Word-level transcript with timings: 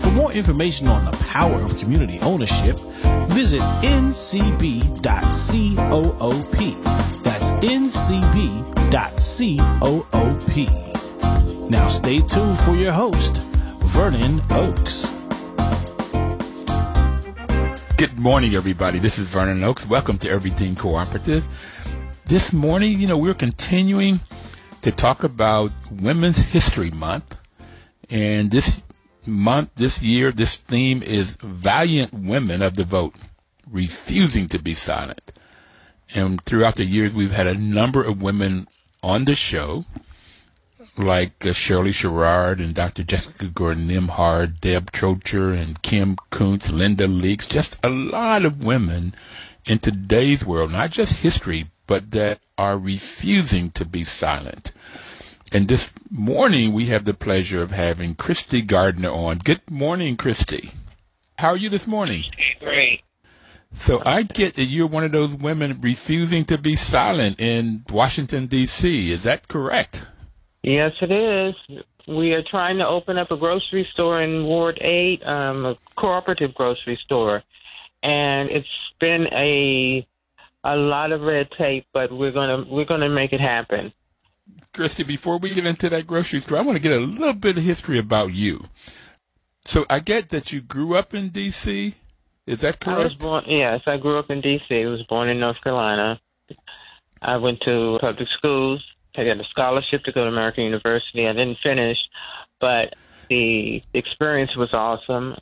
For 0.00 0.10
more 0.12 0.32
information 0.32 0.88
on 0.88 1.04
the 1.04 1.16
power 1.28 1.62
of 1.62 1.78
community 1.78 2.18
ownership, 2.22 2.78
visit 3.28 3.60
ncb.coop. 3.60 5.02
That's 7.22 7.50
ncb.coop. 7.52 8.90
Now 11.70 11.88
stay 11.88 12.20
tuned 12.20 12.58
for 12.60 12.74
your 12.74 12.92
host, 12.92 13.42
Vernon 13.84 14.40
Oakes. 14.50 15.10
Good 17.96 18.16
morning, 18.18 18.54
everybody. 18.54 18.98
This 18.98 19.18
is 19.18 19.26
Vernon 19.26 19.62
Oakes. 19.64 19.86
Welcome 19.86 20.18
to 20.18 20.30
Everything 20.30 20.74
Cooperative. 20.76 21.46
This 22.26 22.52
morning, 22.52 22.98
you 23.00 23.06
know, 23.06 23.18
we're 23.18 23.34
continuing 23.34 24.20
to 24.82 24.92
talk 24.92 25.24
about 25.24 25.72
Women's 25.90 26.38
History 26.38 26.90
Month. 26.90 27.36
And 28.08 28.50
this 28.50 28.82
month, 29.28 29.70
this 29.76 30.02
year, 30.02 30.32
this 30.32 30.56
theme 30.56 31.02
is 31.02 31.36
Valiant 31.36 32.12
Women 32.12 32.62
of 32.62 32.74
the 32.74 32.84
Vote, 32.84 33.14
refusing 33.70 34.48
to 34.48 34.58
be 34.58 34.74
silent. 34.74 35.32
And 36.14 36.42
throughout 36.44 36.76
the 36.76 36.84
years, 36.84 37.12
we've 37.12 37.32
had 37.32 37.46
a 37.46 37.54
number 37.54 38.02
of 38.02 38.22
women 38.22 38.66
on 39.02 39.24
the 39.24 39.34
show 39.34 39.84
like 40.98 41.46
uh, 41.46 41.52
Shirley 41.52 41.90
Sherrod 41.90 42.58
and 42.58 42.74
Dr. 42.74 43.04
Jessica 43.04 43.46
Gordon 43.46 43.88
Nembhard, 43.88 44.60
Deb 44.60 44.90
Trocher 44.90 45.56
and 45.56 45.80
Kim 45.82 46.16
Kuntz, 46.30 46.70
Linda 46.70 47.06
Leaks, 47.06 47.46
just 47.46 47.78
a 47.84 47.88
lot 47.88 48.44
of 48.44 48.64
women 48.64 49.14
in 49.64 49.78
today's 49.78 50.44
world, 50.44 50.72
not 50.72 50.90
just 50.90 51.22
history, 51.22 51.66
but 51.86 52.10
that 52.10 52.40
are 52.56 52.78
refusing 52.78 53.70
to 53.72 53.84
be 53.84 54.02
silent. 54.02 54.72
And 55.50 55.66
this 55.66 55.92
morning 56.10 56.74
we 56.74 56.86
have 56.86 57.04
the 57.04 57.14
pleasure 57.14 57.62
of 57.62 57.70
having 57.70 58.14
Christy 58.14 58.60
Gardner 58.60 59.10
on. 59.10 59.38
Good 59.38 59.62
morning, 59.70 60.16
Christy. 60.16 60.70
How 61.38 61.48
are 61.50 61.56
you 61.56 61.70
this 61.70 61.86
morning? 61.86 62.24
Great. 62.60 63.00
So 63.72 64.02
I 64.04 64.22
get 64.22 64.56
that 64.56 64.66
you're 64.66 64.86
one 64.86 65.04
of 65.04 65.12
those 65.12 65.34
women 65.34 65.80
refusing 65.80 66.44
to 66.46 66.58
be 66.58 66.76
silent 66.76 67.40
in 67.40 67.84
Washington, 67.90 68.46
D.C. 68.46 69.10
Is 69.10 69.22
that 69.22 69.48
correct? 69.48 70.04
Yes, 70.62 70.92
it 71.00 71.10
is. 71.10 71.54
We 72.06 72.32
are 72.32 72.42
trying 72.42 72.78
to 72.78 72.86
open 72.86 73.16
up 73.16 73.30
a 73.30 73.36
grocery 73.36 73.88
store 73.92 74.20
in 74.22 74.44
Ward 74.44 74.78
8, 74.82 75.22
um, 75.26 75.64
a 75.64 75.78
cooperative 75.96 76.54
grocery 76.54 76.98
store. 77.04 77.42
And 78.02 78.50
it's 78.50 78.66
been 79.00 79.26
a 79.32 80.06
a 80.64 80.76
lot 80.76 81.12
of 81.12 81.22
red 81.22 81.48
tape, 81.56 81.86
but 81.94 82.12
we're 82.12 82.32
gonna 82.32 82.64
we're 82.68 82.84
gonna 82.84 83.08
make 83.08 83.32
it 83.32 83.40
happen. 83.40 83.92
Christy, 84.72 85.02
before 85.02 85.38
we 85.38 85.50
get 85.50 85.66
into 85.66 85.88
that 85.88 86.06
grocery 86.06 86.40
store, 86.40 86.58
I 86.58 86.62
want 86.62 86.76
to 86.76 86.82
get 86.82 86.92
a 86.92 87.00
little 87.00 87.32
bit 87.34 87.58
of 87.58 87.64
history 87.64 87.98
about 87.98 88.32
you. 88.32 88.66
So 89.64 89.84
I 89.90 90.00
get 90.00 90.28
that 90.30 90.52
you 90.52 90.60
grew 90.60 90.94
up 90.94 91.14
in 91.14 91.30
D.C. 91.30 91.94
Is 92.46 92.60
that 92.60 92.80
correct? 92.80 93.00
I 93.00 93.04
was 93.04 93.14
born. 93.14 93.44
Yes, 93.46 93.80
I 93.86 93.96
grew 93.96 94.18
up 94.18 94.30
in 94.30 94.40
D.C. 94.40 94.74
I 94.74 94.86
was 94.86 95.02
born 95.08 95.28
in 95.28 95.40
North 95.40 95.60
Carolina. 95.62 96.20
I 97.20 97.36
went 97.36 97.60
to 97.62 97.98
public 98.00 98.28
schools 98.38 98.82
I 99.18 99.24
got 99.24 99.40
a 99.40 99.44
scholarship 99.50 100.04
to 100.04 100.12
go 100.12 100.22
to 100.22 100.28
American 100.28 100.64
University. 100.64 101.26
I 101.26 101.32
didn't 101.32 101.58
finish, 101.62 101.98
but 102.60 102.94
the 103.28 103.82
experience 103.92 104.56
was 104.56 104.72
awesome. 104.72 105.34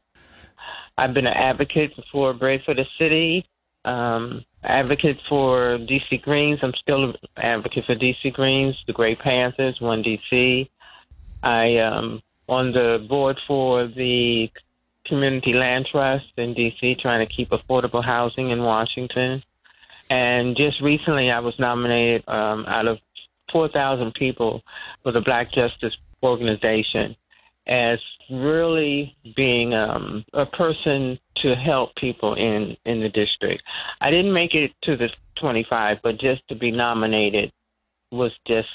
I've 0.96 1.12
been 1.12 1.26
an 1.26 1.34
advocate 1.34 1.92
for 2.10 2.32
Bread 2.32 2.62
for 2.64 2.74
the 2.74 2.86
City, 2.98 3.46
um, 3.84 4.44
advocate 4.66 5.18
for 5.28 5.78
DC 5.78 6.22
Greens. 6.22 6.60
I'm 6.62 6.74
still 6.74 7.04
an 7.04 7.14
advocate 7.36 7.84
for 7.86 7.94
DC 7.94 8.32
Greens, 8.32 8.76
the 8.86 8.92
Gray 8.92 9.14
Panthers, 9.14 9.80
One 9.80 10.02
DC. 10.02 10.68
I 11.42 11.64
am 11.64 12.22
on 12.48 12.72
the 12.72 13.04
board 13.08 13.38
for 13.46 13.86
the 13.86 14.50
Community 15.06 15.52
Land 15.52 15.88
Trust 15.90 16.26
in 16.36 16.54
DC, 16.54 16.98
trying 16.98 17.26
to 17.26 17.32
keep 17.32 17.50
affordable 17.50 18.04
housing 18.04 18.50
in 18.50 18.62
Washington. 18.62 19.42
And 20.10 20.56
just 20.56 20.80
recently, 20.80 21.30
I 21.30 21.40
was 21.40 21.58
nominated 21.58 22.28
um, 22.28 22.64
out 22.66 22.86
of 22.86 22.98
4,000 23.52 24.14
people 24.14 24.62
for 25.02 25.12
the 25.12 25.20
Black 25.20 25.52
Justice 25.52 25.96
Organization 26.22 27.16
as 27.66 27.98
really 28.30 29.16
being 29.34 29.74
um, 29.74 30.24
a 30.32 30.46
person 30.46 31.18
to 31.42 31.54
help 31.54 31.94
people 31.96 32.34
in, 32.34 32.76
in 32.84 33.00
the 33.00 33.08
district. 33.08 33.62
I 34.00 34.10
didn't 34.10 34.32
make 34.32 34.54
it 34.54 34.72
to 34.84 34.96
the 34.96 35.08
25, 35.40 35.98
but 36.02 36.18
just 36.18 36.46
to 36.48 36.54
be 36.54 36.70
nominated 36.70 37.52
was 38.10 38.32
just, 38.46 38.68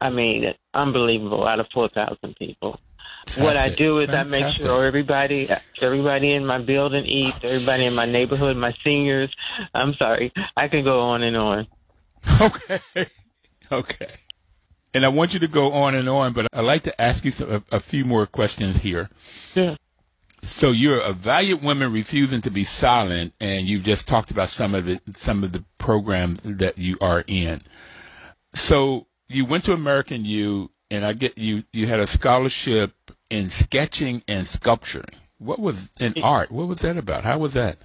I 0.00 0.10
mean, 0.10 0.44
unbelievable 0.72 1.46
out 1.46 1.60
of 1.60 1.66
4,000 1.72 2.36
people. 2.36 2.80
Fantastic. 3.26 3.44
What 3.44 3.56
I 3.56 3.68
do 3.70 3.98
is 4.00 4.10
Fantastic. 4.10 4.42
I 4.42 4.44
make 4.44 4.54
sure 4.54 4.84
everybody, 4.84 5.48
everybody 5.80 6.32
in 6.32 6.44
my 6.44 6.58
building 6.58 7.06
eats, 7.06 7.38
everybody 7.42 7.86
in 7.86 7.94
my 7.94 8.06
neighborhood, 8.06 8.56
my 8.56 8.74
seniors. 8.84 9.34
I'm 9.74 9.94
sorry, 9.94 10.32
I 10.56 10.68
could 10.68 10.84
go 10.84 11.00
on 11.00 11.22
and 11.22 11.36
on. 11.36 11.66
Okay. 12.40 12.80
Okay. 13.72 14.08
And 14.92 15.04
I 15.04 15.08
want 15.08 15.34
you 15.34 15.40
to 15.40 15.48
go 15.48 15.72
on 15.72 15.94
and 15.94 16.08
on, 16.08 16.32
but 16.34 16.46
I'd 16.52 16.60
like 16.60 16.82
to 16.82 17.00
ask 17.00 17.24
you 17.24 17.32
some, 17.32 17.50
a, 17.50 17.76
a 17.76 17.80
few 17.80 18.04
more 18.04 18.26
questions 18.26 18.78
here. 18.78 19.10
Yeah. 19.54 19.76
So 20.44 20.72
you're 20.72 21.00
a 21.00 21.12
valiant 21.12 21.62
woman 21.62 21.90
refusing 21.90 22.40
to 22.42 22.50
be 22.50 22.64
silent, 22.64 23.32
and 23.40 23.66
you've 23.66 23.82
just 23.82 24.06
talked 24.06 24.30
about 24.30 24.50
some 24.50 24.74
of 24.74 24.88
it, 24.88 25.00
some 25.16 25.42
of 25.42 25.52
the 25.52 25.64
programs 25.78 26.40
that 26.44 26.76
you 26.76 26.98
are 27.00 27.24
in. 27.26 27.62
So 28.54 29.06
you 29.28 29.46
went 29.46 29.64
to 29.64 29.72
American 29.72 30.24
U, 30.24 30.70
and 30.90 31.04
I 31.04 31.14
get 31.14 31.38
you. 31.38 31.64
You 31.72 31.86
had 31.86 31.98
a 31.98 32.06
scholarship 32.06 32.92
in 33.30 33.48
sketching 33.48 34.22
and 34.28 34.46
sculpturing. 34.46 35.16
What 35.38 35.60
was 35.60 35.90
in 35.98 36.14
art? 36.22 36.52
What 36.52 36.68
was 36.68 36.78
that 36.80 36.96
about? 36.96 37.24
How 37.24 37.38
was 37.38 37.54
that? 37.54 37.78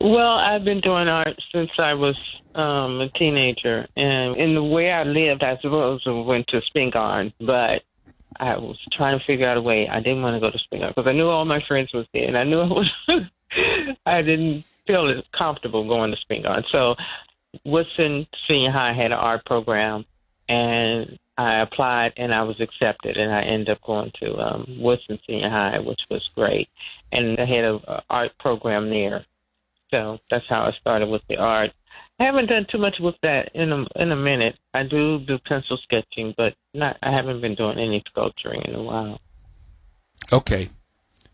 Well, 0.00 0.36
I've 0.38 0.64
been 0.64 0.80
doing 0.80 1.08
art 1.08 1.40
since 1.52 1.70
I 1.78 1.94
was 1.94 2.16
um, 2.54 3.00
a 3.00 3.08
teenager, 3.18 3.86
and 3.96 4.36
in 4.36 4.54
the 4.54 4.62
way 4.62 4.90
I 4.90 5.02
lived, 5.02 5.42
I 5.42 5.58
suppose 5.60 6.02
I 6.06 6.10
went 6.10 6.46
to 6.48 6.60
Spingarn, 6.60 7.32
but 7.40 7.82
I 8.38 8.56
was 8.56 8.78
trying 8.92 9.18
to 9.18 9.24
figure 9.24 9.48
out 9.48 9.56
a 9.56 9.62
way. 9.62 9.88
I 9.88 10.00
didn't 10.00 10.22
want 10.22 10.34
to 10.34 10.40
go 10.40 10.50
to 10.50 10.58
Spingarn 10.58 10.94
because 10.94 11.06
I 11.06 11.12
knew 11.12 11.28
all 11.28 11.44
my 11.44 11.60
friends 11.66 11.92
was 11.92 12.06
there, 12.12 12.26
and 12.26 12.36
I 12.36 12.44
knew 12.44 12.60
I 12.60 12.66
was. 12.66 12.90
I 14.06 14.22
didn't 14.22 14.64
feel 14.86 15.10
as 15.10 15.24
comfortable 15.36 15.86
going 15.86 16.12
to 16.12 16.16
Spingarn. 16.16 16.64
So, 16.72 16.94
Woodson 17.64 18.26
Senior 18.48 18.70
High 18.70 18.94
had 18.94 19.06
an 19.06 19.12
art 19.12 19.44
program, 19.44 20.04
and 20.48 21.18
I 21.36 21.60
applied 21.60 22.12
and 22.16 22.34
I 22.34 22.42
was 22.42 22.60
accepted, 22.60 23.16
and 23.16 23.32
I 23.32 23.42
ended 23.42 23.70
up 23.70 23.82
going 23.82 24.12
to 24.20 24.36
um, 24.38 24.76
Woodson 24.80 25.18
Senior 25.26 25.50
High, 25.50 25.78
which 25.80 26.00
was 26.10 26.28
great, 26.34 26.68
and 27.10 27.36
they 27.36 27.46
had 27.46 27.64
a, 27.64 28.02
art 28.08 28.32
program 28.38 28.90
there. 28.90 29.24
So 29.90 30.18
that's 30.30 30.44
how 30.48 30.62
I 30.62 30.72
started 30.80 31.08
with 31.08 31.22
the 31.28 31.36
art. 31.36 31.70
I 32.20 32.24
haven't 32.24 32.46
done 32.46 32.66
too 32.70 32.78
much 32.78 32.96
with 33.00 33.16
that 33.22 33.50
in 33.54 33.72
a 33.72 33.84
in 33.96 34.12
a 34.12 34.16
minute. 34.16 34.56
I 34.74 34.84
do 34.84 35.18
do 35.20 35.38
pencil 35.46 35.78
sketching, 35.82 36.34
but 36.36 36.54
not. 36.74 36.96
I 37.02 37.10
haven't 37.10 37.40
been 37.40 37.54
doing 37.54 37.78
any 37.78 38.02
sculpturing 38.08 38.62
in 38.64 38.74
a 38.74 38.82
while. 38.82 39.20
Okay. 40.32 40.70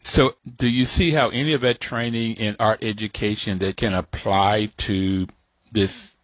So, 0.00 0.36
do 0.56 0.68
you 0.68 0.84
see 0.84 1.10
how 1.10 1.28
any 1.28 1.52
of 1.52 1.60
that 1.60 1.80
training 1.80 2.36
in 2.36 2.56
art 2.58 2.82
education 2.82 3.58
that 3.58 3.76
can 3.76 3.92
apply 3.92 4.70
to 4.78 5.26
this 5.70 6.14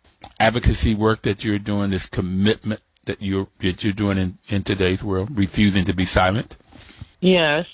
advocacy 0.40 0.94
work 0.94 1.22
that 1.22 1.44
you're 1.44 1.58
doing, 1.58 1.90
this 1.90 2.06
commitment 2.06 2.80
that 3.04 3.20
you're 3.20 3.48
that 3.60 3.84
you're 3.84 3.92
doing 3.92 4.16
in, 4.16 4.38
in 4.48 4.62
today's 4.62 5.04
world, 5.04 5.36
refusing 5.36 5.84
to 5.84 5.92
be 5.92 6.04
silent? 6.04 6.56
Yes, 7.20 7.66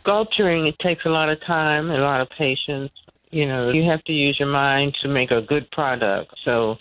sculpturing 0.00 0.66
it 0.66 0.78
takes 0.80 1.04
a 1.04 1.10
lot 1.10 1.28
of 1.28 1.40
time, 1.46 1.90
a 1.90 1.98
lot 1.98 2.20
of 2.20 2.28
patience, 2.30 2.92
you 3.30 3.46
know, 3.46 3.70
you 3.70 3.84
have 3.84 4.02
to 4.04 4.12
use 4.12 4.38
your 4.38 4.48
mind 4.48 4.94
to 4.98 5.08
make 5.08 5.30
a 5.30 5.40
good 5.40 5.70
product. 5.70 6.34
So 6.44 6.78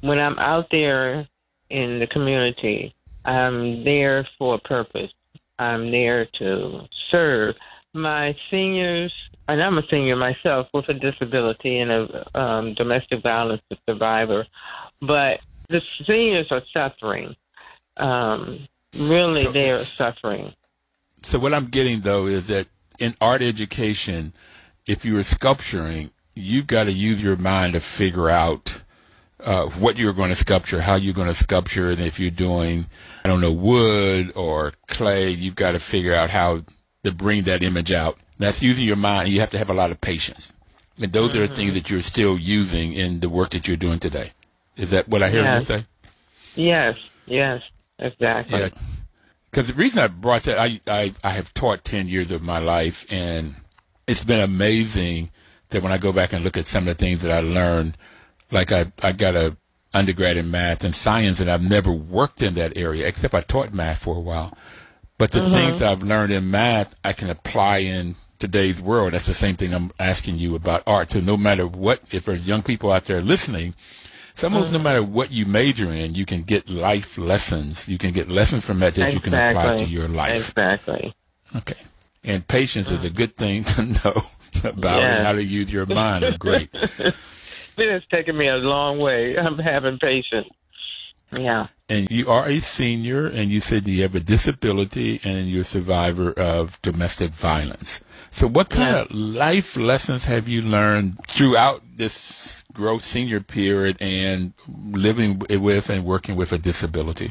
when 0.00 0.18
I'm 0.18 0.38
out 0.38 0.68
there 0.70 1.28
in 1.68 1.98
the 1.98 2.06
community, 2.06 2.94
I'm 3.24 3.84
there 3.84 4.26
for 4.38 4.54
a 4.54 4.58
purpose. 4.58 5.12
I'm 5.58 5.90
there 5.90 6.26
to 6.38 6.88
serve 7.10 7.56
my 7.92 8.36
seniors, 8.50 9.14
and 9.48 9.62
I'm 9.62 9.78
a 9.78 9.86
senior 9.90 10.16
myself 10.16 10.68
with 10.72 10.88
a 10.88 10.94
disability 10.94 11.78
and 11.78 11.90
a 11.90 12.40
um, 12.40 12.74
domestic 12.74 13.22
violence 13.22 13.62
survivor. 13.86 14.46
But 15.02 15.40
the 15.68 15.80
seniors 16.06 16.50
are 16.50 16.62
suffering. 16.72 17.36
Um, 17.96 18.68
really, 18.96 19.42
so, 19.42 19.52
they 19.52 19.70
are 19.70 19.76
suffering. 19.76 20.54
So 21.22 21.38
what 21.38 21.52
I'm 21.52 21.66
getting 21.66 22.00
though 22.00 22.26
is 22.26 22.48
that 22.48 22.68
in 22.98 23.16
art 23.20 23.42
education, 23.42 24.32
if 24.86 25.04
you 25.04 25.14
were 25.14 25.24
sculpturing, 25.24 26.10
you've 26.34 26.66
got 26.66 26.84
to 26.84 26.92
use 26.92 27.22
your 27.22 27.36
mind 27.36 27.74
to 27.74 27.80
figure 27.80 28.28
out 28.28 28.82
uh, 29.44 29.66
what 29.66 29.96
you're 29.96 30.12
going 30.12 30.30
to 30.30 30.36
sculpture, 30.36 30.82
how 30.82 30.94
you're 30.96 31.14
going 31.14 31.28
to 31.28 31.34
sculpture, 31.34 31.90
and 31.90 32.00
if 32.00 32.20
you're 32.20 32.30
doing, 32.30 32.86
I 33.24 33.28
don't 33.28 33.40
know, 33.40 33.52
wood 33.52 34.32
or 34.36 34.72
clay, 34.86 35.30
you've 35.30 35.54
got 35.54 35.72
to 35.72 35.78
figure 35.78 36.14
out 36.14 36.30
how 36.30 36.62
to 37.04 37.12
bring 37.12 37.44
that 37.44 37.62
image 37.62 37.92
out. 37.92 38.18
That's 38.38 38.62
using 38.62 38.86
your 38.86 38.96
mind. 38.96 39.28
You 39.28 39.40
have 39.40 39.50
to 39.50 39.58
have 39.58 39.70
a 39.70 39.74
lot 39.74 39.90
of 39.90 40.00
patience. 40.00 40.52
And 41.00 41.12
those 41.12 41.32
mm-hmm. 41.32 41.42
are 41.42 41.46
the 41.46 41.54
things 41.54 41.74
that 41.74 41.88
you're 41.88 42.02
still 42.02 42.38
using 42.38 42.92
in 42.92 43.20
the 43.20 43.28
work 43.28 43.50
that 43.50 43.66
you're 43.66 43.76
doing 43.76 43.98
today. 43.98 44.32
Is 44.76 44.90
that 44.90 45.08
what 45.08 45.22
I 45.22 45.30
hear 45.30 45.42
yes. 45.42 45.68
you 45.68 45.76
say? 45.76 45.84
Yes, 46.56 46.98
yes, 47.26 47.62
exactly. 47.98 48.60
Yeah. 48.60 48.68
Because 49.50 49.68
the 49.68 49.74
reason 49.74 50.02
I 50.02 50.08
brought 50.08 50.42
that, 50.44 50.58
I, 50.58 50.80
I 50.86 51.12
I 51.24 51.30
have 51.30 51.52
taught 51.54 51.84
ten 51.84 52.08
years 52.08 52.30
of 52.30 52.40
my 52.40 52.58
life, 52.58 53.04
and 53.10 53.56
it's 54.10 54.24
been 54.24 54.40
amazing 54.40 55.30
that 55.68 55.82
when 55.82 55.92
I 55.92 55.98
go 55.98 56.12
back 56.12 56.32
and 56.32 56.42
look 56.42 56.56
at 56.56 56.66
some 56.66 56.88
of 56.88 56.96
the 56.96 57.04
things 57.04 57.22
that 57.22 57.30
I 57.30 57.40
learned, 57.40 57.96
like 58.50 58.72
I 58.72 58.92
I 59.02 59.12
got 59.12 59.36
a 59.36 59.56
undergrad 59.94 60.36
in 60.36 60.50
math 60.50 60.84
and 60.84 60.94
science, 60.94 61.40
and 61.40 61.50
I've 61.50 61.68
never 61.68 61.92
worked 61.92 62.42
in 62.42 62.54
that 62.54 62.76
area 62.76 63.06
except 63.06 63.34
I 63.34 63.40
taught 63.40 63.72
math 63.72 64.02
for 64.02 64.16
a 64.16 64.20
while. 64.20 64.56
But 65.16 65.32
the 65.32 65.40
mm-hmm. 65.40 65.50
things 65.50 65.82
I've 65.82 66.02
learned 66.02 66.32
in 66.32 66.50
math, 66.50 66.96
I 67.04 67.12
can 67.12 67.30
apply 67.30 67.78
in 67.78 68.16
today's 68.38 68.80
world. 68.80 69.12
That's 69.12 69.26
the 69.26 69.34
same 69.34 69.54
thing 69.54 69.72
I'm 69.72 69.92
asking 70.00 70.38
you 70.38 70.54
about 70.56 70.82
art. 70.86 71.10
So 71.10 71.20
no 71.20 71.36
matter 71.36 71.66
what, 71.66 72.02
if 72.10 72.24
there's 72.24 72.48
young 72.48 72.62
people 72.62 72.90
out 72.90 73.04
there 73.04 73.20
listening, 73.20 73.74
it's 74.32 74.42
almost 74.42 74.70
mm. 74.70 74.74
no 74.74 74.78
matter 74.78 75.02
what 75.02 75.30
you 75.30 75.44
major 75.44 75.90
in, 75.90 76.14
you 76.14 76.24
can 76.24 76.42
get 76.42 76.70
life 76.70 77.18
lessons. 77.18 77.86
You 77.86 77.98
can 77.98 78.12
get 78.12 78.28
lessons 78.28 78.64
from 78.64 78.80
that 78.80 78.94
that 78.94 79.08
exactly. 79.08 79.14
you 79.14 79.38
can 79.38 79.50
apply 79.50 79.76
to 79.76 79.84
your 79.84 80.08
life. 80.08 80.48
Exactly. 80.48 81.14
Okay. 81.54 81.76
And 82.22 82.46
patience 82.46 82.90
is 82.90 83.04
a 83.04 83.10
good 83.10 83.36
thing 83.36 83.64
to 83.64 83.84
know 83.84 84.22
about 84.64 85.00
yeah. 85.00 85.22
how 85.22 85.32
to 85.32 85.42
use 85.42 85.72
your 85.72 85.86
mind. 85.86 86.38
Great. 86.38 86.68
it 86.74 87.14
has 87.78 88.02
taken 88.10 88.36
me 88.36 88.48
a 88.48 88.56
long 88.56 88.98
way. 88.98 89.36
I'm 89.36 89.58
having 89.58 89.98
patience. 89.98 90.48
Yeah. 91.32 91.68
And 91.88 92.10
you 92.10 92.28
are 92.28 92.46
a 92.46 92.60
senior, 92.60 93.26
and 93.26 93.50
you 93.50 93.60
said 93.60 93.86
you 93.86 94.02
have 94.02 94.14
a 94.14 94.20
disability, 94.20 95.20
and 95.24 95.48
you're 95.48 95.62
a 95.62 95.64
survivor 95.64 96.32
of 96.32 96.80
domestic 96.82 97.30
violence. 97.30 98.00
So, 98.30 98.48
what 98.48 98.68
kind 98.68 98.94
yeah. 98.94 99.02
of 99.02 99.10
life 99.12 99.76
lessons 99.76 100.24
have 100.24 100.48
you 100.48 100.62
learned 100.62 101.18
throughout 101.26 101.82
this 101.96 102.64
growth 102.72 103.02
senior 103.02 103.40
period 103.40 103.96
and 104.00 104.52
living 104.68 105.40
with 105.48 105.90
and 105.90 106.04
working 106.04 106.36
with 106.36 106.52
a 106.52 106.58
disability? 106.58 107.30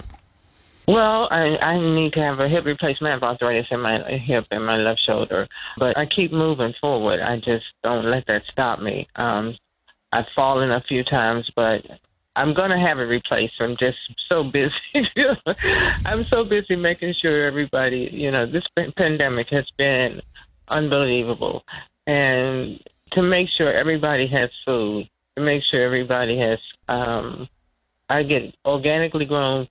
Well, 0.90 1.28
I, 1.30 1.56
I 1.62 1.80
need 1.80 2.14
to 2.14 2.20
have 2.20 2.40
a 2.40 2.50
hip 2.50 2.66
replacement. 2.66 3.12
I 3.12 3.14
have 3.14 3.22
arthritis 3.22 3.68
in 3.70 3.80
my 3.80 4.02
hip 4.26 4.46
and 4.50 4.66
my 4.66 4.78
left 4.78 5.00
shoulder, 5.06 5.48
but 5.78 5.96
I 5.96 6.08
keep 6.08 6.34
moving 6.34 6.74
forward. 6.82 7.20
I 7.20 7.36
just 7.36 7.66
don't 7.84 8.10
let 8.10 8.26
that 8.26 8.42
stop 8.52 8.80
me. 8.80 9.08
Um, 9.16 9.56
I've 10.12 10.26
fallen 10.36 10.72
a 10.72 10.82
few 10.88 11.04
times, 11.04 11.48
but 11.56 11.82
I'm 12.36 12.56
going 12.56 12.72
to 12.72 12.80
have 12.80 12.98
it 12.98 13.04
replaced. 13.04 13.54
I'm 13.60 13.78
just 13.78 14.00
so 14.30 14.44
busy. 14.44 15.08
I'm 16.08 16.24
so 16.24 16.44
busy 16.44 16.76
making 16.76 17.14
sure 17.22 17.46
everybody, 17.46 18.10
you 18.12 18.32
know, 18.32 18.48
this 18.52 18.66
pandemic 18.98 19.50
has 19.52 19.68
been 19.78 20.24
unbelievable. 20.70 21.62
And 22.08 22.80
to 23.12 23.22
make 23.22 23.50
sure 23.56 23.72
everybody 23.72 24.26
has 24.30 24.50
food, 24.66 25.08
to 25.38 25.44
make 25.44 25.62
sure 25.70 25.84
everybody 25.84 26.40
has, 26.40 26.58
um, 26.88 27.48
I 28.10 28.24
get 28.24 28.56
organically 28.66 29.26
grown 29.26 29.68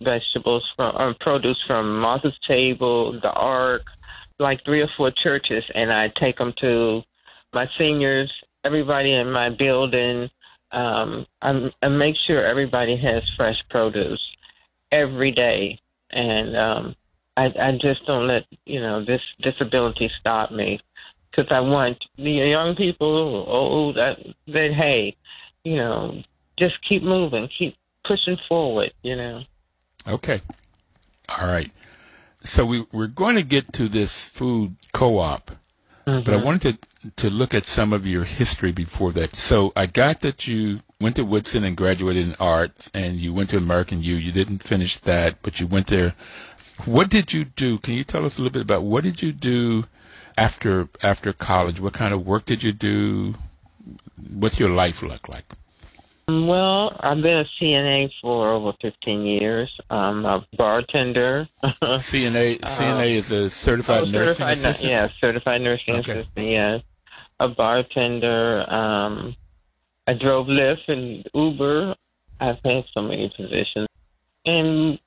vegetables 0.00 0.70
from 0.76 0.96
um, 0.96 1.14
produce 1.20 1.62
from 1.66 2.00
Martha's 2.00 2.38
Table, 2.46 3.12
the 3.20 3.30
Ark, 3.30 3.82
like 4.38 4.64
three 4.64 4.80
or 4.80 4.88
four 4.96 5.10
churches, 5.10 5.64
and 5.74 5.92
I 5.92 6.08
take 6.08 6.38
them 6.38 6.52
to 6.60 7.02
my 7.52 7.68
seniors, 7.78 8.32
everybody 8.64 9.12
in 9.12 9.30
my 9.30 9.50
building. 9.50 10.30
Um, 10.70 11.26
I, 11.40 11.70
I 11.82 11.88
make 11.88 12.16
sure 12.26 12.44
everybody 12.44 12.96
has 12.96 13.28
fresh 13.28 13.62
produce 13.68 14.20
every 14.90 15.32
day, 15.32 15.78
and 16.10 16.56
um, 16.56 16.96
I, 17.36 17.52
I 17.60 17.72
just 17.80 18.06
don't 18.06 18.26
let 18.26 18.44
you 18.66 18.80
know 18.80 19.04
this 19.04 19.22
disability 19.40 20.10
stop 20.20 20.50
me 20.50 20.80
because 21.30 21.50
I 21.50 21.60
want 21.60 22.04
the 22.16 22.30
young 22.30 22.76
people, 22.76 23.06
old, 23.48 23.96
that, 23.96 24.18
that 24.48 24.74
hey, 24.74 25.16
you 25.64 25.76
know, 25.76 26.22
just 26.58 26.78
keep 26.86 27.02
moving, 27.02 27.48
keep 27.58 27.76
pushing 28.04 28.36
forward, 28.48 28.92
you 29.02 29.16
know. 29.16 29.42
Okay. 30.06 30.40
All 31.28 31.46
right. 31.46 31.70
So 32.44 32.66
we, 32.66 32.86
we're 32.92 33.06
going 33.06 33.36
to 33.36 33.42
get 33.42 33.72
to 33.74 33.88
this 33.88 34.28
food 34.28 34.76
co-op, 34.92 35.52
mm-hmm. 36.06 36.24
but 36.24 36.34
I 36.34 36.36
wanted 36.36 36.78
to, 36.82 37.10
to 37.10 37.30
look 37.30 37.54
at 37.54 37.66
some 37.66 37.92
of 37.92 38.06
your 38.06 38.24
history 38.24 38.72
before 38.72 39.12
that. 39.12 39.36
So 39.36 39.72
I 39.76 39.86
got 39.86 40.22
that 40.22 40.48
you 40.48 40.80
went 41.00 41.16
to 41.16 41.24
Woodson 41.24 41.62
and 41.62 41.76
graduated 41.76 42.26
in 42.26 42.36
arts, 42.40 42.90
and 42.92 43.16
you 43.16 43.32
went 43.32 43.50
to 43.50 43.56
American 43.56 44.02
U. 44.02 44.16
You 44.16 44.32
didn't 44.32 44.62
finish 44.62 44.98
that, 44.98 45.36
but 45.42 45.60
you 45.60 45.66
went 45.66 45.86
there. 45.86 46.14
What 46.84 47.10
did 47.10 47.32
you 47.32 47.44
do? 47.44 47.78
Can 47.78 47.94
you 47.94 48.04
tell 48.04 48.24
us 48.24 48.38
a 48.38 48.42
little 48.42 48.52
bit 48.52 48.62
about 48.62 48.82
what 48.82 49.04
did 49.04 49.22
you 49.22 49.32
do 49.32 49.84
after 50.36 50.88
after 51.02 51.32
college? 51.32 51.80
What 51.80 51.92
kind 51.92 52.12
of 52.12 52.26
work 52.26 52.44
did 52.44 52.64
you 52.64 52.72
do? 52.72 53.34
What's 54.32 54.58
your 54.58 54.70
life 54.70 55.02
look 55.02 55.28
like? 55.28 55.44
Well, 56.28 56.96
I've 57.00 57.20
been 57.20 57.38
a 57.38 57.44
CNA 57.60 58.10
for 58.20 58.52
over 58.52 58.72
15 58.80 59.22
years. 59.22 59.70
I'm 59.90 60.24
a 60.24 60.46
bartender. 60.56 61.48
CNA 61.64 62.60
CNA 62.60 63.00
uh, 63.00 63.04
is 63.04 63.30
a 63.32 63.50
certified 63.50 64.04
oh, 64.04 64.06
nursing 64.06 64.34
certified, 64.34 64.52
assistant. 64.52 64.90
Yeah, 64.90 65.08
certified 65.20 65.60
nursing 65.62 65.94
okay. 65.96 66.12
assistant. 66.20 66.46
Yeah, 66.46 66.78
a 67.40 67.48
bartender. 67.48 68.72
Um, 68.72 69.36
I 70.06 70.14
drove 70.14 70.46
Lyft 70.46 70.88
and 70.88 71.28
Uber. 71.34 71.96
I've 72.40 72.58
had 72.64 72.84
so 72.94 73.02
many 73.02 73.32
positions, 73.36 73.88
and 74.46 74.98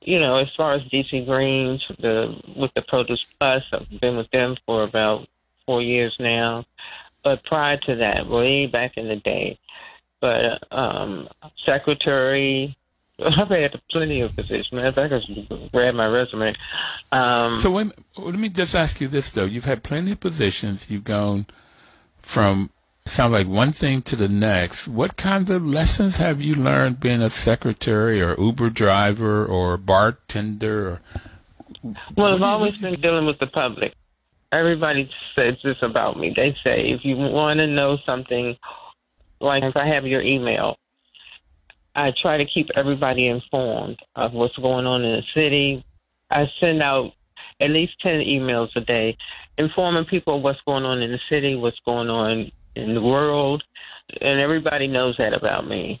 you 0.00 0.18
know, 0.18 0.38
as 0.38 0.48
far 0.56 0.74
as 0.74 0.82
DC 0.82 1.24
Greens, 1.24 1.84
the 2.00 2.36
with 2.56 2.72
the 2.74 2.82
Produce 2.82 3.24
Plus, 3.38 3.62
I've 3.72 4.00
been 4.00 4.16
with 4.16 4.30
them 4.30 4.56
for 4.66 4.82
about 4.82 5.28
four 5.66 5.82
years 5.82 6.16
now. 6.18 6.64
But 7.22 7.44
prior 7.44 7.78
to 7.78 7.96
that, 7.96 8.28
way 8.28 8.66
back 8.66 8.96
in 8.96 9.08
the 9.08 9.16
day, 9.16 9.58
but 10.24 10.72
um, 10.76 11.28
secretary. 11.66 12.74
I've 13.20 13.48
had 13.48 13.78
plenty 13.90 14.22
of 14.22 14.34
positions. 14.34 14.72
Matter 14.72 14.88
of 14.88 14.94
fact, 14.94 15.12
I 15.12 15.18
just 15.18 15.72
read 15.72 15.94
my 15.94 16.06
resume. 16.06 16.54
Um, 17.12 17.56
so 17.56 17.70
wait, 17.70 17.92
let 18.16 18.34
me 18.34 18.48
just 18.48 18.74
ask 18.74 19.00
you 19.00 19.06
this 19.06 19.30
though: 19.30 19.44
You've 19.44 19.66
had 19.66 19.82
plenty 19.82 20.12
of 20.12 20.20
positions. 20.20 20.90
You've 20.90 21.04
gone 21.04 21.46
from 22.16 22.70
sound 23.06 23.34
like 23.34 23.46
one 23.46 23.70
thing 23.70 24.00
to 24.02 24.16
the 24.16 24.28
next. 24.28 24.88
What 24.88 25.16
kinds 25.16 25.50
of 25.50 25.64
lessons 25.64 26.16
have 26.16 26.40
you 26.40 26.54
learned 26.54 27.00
being 27.00 27.20
a 27.20 27.30
secretary 27.30 28.20
or 28.22 28.34
Uber 28.40 28.70
driver 28.70 29.44
or 29.44 29.76
bartender? 29.76 30.88
Or, 30.88 31.00
well, 32.16 32.34
I've 32.34 32.42
always 32.42 32.78
been 32.78 33.00
dealing 33.00 33.26
with 33.26 33.38
the 33.38 33.46
public. 33.46 33.94
Everybody 34.50 35.10
says 35.36 35.56
this 35.62 35.76
about 35.82 36.18
me. 36.18 36.32
They 36.34 36.56
say 36.64 36.88
if 36.88 37.04
you 37.04 37.16
want 37.16 37.58
to 37.58 37.66
know 37.66 37.98
something 38.06 38.56
like 39.44 39.62
if 39.62 39.76
I 39.76 39.86
have 39.86 40.06
your 40.06 40.22
email, 40.22 40.76
I 41.94 42.12
try 42.20 42.36
to 42.36 42.44
keep 42.44 42.68
everybody 42.76 43.28
informed 43.28 43.98
of 44.16 44.32
what's 44.32 44.56
going 44.56 44.86
on 44.86 45.04
in 45.04 45.16
the 45.16 45.22
city. 45.34 45.84
I 46.30 46.46
send 46.58 46.82
out 46.82 47.12
at 47.60 47.70
least 47.70 47.92
10 48.02 48.20
emails 48.20 48.74
a 48.76 48.80
day 48.80 49.16
informing 49.58 50.04
people 50.06 50.36
of 50.36 50.42
what's 50.42 50.60
going 50.66 50.84
on 50.84 51.02
in 51.02 51.12
the 51.12 51.20
city, 51.28 51.54
what's 51.54 51.78
going 51.84 52.10
on 52.10 52.50
in 52.74 52.94
the 52.94 53.00
world, 53.00 53.62
and 54.20 54.40
everybody 54.40 54.88
knows 54.88 55.14
that 55.18 55.32
about 55.32 55.68
me. 55.68 56.00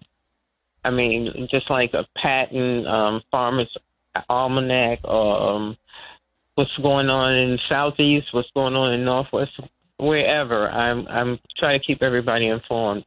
I 0.84 0.90
mean, 0.90 1.48
just 1.50 1.70
like 1.70 1.94
a 1.94 2.04
patent, 2.20 2.86
um, 2.86 3.22
farmer's 3.30 3.74
almanac, 4.28 4.98
um, 5.04 5.76
what's 6.56 6.76
going 6.82 7.08
on 7.08 7.34
in 7.34 7.50
the 7.52 7.58
southeast, 7.68 8.26
what's 8.32 8.50
going 8.54 8.74
on 8.74 8.92
in 8.92 9.04
northwest, 9.04 9.52
wherever. 9.98 10.70
I'm 10.70 11.06
I'm 11.08 11.38
trying 11.56 11.80
to 11.80 11.86
keep 11.86 12.02
everybody 12.02 12.48
informed 12.48 13.04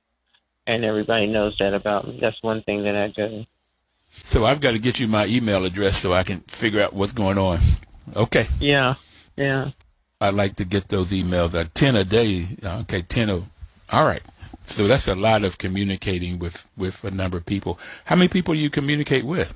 and 0.68 0.84
everybody 0.84 1.26
knows 1.26 1.58
that 1.60 1.74
about 1.74 2.08
me. 2.08 2.20
That's 2.22 2.42
one 2.44 2.62
thing 2.62 2.84
that 2.84 2.96
I 2.96 3.08
do. 3.08 3.46
So 4.10 4.46
I've 4.46 4.60
got 4.60 4.72
to 4.72 4.80
get 4.80 5.00
you 5.00 5.08
my 5.08 5.26
email 5.26 5.66
address 5.66 5.98
so 5.98 6.14
I 6.14 6.24
can 6.24 6.42
figure 6.42 6.82
out 6.82 6.94
what's 6.94 7.14
going 7.14 7.38
on. 7.38 7.60
Okay. 8.16 8.46
Yeah. 8.60 8.96
Yeah. 9.36 9.72
I 10.20 10.30
like 10.30 10.56
to 10.58 10.66
get 10.66 10.90
those 10.90 11.12
emails 11.12 11.54
at 11.54 11.74
ten 11.76 11.96
a 11.96 12.04
day. 12.04 12.48
Okay, 12.64 13.04
ten. 13.04 13.30
A, 13.30 13.42
all 13.92 14.06
right. 14.06 14.24
So 14.66 14.88
that's 14.88 15.08
a 15.08 15.16
lot 15.16 15.44
of 15.44 15.58
communicating 15.58 16.40
with 16.40 16.68
with 16.76 17.04
a 17.04 17.12
number 17.12 17.38
of 17.38 17.46
people. 17.46 17.80
How 18.06 18.16
many 18.16 18.28
people 18.28 18.54
do 18.54 18.60
you 18.60 18.70
communicate 18.70 19.26
with? 19.26 19.54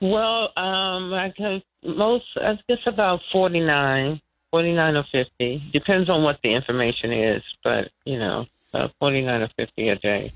Well, 0.00 0.50
um, 0.56 1.14
I 1.14 1.32
guess 1.36 1.62
most. 1.82 2.26
I 2.36 2.58
guess 2.68 2.80
about 2.86 3.20
forty 3.32 3.60
nine. 3.60 4.20
49 4.50 4.96
or 4.98 5.02
50. 5.02 5.70
Depends 5.72 6.10
on 6.10 6.24
what 6.24 6.38
the 6.42 6.52
information 6.52 7.10
is, 7.10 7.42
but, 7.64 7.88
you 8.04 8.18
know 8.18 8.44
uh, 8.74 8.88
49 8.98 9.42
or 9.42 9.48
50 9.56 9.88
a 9.88 9.96
day. 9.96 10.32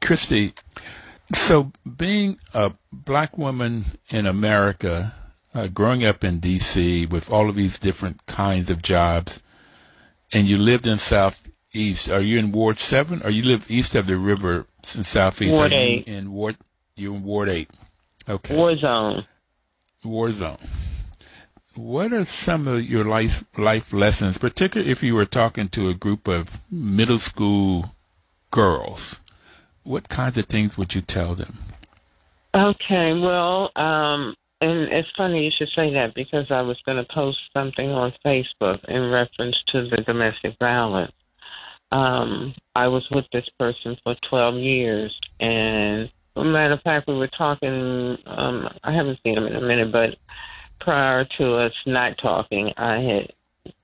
Christy, 0.00 0.52
so 1.32 1.72
being 1.96 2.38
a 2.54 2.72
black 2.92 3.36
woman 3.36 3.84
in 4.10 4.26
America, 4.26 5.14
uh, 5.54 5.66
growing 5.68 6.04
up 6.04 6.22
in 6.22 6.38
D.C. 6.38 7.06
with 7.06 7.30
all 7.30 7.48
of 7.48 7.56
these 7.56 7.78
different 7.78 8.24
kinds 8.26 8.70
of 8.70 8.82
jobs, 8.82 9.42
and 10.32 10.46
you 10.46 10.58
lived 10.58 10.86
in 10.86 10.98
Southeast. 10.98 12.10
Are 12.10 12.20
you 12.20 12.38
in 12.38 12.52
Ward 12.52 12.78
Seven, 12.78 13.22
or 13.22 13.30
you 13.30 13.42
live 13.42 13.70
east 13.70 13.94
of 13.94 14.06
the 14.06 14.18
river 14.18 14.66
in 14.94 15.04
southeast? 15.04 15.52
Ward 15.52 15.72
Are 15.72 15.76
eight. 15.76 16.06
In 16.06 16.32
Ward, 16.32 16.56
you're 16.94 17.14
in 17.14 17.22
Ward 17.22 17.48
Eight. 17.48 17.70
Okay. 18.28 18.56
War 18.56 18.76
zone. 18.76 19.24
War 20.04 20.32
zone. 20.32 20.58
What 21.76 22.14
are 22.14 22.24
some 22.24 22.66
of 22.66 22.84
your 22.84 23.04
life 23.04 23.44
life 23.58 23.92
lessons, 23.92 24.38
particularly 24.38 24.90
if 24.90 25.02
you 25.02 25.14
were 25.14 25.26
talking 25.26 25.68
to 25.68 25.90
a 25.90 25.94
group 25.94 26.26
of 26.26 26.62
middle 26.70 27.18
school 27.18 27.94
girls? 28.50 29.20
What 29.82 30.08
kinds 30.08 30.38
of 30.38 30.46
things 30.46 30.78
would 30.78 30.94
you 30.94 31.02
tell 31.02 31.34
them? 31.34 31.58
Okay, 32.54 33.12
well, 33.12 33.70
um, 33.76 34.34
and 34.62 34.90
it's 34.90 35.08
funny 35.18 35.44
you 35.44 35.50
should 35.56 35.68
say 35.76 35.92
that 35.92 36.14
because 36.14 36.50
I 36.50 36.62
was 36.62 36.80
going 36.86 36.96
to 36.96 37.12
post 37.12 37.38
something 37.52 37.90
on 37.90 38.14
Facebook 38.24 38.82
in 38.88 39.10
reference 39.10 39.56
to 39.72 39.86
the 39.90 39.98
domestic 39.98 40.56
violence. 40.58 41.12
Um, 41.92 42.54
I 42.74 42.88
was 42.88 43.06
with 43.14 43.26
this 43.34 43.48
person 43.58 43.98
for 44.02 44.14
12 44.30 44.54
years, 44.56 45.20
and 45.40 46.10
a 46.36 46.44
matter 46.44 46.72
of 46.72 46.82
fact, 46.82 47.06
we 47.06 47.16
were 47.16 47.28
talking. 47.28 48.16
Um, 48.24 48.70
I 48.82 48.92
haven't 48.92 49.18
seen 49.22 49.36
him 49.36 49.46
in 49.46 49.56
a 49.56 49.60
minute, 49.60 49.92
but 49.92 50.16
prior 50.80 51.26
to 51.38 51.54
us 51.56 51.72
not 51.86 52.18
talking, 52.18 52.72
I 52.76 53.00
had 53.00 53.32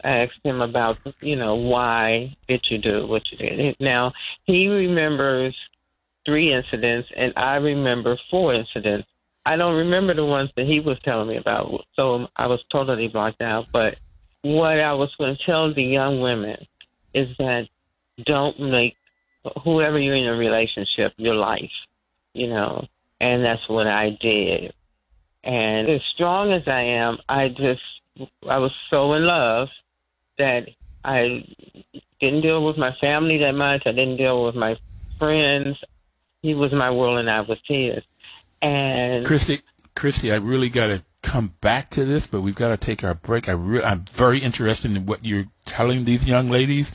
asked 0.05 0.41
him 0.45 0.61
about, 0.61 0.99
you 1.21 1.37
know, 1.37 1.55
why 1.55 2.37
did 2.49 2.65
you 2.71 2.79
do 2.79 3.07
what 3.07 3.23
you 3.31 3.39
did? 3.39 3.77
Now 3.81 4.13
he 4.45 4.69
remembers 4.69 5.57
three 6.25 6.55
incidents, 6.55 7.09
and 7.17 7.33
I 7.37 7.57
remember 7.57 8.17
four 8.31 8.55
incidents. 8.55 9.09
I 9.45 9.57
don't 9.57 9.75
remember 9.75 10.15
the 10.15 10.25
ones 10.25 10.51
that 10.57 10.67
he 10.67 10.79
was 10.81 10.99
telling 11.05 11.29
me 11.29 11.37
about, 11.37 11.85
so 11.97 12.29
I 12.37 12.47
was 12.47 12.61
totally 12.71 13.09
blocked 13.09 13.43
out. 13.43 13.67
But 13.73 13.97
what 14.43 14.79
I 14.79 14.93
was 14.95 15.13
going 15.19 15.37
to 15.37 15.45
tell 15.45 15.75
the 15.75 15.83
young 15.83 16.21
women 16.21 16.57
is 17.13 17.29
that 17.39 17.67
don't 18.25 18.61
make 18.61 18.97
whoever 19.65 19.99
you're 19.99 20.15
in 20.15 20.27
a 20.27 20.37
relationship 20.37 21.13
your 21.17 21.35
life, 21.35 21.73
you 22.35 22.47
know, 22.47 22.87
and 23.21 23.45
that's 23.45 23.69
what 23.69 23.89
I 23.89 24.17
did. 24.21 24.73
And 25.45 25.89
as 25.89 26.01
strong 26.15 26.53
as 26.53 26.63
I 26.67 26.83
am, 26.97 27.19
I 27.29 27.49
just 27.49 27.83
I 28.49 28.59
was 28.59 28.73
so 28.91 29.13
in 29.15 29.27
love 29.27 29.69
that 30.39 30.69
I 31.05 31.45
didn't 32.21 32.43
deal 32.43 32.65
with 32.65 32.77
my 32.79 32.93
family 33.01 33.39
that 33.39 33.53
much. 33.53 33.83
I 33.87 33.93
didn't 33.93 34.19
deal 34.19 34.45
with 34.45 34.55
my 34.55 34.77
friends. 35.19 35.77
He 36.43 36.55
was 36.55 36.73
my 36.73 36.91
world, 36.91 37.19
and 37.19 37.31
I 37.31 37.41
was 37.41 37.59
his. 37.67 38.03
And 38.61 39.25
Christy, 39.27 39.61
Christy, 39.95 40.33
I 40.33 40.37
really 40.37 40.69
got 40.69 40.87
to 40.89 41.03
come 41.23 41.55
back 41.61 41.91
to 41.91 42.05
this, 42.05 42.27
but 42.27 42.43
we've 42.43 42.55
got 42.55 42.69
to 42.69 42.77
take 42.77 43.03
our 43.03 43.15
break. 43.15 43.49
I 43.49 43.53
re- 43.53 43.83
I'm 43.83 44.05
very 44.11 44.39
interested 44.39 44.95
in 44.95 45.07
what 45.07 45.25
you're 45.25 45.47
telling 45.65 46.05
these 46.05 46.27
young 46.27 46.49
ladies, 46.49 46.91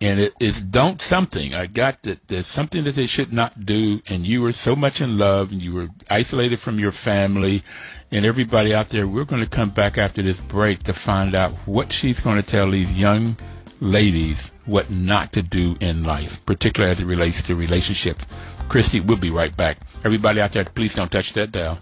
and 0.00 0.20
it 0.20 0.34
is 0.40 0.60
don't 0.60 1.00
something. 1.00 1.54
I 1.54 1.66
got 1.66 2.02
that 2.02 2.28
there's 2.28 2.46
something 2.46 2.84
that 2.84 2.94
they 2.94 3.06
should 3.06 3.32
not 3.32 3.64
do, 3.64 4.02
and 4.08 4.26
you 4.26 4.42
were 4.42 4.52
so 4.52 4.76
much 4.76 5.00
in 5.00 5.18
love, 5.18 5.52
and 5.52 5.62
you 5.62 5.72
were 5.72 5.88
isolated 6.10 6.60
from 6.60 6.78
your 6.78 6.92
family, 6.92 7.62
and 8.10 8.24
everybody 8.24 8.74
out 8.74 8.90
there. 8.90 9.06
We're 9.06 9.24
going 9.24 9.42
to 9.42 9.48
come 9.48 9.70
back 9.70 9.98
after 9.98 10.22
this 10.22 10.40
break 10.40 10.82
to 10.84 10.92
find 10.92 11.34
out 11.34 11.52
what 11.66 11.92
she's 11.92 12.20
going 12.20 12.40
to 12.40 12.48
tell 12.48 12.70
these 12.70 12.98
young 12.98 13.36
ladies 13.80 14.50
what 14.64 14.90
not 14.90 15.32
to 15.32 15.42
do 15.42 15.76
in 15.80 16.02
life, 16.02 16.44
particularly 16.44 16.92
as 16.92 17.00
it 17.00 17.06
relates 17.06 17.42
to 17.42 17.54
relationships. 17.54 18.26
Christy, 18.68 19.00
we'll 19.00 19.16
be 19.16 19.30
right 19.30 19.56
back. 19.56 19.78
Everybody 20.04 20.40
out 20.40 20.52
there, 20.52 20.64
please 20.64 20.94
don't 20.94 21.10
touch 21.10 21.32
that 21.34 21.52
dial. 21.52 21.78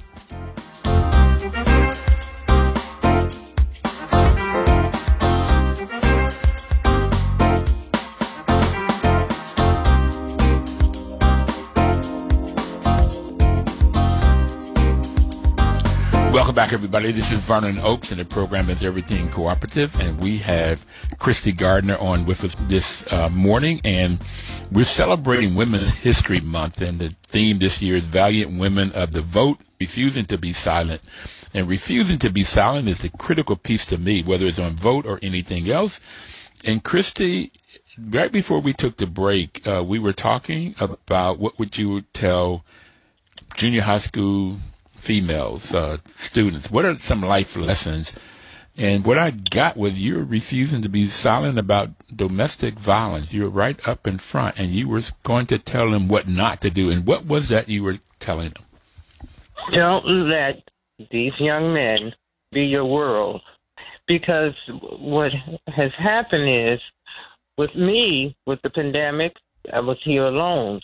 Welcome 16.54 16.70
back, 16.70 16.73
everybody. 16.73 17.11
This 17.11 17.32
is 17.32 17.40
Vernon 17.40 17.80
Oakes, 17.80 18.12
and 18.12 18.20
the 18.20 18.25
program 18.25 18.70
is 18.70 18.84
Everything 18.84 19.28
Cooperative, 19.28 20.00
and 20.00 20.23
we 20.23 20.38
have 20.38 20.87
Christy 21.18 21.50
Gardner 21.50 21.99
on 21.99 22.26
with 22.26 22.44
us 22.44 22.54
this 22.68 23.12
uh, 23.12 23.28
morning, 23.28 23.80
and 23.82 24.25
we're 24.70 24.84
celebrating 24.84 25.56
Women's 25.56 25.92
History 25.92 26.38
Month, 26.38 26.80
and 26.80 27.00
the 27.00 27.08
theme 27.25 27.58
this 27.58 27.82
year 27.82 27.96
is 27.96 28.06
Valiant 28.06 28.56
Women 28.56 28.92
of 28.92 29.11
the 29.11 29.20
Vote, 29.20 29.58
Refusing 29.80 30.26
to 30.26 30.38
be 30.38 30.52
Silent. 30.52 31.00
And 31.52 31.66
refusing 31.66 32.20
to 32.20 32.30
be 32.30 32.44
silent 32.44 32.87
is 32.87 32.99
the 32.99 33.08
critical 33.08 33.56
piece 33.56 33.84
to 33.87 33.99
me, 33.99 34.23
whether 34.23 34.46
it's 34.46 34.61
on 34.61 34.76
vote 34.76 35.06
or 35.06 35.18
anything 35.23 35.68
else. 35.68 35.99
And 36.64 36.84
Christy, 36.84 37.50
right 37.99 38.30
before 38.30 38.61
we 38.61 38.73
took 38.73 38.99
the 38.99 39.08
break, 39.08 39.66
uh, 39.66 39.82
we 39.84 39.99
were 39.99 40.12
talking 40.12 40.76
about 40.78 41.40
what 41.40 41.58
would 41.58 41.76
you 41.78 42.02
tell 42.12 42.64
junior 43.56 43.82
high 43.82 43.99
school 43.99 44.58
females, 45.04 45.75
uh, 45.75 45.99
students? 46.34 46.70
What 46.70 46.84
are 46.84 46.98
some 46.98 47.20
life 47.20 47.56
lessons? 47.56 48.18
And 48.76 49.06
what 49.06 49.18
I 49.18 49.30
got 49.30 49.76
was 49.76 50.02
you're 50.02 50.24
refusing 50.24 50.82
to 50.82 50.88
be 50.88 51.06
silent 51.06 51.58
about 51.58 51.90
domestic 52.14 52.74
violence. 52.74 53.32
You're 53.32 53.48
right 53.48 53.78
up 53.86 54.06
in 54.06 54.18
front, 54.18 54.58
and 54.58 54.70
you 54.70 54.88
were 54.88 55.02
going 55.22 55.46
to 55.46 55.58
tell 55.58 55.90
them 55.90 56.08
what 56.08 56.26
not 56.26 56.60
to 56.62 56.70
do. 56.70 56.90
And 56.90 57.06
what 57.06 57.24
was 57.24 57.48
that 57.50 57.68
you 57.68 57.84
were 57.84 57.98
telling 58.18 58.50
them? 58.50 58.64
don't 59.72 60.04
let 60.28 60.62
these 61.10 61.32
young 61.38 61.72
men 61.72 62.12
be 62.52 62.62
your 62.64 62.84
world 62.84 63.40
because 64.06 64.52
what 64.98 65.32
has 65.68 65.90
happened 65.98 66.72
is 66.72 66.80
with 67.56 67.74
me 67.74 68.36
with 68.46 68.60
the 68.62 68.70
pandemic 68.70 69.34
i 69.72 69.80
was 69.80 69.96
here 70.04 70.26
alone 70.26 70.80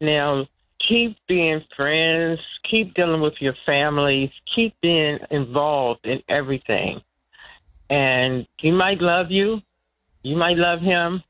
now 0.00 0.46
keep 0.88 1.16
being 1.28 1.60
friends 1.76 2.38
keep 2.70 2.94
dealing 2.94 3.20
with 3.20 3.34
your 3.40 3.54
families 3.64 4.30
keep 4.54 4.74
being 4.80 5.18
involved 5.30 6.04
in 6.04 6.20
everything 6.28 7.00
and 7.90 8.46
he 8.58 8.70
might 8.70 9.00
love 9.00 9.30
you 9.30 9.60
you 10.22 10.36
might 10.36 10.56
love 10.56 10.80
him 10.80 11.22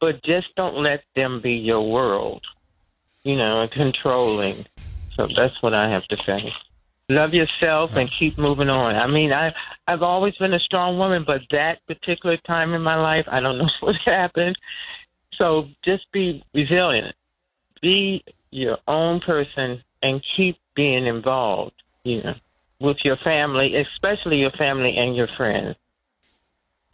but 0.00 0.22
just 0.24 0.46
don't 0.56 0.82
let 0.82 1.02
them 1.14 1.40
be 1.42 1.52
your 1.52 1.90
world 1.90 2.42
you 3.22 3.36
know 3.36 3.62
and 3.62 3.70
controlling 3.72 4.64
so 5.16 5.26
that's 5.36 5.60
what 5.62 5.74
i 5.74 5.88
have 5.90 6.04
to 6.06 6.16
say 6.26 6.52
love 7.12 7.34
yourself 7.34 7.90
and 7.94 8.10
keep 8.18 8.38
moving 8.38 8.68
on. 8.68 8.96
I 8.96 9.06
mean, 9.06 9.32
I 9.32 9.52
I've 9.86 10.02
always 10.02 10.34
been 10.36 10.54
a 10.54 10.60
strong 10.60 10.98
woman, 10.98 11.24
but 11.26 11.40
that 11.50 11.78
particular 11.86 12.36
time 12.46 12.74
in 12.74 12.82
my 12.82 12.96
life, 12.96 13.26
I 13.30 13.40
don't 13.40 13.58
know 13.58 13.68
what 13.80 13.96
happened. 14.04 14.56
So 15.36 15.68
just 15.84 16.10
be 16.12 16.42
resilient. 16.54 17.14
Be 17.80 18.24
your 18.52 18.78
own 18.86 19.20
person 19.20 19.82
and 20.02 20.22
keep 20.36 20.58
being 20.76 21.06
involved, 21.06 21.74
you 22.04 22.22
know, 22.22 22.34
with 22.80 22.98
your 23.04 23.16
family, 23.16 23.74
especially 23.76 24.36
your 24.36 24.50
family 24.52 24.94
and 24.96 25.16
your 25.16 25.28
friends. 25.36 25.76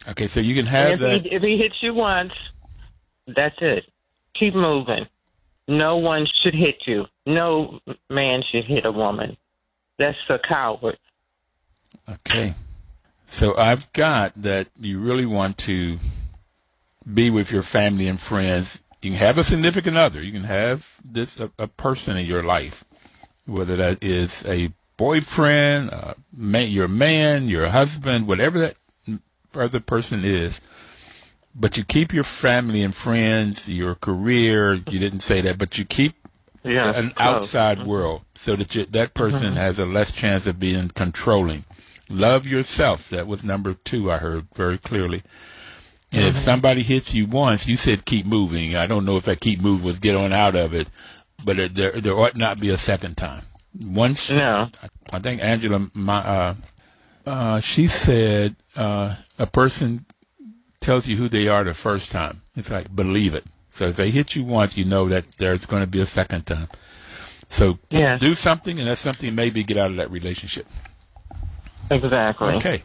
Okay, 0.07 0.27
so 0.27 0.39
you 0.39 0.55
can 0.55 0.65
have 0.65 0.93
if 0.93 0.99
that. 0.99 1.21
he, 1.21 1.35
if 1.35 1.41
he 1.43 1.57
hits 1.57 1.75
you 1.81 1.93
once, 1.93 2.31
that's 3.27 3.57
it. 3.61 3.85
Keep 4.33 4.55
moving. 4.55 5.05
No 5.67 5.97
one 5.97 6.25
should 6.25 6.55
hit 6.55 6.87
you. 6.87 7.05
No 7.25 7.79
man 8.09 8.41
should 8.49 8.65
hit 8.65 8.85
a 8.85 8.91
woman. 8.91 9.37
That's 9.97 10.17
a 10.29 10.39
coward. 10.39 10.97
Okay. 12.09 12.55
So 13.25 13.55
I've 13.55 13.91
got 13.93 14.33
that 14.37 14.69
you 14.79 14.99
really 14.99 15.25
want 15.25 15.57
to 15.59 15.99
be 17.11 17.29
with 17.29 17.51
your 17.51 17.61
family 17.61 18.07
and 18.07 18.19
friends. 18.19 18.81
You 19.01 19.11
can 19.11 19.19
have 19.19 19.37
a 19.37 19.43
significant 19.43 19.97
other. 19.97 20.21
You 20.21 20.31
can 20.31 20.43
have 20.43 20.97
this 21.03 21.39
a, 21.39 21.51
a 21.57 21.67
person 21.67 22.17
in 22.17 22.25
your 22.25 22.43
life, 22.43 22.83
whether 23.45 23.75
that 23.77 24.03
is 24.03 24.45
a 24.45 24.71
boyfriend, 24.97 25.91
uh, 25.91 26.13
man, 26.33 26.69
your 26.69 26.89
man, 26.89 27.47
your 27.47 27.67
husband, 27.69 28.27
whatever 28.27 28.59
that 28.59 28.75
other 29.55 29.79
person 29.79 30.25
is. 30.25 30.59
But 31.55 31.77
you 31.77 31.83
keep 31.83 32.13
your 32.13 32.23
family 32.25 32.83
and 32.83 32.93
friends, 32.93 33.67
your 33.69 33.95
career. 33.95 34.73
You 34.73 34.99
didn't 34.99 35.21
say 35.21 35.41
that, 35.41 35.57
but 35.57 35.77
you 35.77 35.85
keep 35.85 36.15
Yeah, 36.63 36.91
an 36.93 37.11
close. 37.11 37.27
outside 37.35 37.85
world 37.87 38.21
so 38.35 38.55
that 38.57 38.75
you, 38.75 38.85
that 38.85 39.13
person 39.13 39.53
has 39.55 39.79
a 39.79 39.85
less 39.85 40.11
chance 40.11 40.45
of 40.45 40.59
being 40.59 40.89
controlling. 40.89 41.63
Love 42.09 42.45
yourself. 42.45 43.09
That 43.09 43.27
was 43.27 43.43
number 43.43 43.73
two 43.73 44.11
I 44.11 44.17
heard 44.17 44.47
very 44.53 44.77
clearly. 44.77 45.23
And 46.11 46.23
if 46.25 46.35
somebody 46.37 46.81
hits 46.81 47.13
you 47.13 47.27
once, 47.27 47.67
you 47.67 47.77
said 47.77 48.05
keep 48.05 48.25
moving. 48.25 48.75
I 48.75 48.87
don't 48.87 49.05
know 49.05 49.17
if 49.17 49.25
that 49.25 49.39
keep 49.41 49.61
moving 49.61 49.85
was 49.85 49.99
get 49.99 50.15
on 50.15 50.33
out 50.33 50.55
of 50.55 50.73
it, 50.73 50.89
but 51.43 51.57
there, 51.57 51.67
there, 51.69 51.91
there 51.91 52.17
ought 52.17 52.35
not 52.35 52.59
be 52.59 52.69
a 52.69 52.77
second 52.77 53.15
time. 53.15 53.43
Once, 53.85 54.31
No. 54.31 54.69
I, 54.81 55.17
I 55.17 55.19
think 55.19 55.43
Angela, 55.43 55.87
my, 55.93 56.17
uh, 56.17 56.55
uh, 57.27 57.59
she 57.59 57.85
said 57.85 58.55
uh, 58.75 59.15
a 59.37 59.45
person 59.45 60.05
tells 60.79 61.05
you 61.05 61.15
who 61.17 61.29
they 61.29 61.47
are 61.47 61.63
the 61.63 61.75
first 61.75 62.11
time. 62.11 62.41
It's 62.55 62.71
like 62.71 62.95
believe 62.95 63.35
it. 63.35 63.45
So 63.71 63.85
if 63.85 63.95
they 63.95 64.09
hit 64.09 64.35
you 64.35 64.43
once, 64.43 64.77
you 64.77 64.85
know 64.85 65.07
that 65.09 65.37
there's 65.37 65.65
going 65.67 65.83
to 65.83 65.87
be 65.87 66.01
a 66.01 66.05
second 66.07 66.47
time. 66.47 66.69
So 67.49 67.77
Yes. 67.91 68.19
do 68.19 68.33
something, 68.33 68.79
and 68.79 68.87
that's 68.87 69.01
something 69.01 69.33
maybe 69.35 69.63
get 69.63 69.77
out 69.77 69.91
of 69.91 69.97
that 69.97 70.09
relationship. 70.09 70.65
Exactly. 71.91 72.53
Okay. 72.55 72.83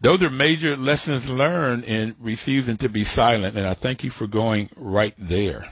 Those 0.00 0.22
are 0.22 0.30
major 0.30 0.76
lessons 0.76 1.28
learned 1.28 1.84
in 1.84 2.14
refusing 2.20 2.76
to 2.78 2.88
be 2.88 3.04
silent. 3.04 3.56
And 3.56 3.66
I 3.66 3.74
thank 3.74 4.04
you 4.04 4.10
for 4.10 4.26
going 4.26 4.70
right 4.76 5.14
there. 5.18 5.68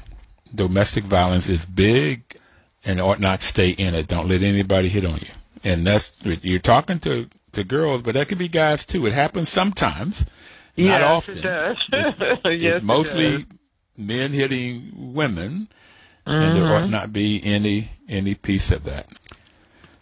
Domestic 0.55 1.05
violence 1.05 1.49
is 1.49 1.65
big 1.67 2.37
and 2.85 3.01
ought 3.01 3.21
not 3.21 3.43
stay 3.43 3.71
in 3.71 3.95
it. 3.95 4.09
Don't 4.09 4.29
let 4.29 4.43
anybody 4.43 4.89
hit 4.89 5.05
on 5.05 5.19
you. 5.19 5.33
And 5.65 5.87
that's, 5.87 6.25
you're 6.25 6.59
talking 6.61 6.99
to, 7.01 7.29
to 7.53 7.65
girls, 7.65 8.03
but 8.03 8.15
that 8.15 8.29
could 8.29 8.39
be 8.39 8.49
guys 8.49 8.85
too. 8.85 9.07
It 9.07 9.13
happens 9.13 9.49
sometimes, 9.49 10.27
not 10.77 11.01
yes, 11.01 11.03
often. 11.03 11.39
It 11.39 11.43
does. 11.43 11.77
It's, 11.93 12.63
yes, 12.63 12.77
it's 12.77 12.85
mostly 12.85 13.47
men 13.97 14.33
hitting 14.33 14.93
women, 15.15 15.69
and 16.25 16.57
there 16.57 16.73
ought 16.73 16.91
not 16.91 17.13
be 17.13 17.41
any, 17.45 17.91
any 18.09 18.35
piece 18.35 18.71
of 18.71 18.85
that. 18.85 19.07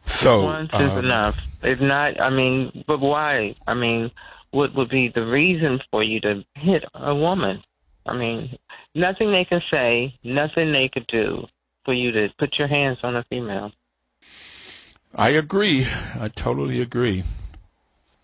So, 0.05 0.45
Once 0.45 0.71
is 0.75 0.99
enough. 0.99 1.41
If 1.63 1.81
not, 1.81 2.21
I 2.21 2.31
mean, 2.31 2.85
but 2.87 3.01
why? 3.01 3.57
I 3.67 3.75
mean, 3.75 4.11
what 4.51 4.75
would 4.75 4.91
be 4.91 5.11
the 5.15 5.25
reason 5.25 5.81
for 5.91 6.03
you 6.03 6.21
to 6.21 6.45
hit 6.55 6.85
a 6.95 7.15
woman? 7.15 7.63
I 8.07 8.17
mean, 8.17 8.57
nothing 8.95 9.33
they 9.33 9.45
can 9.45 9.63
say, 9.71 10.15
nothing 10.23 10.73
they 10.73 10.91
could 10.93 11.07
do 11.07 11.47
for 11.85 11.95
you 11.95 12.11
to 12.13 12.29
put 12.39 12.59
your 12.59 12.69
hands 12.69 12.99
on 13.03 13.17
a 13.17 13.25
female. 13.25 13.73
I 15.15 15.31
agree. 15.31 15.87
I 16.19 16.29
totally 16.29 16.81
agree. 16.81 17.25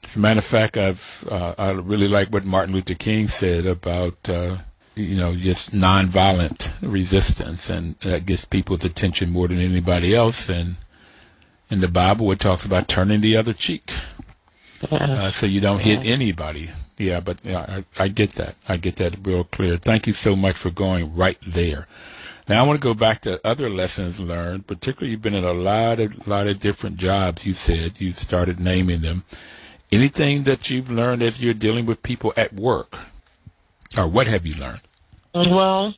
As 0.05 0.17
a 0.17 0.19
matter 0.19 0.39
of 0.39 0.45
fact, 0.45 0.77
I've 0.77 1.25
uh, 1.31 1.55
I 1.57 1.71
really 1.71 2.09
like 2.09 2.29
what 2.29 2.45
Martin 2.45 2.75
Luther 2.75 2.95
King 2.95 3.29
said 3.29 3.65
about 3.65 4.29
uh, 4.29 4.57
you 4.97 5.17
know 5.17 5.37
just 5.37 5.73
nonviolent 5.73 6.73
resistance, 6.83 7.71
and 7.71 7.97
that 8.01 8.27
gets 8.27 8.45
people's 8.45 8.85
attention 8.85 9.31
more 9.31 9.47
than 9.47 9.59
anybody 9.59 10.15
else. 10.15 10.49
And 10.49 10.77
in 11.71 11.81
the 11.81 11.89
Bible, 11.89 12.31
it 12.33 12.41
talks 12.41 12.65
about 12.65 12.89
turning 12.89 13.21
the 13.21 13.37
other 13.37 13.53
cheek, 13.53 13.93
uh, 14.91 15.31
so 15.31 15.47
you 15.47 15.61
don't 15.61 15.81
hit 15.81 16.05
anybody. 16.05 16.71
Yeah, 16.99 17.21
but 17.21 17.39
yeah, 17.45 17.85
I, 17.99 18.05
I 18.05 18.09
get 18.09 18.33
that. 18.33 18.57
I 18.69 18.77
get 18.77 18.97
that 18.97 19.17
real 19.23 19.45
clear. 19.45 19.77
Thank 19.77 20.07
you 20.07 20.13
so 20.13 20.37
much 20.37 20.57
for 20.57 20.71
going 20.71 21.15
right 21.15 21.39
there. 21.41 21.87
Now 22.49 22.65
I 22.65 22.67
want 22.67 22.81
to 22.81 22.83
go 22.83 22.95
back 22.95 23.21
to 23.23 23.41
other 23.47 23.71
lessons 23.71 24.19
learned. 24.19 24.67
Particularly, 24.67 25.13
you've 25.13 25.23
been 25.23 25.35
in 25.35 25.45
a 25.45 25.53
lot 25.53 26.01
of 26.01 26.27
lot 26.27 26.47
of 26.47 26.61
different 26.61 26.97
jobs. 26.97 27.47
You 27.47 27.55
said 27.55 28.01
you 28.01 28.13
started 28.13 28.59
naming 28.59 29.01
them. 29.01 29.25
Anything 29.93 30.43
that 30.45 30.69
you've 30.69 30.91
learned 30.91 31.23
as 31.23 31.41
you're 31.41 31.55
dealing 31.55 31.87
with 31.87 32.03
people 32.03 32.33
at 32.37 32.53
work, 32.53 32.99
or 33.97 34.07
what 34.09 34.27
have 34.27 34.47
you 34.47 34.55
learned? 34.61 34.83
Well, 35.35 35.95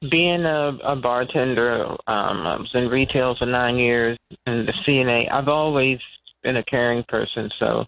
being 0.00 0.44
a, 0.44 0.78
a 0.84 0.96
bartender, 0.96 1.84
um, 2.06 2.46
I 2.46 2.56
was 2.56 2.70
in 2.74 2.88
retail 2.88 3.34
for 3.34 3.46
nine 3.46 3.78
years, 3.78 4.16
and 4.46 4.66
the 4.66 4.72
CNA. 4.86 5.30
I've 5.30 5.48
always 5.48 5.98
been 6.42 6.56
a 6.56 6.64
caring 6.64 7.04
person, 7.04 7.50
so 7.58 7.86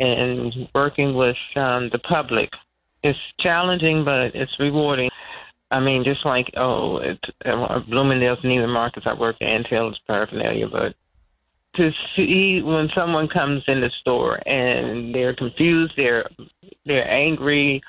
and 0.00 0.68
working 0.74 1.14
with 1.14 1.36
um, 1.56 1.88
the 1.90 1.98
public, 1.98 2.50
it's 3.02 3.18
challenging, 3.40 4.04
but 4.04 4.34
it's 4.34 4.58
rewarding. 4.58 5.10
I 5.70 5.80
mean, 5.80 6.04
just 6.04 6.24
like 6.24 6.50
oh, 6.56 6.98
it, 6.98 7.18
uh, 7.44 7.80
Bloomingdale's 7.80 8.40
Neiman 8.40 8.72
Marcus, 8.72 9.04
I 9.06 9.14
work 9.14 9.36
at 9.40 9.48
Antilles 9.48 9.98
Paraphernalia, 10.06 10.68
but 10.68 10.94
to 11.76 11.92
see 12.16 12.62
when 12.62 12.88
someone 12.94 13.28
comes 13.28 13.62
in 13.68 13.80
the 13.80 13.90
store 14.00 14.40
and 14.46 15.14
they're 15.14 15.34
confused, 15.34 15.94
they're 15.96 16.28
they're 16.86 17.08
angry, 17.08 17.82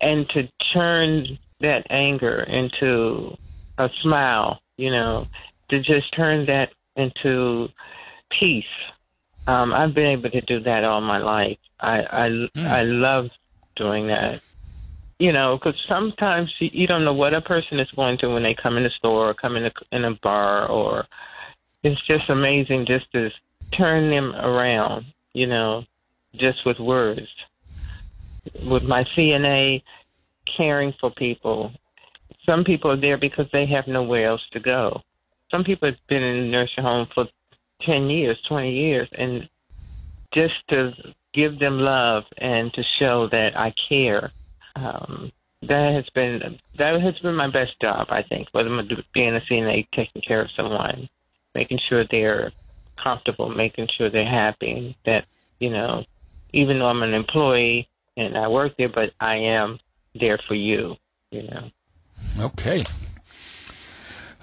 and 0.00 0.28
to 0.30 0.48
turn 0.72 1.38
that 1.60 1.86
anger 1.90 2.40
into 2.42 3.36
a 3.78 3.90
smile, 4.02 4.60
you 4.76 4.90
know, 4.90 5.26
to 5.70 5.80
just 5.80 6.12
turn 6.12 6.46
that 6.46 6.70
into 6.96 7.68
peace. 8.30 8.64
Um, 9.46 9.72
I've 9.72 9.94
been 9.94 10.06
able 10.06 10.30
to 10.30 10.40
do 10.40 10.60
that 10.60 10.84
all 10.84 11.00
my 11.00 11.18
life. 11.18 11.58
I 11.80 12.00
I, 12.00 12.48
I 12.56 12.82
love 12.82 13.30
doing 13.76 14.08
that. 14.08 14.40
You 15.18 15.32
know, 15.32 15.56
because 15.56 15.82
sometimes 15.88 16.52
you, 16.58 16.68
you 16.72 16.86
don't 16.86 17.04
know 17.04 17.14
what 17.14 17.32
a 17.32 17.40
person 17.40 17.80
is 17.80 17.90
going 17.92 18.18
through 18.18 18.34
when 18.34 18.42
they 18.42 18.54
come 18.54 18.76
in 18.76 18.82
the 18.82 18.90
store 18.90 19.30
or 19.30 19.34
come 19.34 19.56
in 19.56 19.64
a, 19.64 19.72
in 19.90 20.04
a 20.04 20.14
bar, 20.14 20.68
or 20.68 21.06
it's 21.82 22.04
just 22.06 22.28
amazing 22.28 22.84
just 22.86 23.10
to 23.12 23.30
turn 23.72 24.10
them 24.10 24.34
around. 24.34 25.06
You 25.32 25.46
know, 25.46 25.84
just 26.34 26.66
with 26.66 26.78
words. 26.78 27.28
With 28.64 28.84
my 28.84 29.04
CNA, 29.16 29.82
caring 30.56 30.92
for 31.00 31.10
people. 31.10 31.72
Some 32.44 32.64
people 32.64 32.90
are 32.90 33.00
there 33.00 33.18
because 33.18 33.46
they 33.52 33.66
have 33.66 33.86
nowhere 33.86 34.28
else 34.28 34.42
to 34.52 34.60
go. 34.60 35.02
Some 35.50 35.64
people 35.64 35.88
have 35.88 35.98
been 36.08 36.22
in 36.22 36.44
a 36.44 36.48
nursing 36.48 36.84
home 36.84 37.08
for 37.14 37.26
10 37.82 38.08
years, 38.08 38.38
20 38.48 38.72
years, 38.72 39.08
and 39.16 39.48
just 40.34 40.54
to 40.70 40.92
give 41.34 41.58
them 41.58 41.78
love 41.78 42.24
and 42.38 42.72
to 42.74 42.82
show 42.98 43.28
that 43.30 43.56
I 43.56 43.72
care. 43.88 44.32
Um, 44.74 45.32
that 45.62 45.94
has 45.94 46.08
been 46.14 46.58
that 46.78 47.00
has 47.00 47.18
been 47.20 47.34
my 47.34 47.50
best 47.50 47.80
job, 47.80 48.08
I 48.10 48.22
think. 48.22 48.48
Whether 48.52 48.68
I'm 48.68 48.88
being 49.14 49.34
a 49.34 49.40
CNA, 49.40 49.88
taking 49.94 50.22
care 50.22 50.42
of 50.42 50.50
someone, 50.56 51.08
making 51.54 51.78
sure 51.88 52.04
they're 52.10 52.52
comfortable, 53.02 53.48
making 53.48 53.88
sure 53.96 54.10
they're 54.10 54.28
happy. 54.28 54.96
That 55.06 55.24
you 55.58 55.70
know, 55.70 56.04
even 56.52 56.78
though 56.78 56.86
I'm 56.86 57.02
an 57.02 57.14
employee 57.14 57.88
and 58.16 58.36
I 58.36 58.48
work 58.48 58.76
there, 58.76 58.88
but 58.88 59.12
I 59.20 59.36
am 59.36 59.78
there 60.20 60.38
for 60.46 60.54
you. 60.54 60.96
You 61.30 61.42
know. 61.44 61.70
Okay. 62.38 62.84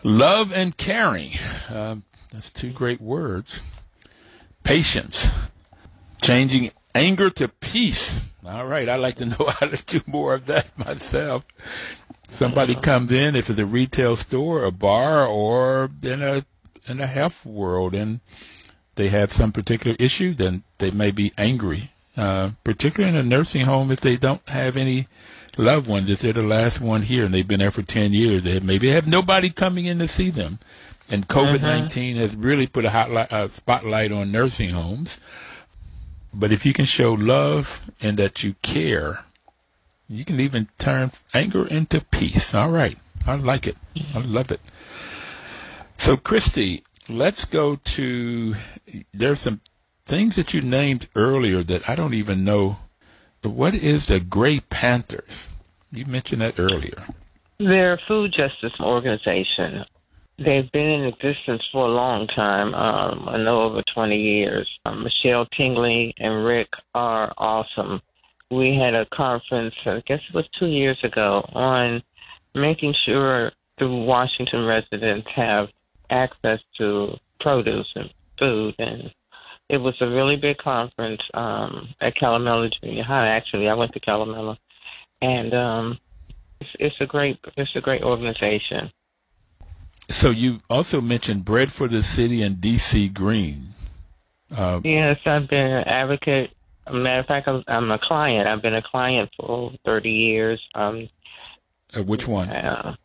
Love 0.04 0.52
and 0.52 0.76
caring. 0.76 1.32
Um, 1.74 2.04
that's 2.32 2.50
two 2.50 2.72
great 2.72 3.00
words. 3.00 3.62
Patience. 4.64 5.30
Changing 6.22 6.72
anger 6.94 7.30
to 7.32 7.48
peace. 7.48 8.34
All 8.46 8.66
right. 8.66 8.90
I'd 8.90 8.98
like 8.98 9.16
to 9.18 9.26
know 9.26 9.48
how 9.60 9.68
to 9.68 9.84
do 9.86 10.02
more 10.06 10.36
of 10.36 10.46
that 10.48 10.78
myself. 10.78 11.46
Somebody 12.28 12.76
comes 12.76 13.12
in, 13.12 13.36
if 13.36 13.50
it's 13.50 13.60
a 13.60 13.66
retail 13.66 14.16
store, 14.16 14.64
a 14.64 14.72
bar, 14.72 15.26
or 15.26 15.92
in 16.02 16.22
a 16.22 16.46
in 16.88 17.00
a 17.00 17.08
health 17.08 17.46
world, 17.46 17.94
and 17.94 18.22
they 18.96 19.10
have 19.10 19.32
some 19.32 19.52
particular 19.52 19.96
issue, 20.00 20.34
then 20.34 20.64
they 20.80 20.92
may 20.92 21.12
be 21.12 21.32
angry. 21.38 21.92
Uh, 22.18 22.52
particularly 22.64 23.16
in 23.16 23.24
a 23.24 23.28
nursing 23.28 23.66
home, 23.66 23.92
if 23.92 24.02
they 24.02 24.18
don't 24.18 24.48
have 24.50 24.78
any 24.78 25.08
loved 25.58 25.88
ones, 25.88 26.10
if 26.10 26.20
they're 26.20 26.34
the 26.34 26.44
last 26.44 26.82
one 26.82 27.04
here 27.04 27.26
and 27.26 27.34
they've 27.34 27.48
been 27.48 27.60
there 27.60 27.72
for 27.72 27.84
10 27.84 28.14
years, 28.14 28.44
they 28.44 28.60
maybe 28.60 28.90
have 28.90 29.08
nobody 29.08 29.50
coming 29.50 29.86
in 29.86 30.00
to 30.00 30.08
see 30.08 30.30
them. 30.30 30.60
And 31.10 31.28
COVID 31.28 31.62
19 31.62 32.16
mm-hmm. 32.16 32.22
has 32.22 32.36
really 32.36 32.68
put 32.68 32.86
a, 32.86 32.90
hotlight, 32.90 33.32
a 33.32 33.50
spotlight 33.50 34.12
on 34.12 34.32
nursing 34.32 34.70
homes. 34.70 35.20
But 36.34 36.52
if 36.52 36.66
you 36.66 36.74
can 36.74 36.86
show 36.86 37.14
love 37.14 37.90
and 38.02 38.18
that 38.18 38.44
you 38.44 38.56
care, 38.64 39.26
you 40.10 40.26
can 40.26 40.40
even 40.40 40.70
turn 40.80 41.12
anger 41.34 41.68
into 41.68 42.02
peace. 42.02 42.56
All 42.56 42.70
right. 42.70 42.98
I 43.26 43.36
like 43.36 43.68
it. 43.68 43.78
I 44.14 44.20
love 44.20 44.52
it. 44.52 44.60
So, 45.98 46.18
Christy, 46.18 46.84
let's 47.08 47.46
go 47.46 47.76
to. 47.76 48.56
There's 49.14 49.40
some 49.40 49.62
things 50.06 50.36
that 50.36 50.54
you 50.54 50.62
named 50.62 51.08
earlier 51.16 51.64
that 51.64 51.90
I 51.90 51.96
don't 51.96 52.14
even 52.14 52.44
know. 52.44 52.78
What 53.44 53.74
is 53.74 54.08
the 54.08 54.20
Gray 54.20 54.62
Panthers? 54.62 55.50
You 55.92 56.06
mentioned 56.06 56.42
that 56.42 56.60
earlier. 56.60 57.08
They're 57.60 57.94
a 57.94 58.02
food 58.08 58.34
justice 58.36 58.74
organization. 58.80 59.86
They've 60.38 60.72
been 60.72 60.90
in 60.90 61.06
existence 61.06 61.62
for 61.72 61.86
a 61.86 61.92
long 61.92 62.28
time. 62.28 62.74
Um, 62.74 63.30
I 63.30 63.38
know 63.38 63.64
over 63.64 63.84
20 63.94 64.16
years. 64.16 64.68
Um, 64.86 65.04
Michelle 65.04 65.46
Tingley 65.58 66.14
and 66.18 66.46
Rick 66.46 66.70
are 66.96 67.34
awesome. 67.38 68.02
We 68.50 68.76
had 68.76 68.96
a 68.96 69.06
conference, 69.08 69.76
I 69.86 70.02
guess 70.08 70.22
it 70.28 70.34
was 70.34 70.48
two 70.58 70.68
years 70.68 70.98
ago, 71.04 71.48
on 71.54 72.02
making 72.56 72.96
sure 73.06 73.52
the 73.78 73.88
Washington 73.88 74.66
residents 74.66 75.28
have 75.36 75.68
access 76.10 76.60
to 76.78 77.18
produce 77.40 77.92
and 77.96 78.10
food. 78.40 78.76
And 78.80 79.12
it 79.74 79.82
was 79.82 79.96
a 80.02 80.08
really 80.08 80.36
big 80.36 80.58
conference 80.60 81.22
um, 81.34 81.90
at 82.00 82.16
Kelly 82.16 82.44
Miller 82.44 82.70
Junior 82.82 83.04
High. 83.04 83.28
Actually, 83.30 83.68
I 83.68 83.74
went 83.74 83.92
to 83.94 84.00
Kelly 84.00 84.32
Miller, 84.32 84.56
and 85.22 85.54
um, 85.54 86.00
it's, 86.62 86.70
it's 86.80 86.96
a 87.02 87.06
great 87.08 87.40
it's 87.58 87.76
a 87.76 87.82
great 87.82 88.04
organization. 88.04 88.92
So 90.10 90.30
you 90.30 90.60
also 90.70 91.02
mentioned 91.02 91.44
Bread 91.44 91.72
for 91.72 91.88
the 91.88 92.04
City 92.04 92.44
and 92.44 92.58
DC 92.58 93.14
Green. 93.14 93.70
Uh, 94.56 94.80
Yes, 94.84 95.18
I've 95.26 95.50
been 95.50 95.60
an 95.66 95.88
advocate. 95.88 96.52
As 96.86 96.94
a 96.94 96.98
matter 96.98 97.22
of 97.22 97.26
fact, 97.26 97.48
I'm, 97.48 97.64
I'm 97.68 97.90
a 97.90 97.98
client. 97.98 98.48
I've 98.48 98.62
been 98.62 98.76
a 98.76 98.84
client 98.84 99.30
for 99.40 99.72
30 99.86 100.10
years. 100.10 100.62
Um, 100.76 101.10
uh, 101.98 102.04
which 102.04 102.28
one? 102.28 102.50
uh, 102.50 102.96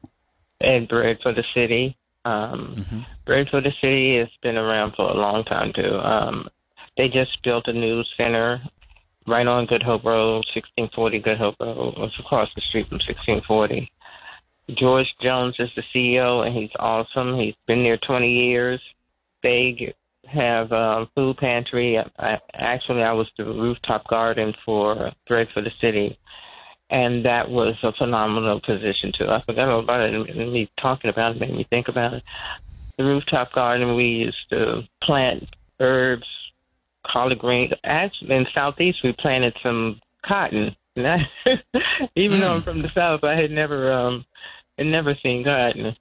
and 0.61 0.89
Bread 0.89 1.19
for 1.23 1.33
the 1.33 1.45
City. 1.55 1.97
Um, 2.25 2.85
Bread 3.25 3.47
for 3.51 3.61
the 3.63 3.73
City 3.81 4.19
has 4.19 4.29
been 4.43 4.57
around 4.59 4.95
for 4.97 5.09
a 5.09 5.15
long 5.15 5.45
time 5.45 5.73
too. 5.75 5.95
Um, 5.97 6.49
they 6.99 7.09
just 7.09 7.43
built 7.43 7.69
a 7.69 7.73
new 7.73 8.03
center 8.21 8.61
right 9.27 9.47
on 9.47 9.67
Good 9.67 9.83
Hope 9.83 10.05
Road, 10.05 10.45
1640 10.55 11.19
Good 11.21 11.39
Hope 11.39 11.55
Road. 11.61 11.95
It's 11.97 12.19
across 12.19 12.51
the 12.55 12.61
street 12.61 12.89
from 12.89 12.97
1640. 12.97 13.91
George 14.77 15.07
Jones 15.23 15.55
is 15.59 15.71
the 15.77 15.83
CEO, 15.95 16.45
and 16.45 16.55
he's 16.55 16.73
awesome. 16.79 17.39
He's 17.39 17.55
been 17.67 17.85
there 17.85 17.97
20 17.97 18.31
years. 18.31 18.81
They 19.43 19.95
have 20.27 20.73
a 20.73 21.09
food 21.15 21.39
pantry. 21.39 21.99
I, 22.19 22.39
actually, 22.53 23.03
I 23.03 23.13
was 23.13 23.31
the 23.39 23.45
rooftop 23.45 24.07
garden 24.09 24.53
for 24.65 25.13
Bread 25.27 25.49
for 25.55 25.63
the 25.63 25.71
City, 25.81 26.19
and 26.91 27.25
that 27.25 27.49
was 27.49 27.77
a 27.83 27.93
phenomenal 27.93 28.61
position 28.61 29.13
too. 29.17 29.29
I 29.29 29.41
forgot 29.47 29.69
all 29.69 29.81
about 29.81 30.01
it, 30.01 30.15
and 30.15 30.53
me 30.53 30.69
talking 30.81 31.11
about 31.11 31.37
it 31.37 31.41
made 31.41 31.55
me 31.55 31.65
think 31.71 31.89
about 31.89 32.15
it. 32.15 32.25
The 32.99 33.05
rooftop 33.05 33.53
garden, 33.53 33.95
we 33.95 34.05
used 34.05 34.51
to 34.51 34.83
plant 35.01 35.49
herbs, 35.81 36.27
collard 37.09 37.39
greens. 37.39 37.73
Actually, 37.85 38.35
in 38.35 38.47
Southeast, 38.55 38.99
we 39.03 39.13
planted 39.13 39.57
some 39.63 40.01
cotton. 40.27 40.77
Even 40.97 41.19
mm. 42.39 42.41
though 42.41 42.55
I'm 42.55 42.61
mm. 42.61 42.65
from 42.65 42.83
the 42.83 42.91
South, 42.95 43.23
I 43.23 43.37
had 43.37 43.51
never 43.51 43.93
um, 43.93 44.25
had 44.77 44.89
never 44.89 45.15
seen 45.23 45.45
cotton 45.45 45.95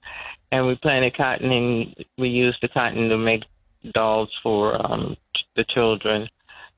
and 0.50 0.66
we 0.66 0.74
planted 0.76 1.16
cotton 1.16 1.52
and 1.52 1.94
we 2.16 2.28
used 2.28 2.58
the 2.62 2.68
cotton 2.68 3.08
to 3.08 3.18
make 3.18 3.44
dolls 3.92 4.30
for 4.42 4.74
um, 4.84 5.16
the 5.56 5.64
children. 5.64 6.28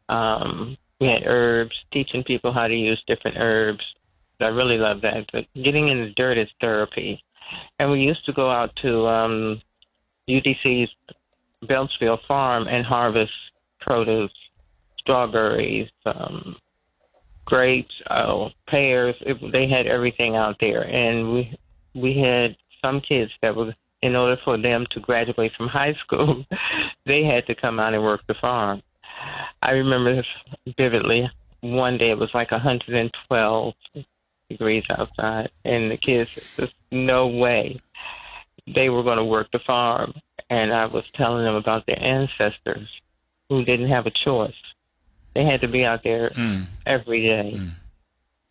Um, 0.08 0.76
we 1.00 1.06
had 1.06 1.26
herbs, 1.26 1.76
teaching 1.92 2.24
people 2.24 2.52
how 2.52 2.66
to 2.66 2.74
use 2.74 3.02
different 3.06 3.36
herbs. 3.38 3.84
I 4.40 4.46
really 4.46 4.78
love 4.78 5.02
that. 5.02 5.26
But 5.32 5.46
getting 5.54 5.88
in 5.88 6.00
the 6.00 6.10
dirt 6.10 6.38
is 6.38 6.48
therapy. 6.60 7.22
And 7.78 7.90
we 7.90 8.00
used 8.00 8.24
to 8.26 8.32
go 8.32 8.50
out 8.50 8.74
to 8.82 9.06
um, 9.06 9.62
UDC's 10.28 10.90
Beltsville 11.64 12.24
farm 12.26 12.66
and 12.68 12.84
harvest 12.84 13.32
produce, 13.80 14.32
strawberries, 14.98 15.88
um, 16.06 16.56
grapes, 17.44 17.94
oh, 18.10 18.50
pears. 18.68 19.16
It, 19.20 19.38
they 19.52 19.68
had 19.68 19.86
everything 19.86 20.36
out 20.36 20.56
there, 20.60 20.82
and 20.82 21.32
we 21.32 21.58
we 21.94 22.18
had 22.18 22.56
some 22.82 23.00
kids 23.00 23.32
that 23.42 23.54
were 23.54 23.74
in 24.02 24.16
order 24.16 24.40
for 24.44 24.56
them 24.56 24.86
to 24.90 25.00
graduate 25.00 25.52
from 25.56 25.68
high 25.68 25.94
school, 26.04 26.44
they 27.06 27.24
had 27.24 27.46
to 27.46 27.54
come 27.54 27.78
out 27.78 27.94
and 27.94 28.02
work 28.02 28.22
the 28.26 28.34
farm. 28.34 28.82
I 29.62 29.72
remember 29.72 30.16
this 30.16 30.74
vividly. 30.78 31.30
One 31.60 31.98
day 31.98 32.10
it 32.10 32.18
was 32.18 32.30
like 32.32 32.50
112 32.50 33.74
degrees 34.48 34.84
outside, 34.90 35.50
and 35.64 35.90
the 35.90 35.98
kids, 35.98 36.56
just 36.56 36.72
no 36.90 37.28
way 37.28 37.80
they 38.74 38.88
were 38.88 39.02
going 39.02 39.18
to 39.18 39.24
work 39.24 39.48
the 39.52 39.58
farm. 39.58 40.14
And 40.48 40.72
I 40.72 40.86
was 40.86 41.08
telling 41.10 41.44
them 41.44 41.54
about 41.54 41.86
their 41.86 42.02
ancestors 42.02 42.88
who 43.50 43.64
didn't 43.64 43.88
have 43.88 44.06
a 44.06 44.10
choice. 44.10 44.54
They 45.34 45.44
had 45.44 45.60
to 45.60 45.68
be 45.68 45.84
out 45.84 46.02
there 46.02 46.30
mm. 46.30 46.66
every 46.86 47.22
day, 47.22 47.52
mm. 47.56 47.70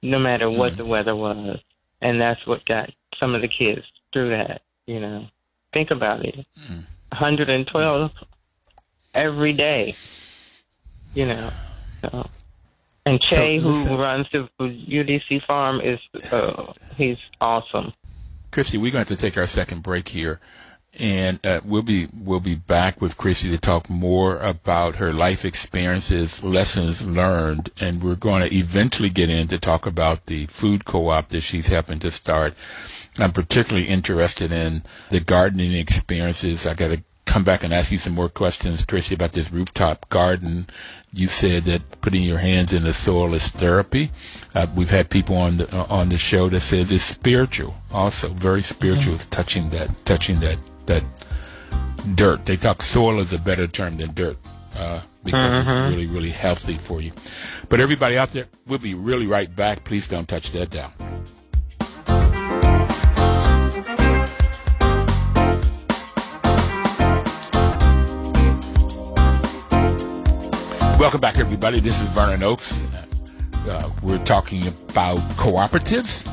no 0.04 0.20
matter 0.20 0.50
what 0.50 0.74
mm. 0.74 0.78
the 0.78 0.86
weather 0.86 1.16
was. 1.16 1.60
And 2.02 2.22
that's 2.22 2.46
what 2.46 2.66
got 2.66 2.92
some 3.20 3.34
of 3.34 3.42
the 3.42 3.48
kids 3.48 3.82
through 4.14 4.30
that, 4.30 4.62
you 4.86 5.00
know. 5.00 5.28
Think 5.74 5.90
about 5.92 6.24
it. 6.26 6.46
Mm. 6.70 6.84
112 7.10 8.12
every 9.14 9.54
day, 9.54 9.96
you 11.16 11.26
know. 11.26 11.50
So. 12.02 12.30
And 13.06 13.20
Che, 13.22 13.60
so, 13.60 13.72
who 13.72 13.98
runs 13.98 14.28
the 14.32 14.48
UDC 14.60 15.46
farm, 15.46 15.82
is 15.82 16.00
uh, 16.32 16.74
he's 16.96 17.18
awesome. 17.42 17.94
Christy, 18.52 18.78
we're 18.78 18.92
going 18.92 19.06
to, 19.06 19.16
to 19.16 19.22
take 19.22 19.38
our 19.38 19.48
second 19.48 19.84
break 19.84 20.10
here, 20.10 20.40
and 20.98 21.46
uh, 21.46 21.62
we'll 21.64 21.82
be 21.82 22.08
we'll 22.14 22.40
be 22.40 22.56
back 22.56 23.00
with 23.00 23.18
Christy 23.18 23.50
to 23.50 23.58
talk 23.58 23.90
more 23.90 24.40
about 24.40 24.96
her 24.96 25.14
life 25.14 25.46
experiences, 25.46 26.44
lessons 26.44 27.06
learned, 27.06 27.70
and 27.80 28.04
we're 28.04 28.16
going 28.16 28.48
to 28.48 28.56
eventually 28.56 29.10
get 29.10 29.30
in 29.30 29.48
to 29.48 29.60
talk 29.60 29.86
about 29.86 30.26
the 30.26 30.48
food 30.48 30.86
co-op 30.86 31.30
that 31.30 31.42
she's 31.42 31.68
helping 31.68 32.00
to 32.00 32.12
start. 32.12 32.54
I'm 33.18 33.32
particularly 33.32 33.88
interested 33.88 34.52
in 34.52 34.84
the 35.10 35.20
gardening 35.20 35.74
experiences. 35.74 36.66
I 36.66 36.74
got 36.74 36.92
to 36.92 37.04
come 37.30 37.44
back 37.44 37.64
and 37.64 37.72
ask 37.72 37.92
you 37.92 37.98
some 38.00 38.14
more 38.14 38.30
questions, 38.30 38.84
Chrissy, 38.84 39.14
about 39.14 39.34
this 39.34 39.52
rooftop 39.52 40.10
garden. 40.10 40.68
You 41.14 41.28
said 41.28 41.64
that 41.64 42.02
putting 42.02 42.24
your 42.24 42.40
hands 42.40 42.74
in 42.74 42.84
the 42.84 42.94
soil 42.94 43.34
is 43.36 43.50
therapy. 43.50 44.10
Uh, 44.56 44.66
we've 44.76 44.90
had 44.90 45.12
people 45.12 45.38
on 45.38 45.58
the 45.58 45.76
uh, 45.76 45.86
on 45.90 46.10
the 46.10 46.18
show 46.18 46.50
that 46.50 46.62
says 46.62 46.92
it's 46.92 47.04
spiritual, 47.04 47.76
also 47.92 48.30
very 48.30 48.64
spiritual, 48.64 49.16
mm-hmm. 49.16 49.30
touching 49.30 49.70
that 49.70 49.90
touching 50.06 50.40
that 50.40 50.58
that 50.90 51.04
dirt. 52.16 52.46
They 52.46 52.58
talk 52.58 52.82
soil 52.82 53.20
is 53.20 53.32
a 53.32 53.40
better 53.40 53.68
term 53.68 53.98
than 53.98 54.14
dirt. 54.14 54.38
Uh, 54.76 55.02
because 55.24 55.66
mm-hmm. 55.66 55.70
it's 55.70 55.90
really, 55.90 56.08
really 56.08 56.30
healthy 56.30 56.78
for 56.78 57.02
you. 57.02 57.12
But 57.70 57.82
everybody 57.82 58.18
out 58.18 58.32
there, 58.32 58.46
we'll 58.66 58.80
be 58.80 58.94
really 58.94 59.28
right 59.28 59.54
back. 59.54 59.84
Please 59.84 60.08
don't 60.08 60.28
touch 60.28 60.52
that 60.52 60.70
down. 60.70 60.92
Welcome 71.00 71.22
back, 71.22 71.38
everybody. 71.38 71.80
This 71.80 72.02
is 72.02 72.08
Vernon 72.10 72.44
Oakes. 72.44 72.82
Uh, 73.68 73.90
we're 74.02 74.24
talking 74.24 74.68
about 74.68 75.18
cooperatives. 75.38 76.26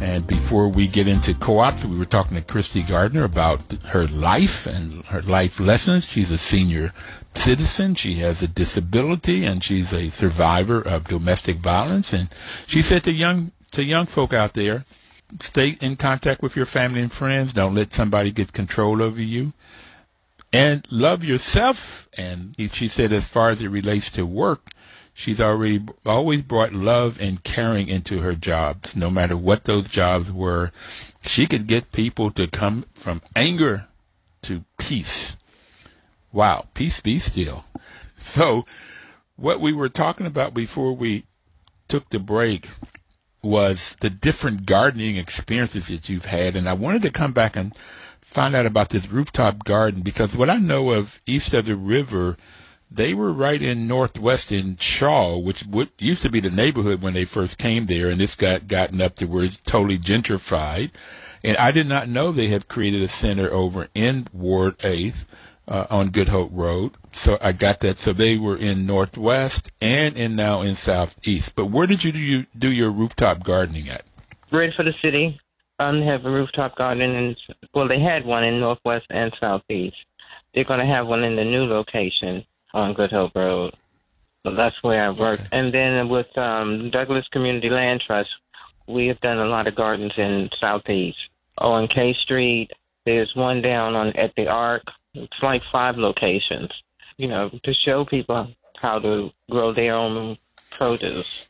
And 0.00 0.26
before 0.26 0.68
we 0.68 0.86
get 0.86 1.08
into 1.08 1.34
co-op, 1.34 1.82
we 1.84 1.98
were 1.98 2.04
talking 2.04 2.36
to 2.36 2.42
Christy 2.42 2.82
Gardner 2.82 3.24
about 3.24 3.72
her 3.86 4.06
life 4.06 4.66
and 4.66 5.04
her 5.06 5.22
life 5.22 5.58
lessons. 5.58 6.06
She's 6.06 6.30
a 6.30 6.38
senior 6.38 6.92
citizen. 7.34 7.94
She 7.94 8.14
has 8.16 8.42
a 8.42 8.48
disability 8.48 9.44
and 9.44 9.64
she's 9.64 9.92
a 9.92 10.10
survivor 10.10 10.80
of 10.80 11.04
domestic 11.04 11.56
violence. 11.56 12.12
And 12.12 12.28
she 12.66 12.82
said 12.82 13.02
to 13.04 13.12
young, 13.12 13.52
to 13.72 13.82
young 13.82 14.06
folk 14.06 14.32
out 14.32 14.52
there, 14.52 14.84
stay 15.40 15.78
in 15.80 15.96
contact 15.96 16.42
with 16.42 16.54
your 16.54 16.66
family 16.66 17.00
and 17.00 17.12
friends. 17.12 17.52
Don't 17.52 17.74
let 17.74 17.94
somebody 17.94 18.30
get 18.30 18.52
control 18.52 19.02
over 19.02 19.22
you 19.22 19.52
and 20.52 20.86
love 20.92 21.24
yourself. 21.24 22.08
And 22.16 22.54
she 22.70 22.88
said, 22.88 23.10
as 23.10 23.26
far 23.26 23.50
as 23.50 23.62
it 23.62 23.68
relates 23.68 24.10
to 24.10 24.26
work, 24.26 24.68
she's 25.14 25.40
already 25.40 25.80
always 26.04 26.42
brought 26.42 26.74
love 26.74 27.18
and 27.20 27.42
caring 27.44 27.88
into 27.88 28.20
her 28.20 28.34
jobs, 28.34 28.94
no 28.94 29.08
matter 29.08 29.36
what 29.36 29.64
those 29.64 29.88
jobs 29.88 30.30
were. 30.30 30.72
She 31.22 31.46
could 31.46 31.66
get 31.66 31.92
people 31.92 32.30
to 32.32 32.46
come 32.46 32.84
from 32.92 33.22
anger 33.34 33.86
to 34.42 34.64
peace. 34.76 35.38
Wow, 36.32 36.66
peace 36.74 37.00
be 37.00 37.18
still. 37.20 37.64
So, 38.16 38.66
what 39.36 39.60
we 39.60 39.72
were 39.72 39.88
talking 39.88 40.26
about 40.26 40.52
before 40.52 40.92
we 40.92 41.24
took 41.88 42.08
the 42.08 42.18
break 42.18 42.68
was 43.42 43.96
the 44.00 44.10
different 44.10 44.66
gardening 44.66 45.16
experiences 45.16 45.88
that 45.88 46.08
you've 46.08 46.26
had, 46.26 46.56
and 46.56 46.68
I 46.68 46.72
wanted 46.72 47.02
to 47.02 47.10
come 47.10 47.32
back 47.32 47.56
and 47.56 47.76
find 48.20 48.54
out 48.56 48.66
about 48.66 48.88
this 48.88 49.08
rooftop 49.08 49.64
garden 49.64 50.02
because 50.02 50.36
what 50.36 50.50
I 50.50 50.56
know 50.56 50.90
of 50.90 51.20
east 51.26 51.54
of 51.54 51.66
the 51.66 51.76
river, 51.76 52.36
they 52.96 53.14
were 53.14 53.32
right 53.32 53.60
in 53.60 53.86
northwest 53.86 54.52
in 54.52 54.76
Shaw, 54.76 55.38
which 55.38 55.64
would, 55.64 55.90
used 55.98 56.22
to 56.22 56.30
be 56.30 56.40
the 56.40 56.50
neighborhood 56.50 57.02
when 57.02 57.14
they 57.14 57.24
first 57.24 57.58
came 57.58 57.86
there, 57.86 58.08
and 58.10 58.20
this 58.20 58.36
got 58.36 58.66
gotten 58.66 59.00
up 59.00 59.16
to 59.16 59.26
where 59.26 59.44
it's 59.44 59.58
totally 59.58 59.98
gentrified. 59.98 60.90
And 61.42 61.56
I 61.58 61.72
did 61.72 61.86
not 61.86 62.08
know 62.08 62.32
they 62.32 62.48
have 62.48 62.68
created 62.68 63.02
a 63.02 63.08
center 63.08 63.52
over 63.52 63.88
in 63.94 64.28
Ward 64.32 64.78
8th 64.78 65.26
uh, 65.68 65.86
on 65.90 66.10
Good 66.10 66.28
Hope 66.28 66.50
Road. 66.52 66.92
So 67.12 67.38
I 67.40 67.52
got 67.52 67.80
that. 67.80 67.98
So 67.98 68.12
they 68.12 68.38
were 68.38 68.56
in 68.56 68.86
Northwest 68.86 69.70
and 69.80 70.16
in 70.16 70.36
now 70.36 70.62
in 70.62 70.74
Southeast. 70.74 71.54
But 71.54 71.66
where 71.66 71.86
did 71.86 72.02
you 72.02 72.12
do, 72.12 72.46
do 72.56 72.72
your 72.72 72.90
rooftop 72.90 73.44
gardening 73.44 73.88
at? 73.88 74.04
Right 74.50 74.72
for 74.74 74.84
the 74.84 74.94
city 75.02 75.38
um, 75.78 76.02
have 76.02 76.24
a 76.24 76.30
rooftop 76.30 76.76
garden, 76.76 77.14
and 77.14 77.36
well, 77.74 77.88
they 77.88 78.00
had 78.00 78.24
one 78.24 78.44
in 78.44 78.60
Northwest 78.60 79.06
and 79.10 79.32
Southeast. 79.40 79.96
They're 80.54 80.64
going 80.64 80.80
to 80.80 80.86
have 80.86 81.06
one 81.06 81.24
in 81.24 81.36
the 81.36 81.44
new 81.44 81.64
location 81.64 82.44
on 82.74 82.92
Good 82.92 83.10
Hope 83.10 83.34
Road. 83.34 83.74
So 84.44 84.54
that's 84.54 84.76
where 84.82 85.06
I 85.06 85.10
work. 85.10 85.40
Okay. 85.40 85.48
And 85.52 85.72
then 85.72 86.08
with 86.10 86.36
um, 86.36 86.90
Douglass 86.90 87.26
Community 87.32 87.70
Land 87.70 88.02
Trust, 88.06 88.28
we 88.86 89.06
have 89.06 89.20
done 89.20 89.38
a 89.38 89.46
lot 89.46 89.66
of 89.66 89.74
gardens 89.74 90.12
in 90.18 90.50
Southeast. 90.60 91.16
On 91.58 91.88
K 91.88 92.14
Street, 92.22 92.70
there's 93.06 93.32
one 93.34 93.62
down 93.62 93.94
on 93.94 94.08
at 94.16 94.34
the 94.36 94.48
Arc. 94.48 94.82
It's 95.14 95.32
like 95.42 95.62
five 95.72 95.96
locations, 95.96 96.70
you 97.16 97.28
know, 97.28 97.48
to 97.62 97.72
show 97.86 98.04
people 98.04 98.48
how 98.76 98.98
to 98.98 99.30
grow 99.50 99.72
their 99.72 99.94
own 99.94 100.36
produce. 100.70 101.48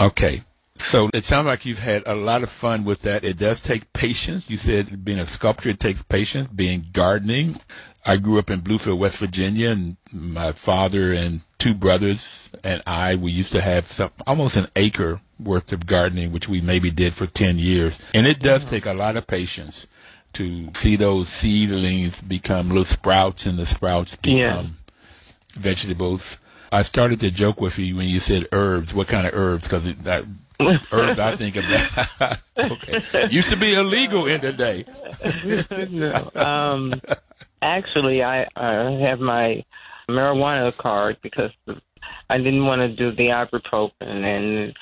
Okay. 0.00 0.42
So 0.78 1.08
it 1.14 1.24
sounds 1.24 1.46
like 1.46 1.64
you've 1.64 1.78
had 1.78 2.02
a 2.06 2.14
lot 2.14 2.42
of 2.42 2.50
fun 2.50 2.84
with 2.84 3.00
that. 3.02 3.24
It 3.24 3.38
does 3.38 3.60
take 3.60 3.92
patience. 3.94 4.50
You 4.50 4.58
said 4.58 5.04
being 5.04 5.18
a 5.18 5.26
sculptor 5.26 5.70
it 5.70 5.80
takes 5.80 6.02
patience. 6.02 6.48
Being 6.48 6.84
gardening, 6.92 7.58
I 8.06 8.16
grew 8.16 8.38
up 8.38 8.50
in 8.50 8.60
Bluefield, 8.60 8.98
West 8.98 9.18
Virginia, 9.18 9.70
and 9.70 9.96
my 10.12 10.52
father 10.52 11.12
and 11.12 11.40
two 11.58 11.74
brothers 11.74 12.46
and 12.66 12.82
I 12.86 13.14
we 13.14 13.30
used 13.30 13.52
to 13.52 13.60
have 13.60 13.90
some 13.90 14.10
almost 14.26 14.56
an 14.56 14.66
acre 14.74 15.20
worth 15.38 15.72
of 15.72 15.86
gardening, 15.86 16.32
which 16.32 16.48
we 16.48 16.60
maybe 16.60 16.90
did 16.90 17.14
for 17.14 17.26
ten 17.26 17.58
years. 17.58 18.00
And 18.12 18.26
it 18.26 18.40
does 18.40 18.64
take 18.64 18.86
a 18.86 18.92
lot 18.92 19.16
of 19.16 19.26
patience 19.26 19.86
to 20.32 20.68
see 20.74 20.96
those 20.96 21.28
seedlings 21.28 22.20
become 22.20 22.68
little 22.68 22.84
sprouts, 22.84 23.46
and 23.46 23.56
the 23.56 23.66
sprouts 23.66 24.16
become 24.16 24.38
yeah. 24.38 24.62
vegetables. 25.52 26.38
I 26.72 26.82
started 26.82 27.20
to 27.20 27.30
joke 27.30 27.60
with 27.60 27.78
you 27.78 27.96
when 27.96 28.08
you 28.08 28.18
said 28.18 28.48
herbs. 28.50 28.92
What 28.92 29.06
kind 29.06 29.26
of 29.26 29.34
herbs? 29.34 29.68
Because 29.68 29.86
herbs 30.92 31.18
I 31.18 31.36
think 31.36 31.56
about. 31.56 32.38
okay. 32.58 33.28
Used 33.30 33.50
to 33.50 33.56
be 33.56 33.74
illegal 33.74 34.26
in 34.26 34.40
the 34.40 34.52
day. 34.52 34.84
no. 35.90 36.30
Um, 36.34 37.00
Actually, 37.62 38.22
I 38.22 38.46
I 38.56 38.72
have 39.08 39.20
my 39.20 39.64
marijuana 40.08 40.76
card 40.76 41.18
because 41.22 41.50
I 42.28 42.38
didn't 42.38 42.66
want 42.66 42.80
to 42.80 42.88
do 42.88 43.12
the 43.12 43.28
ibuprofen 43.28 43.92
and 44.00 44.74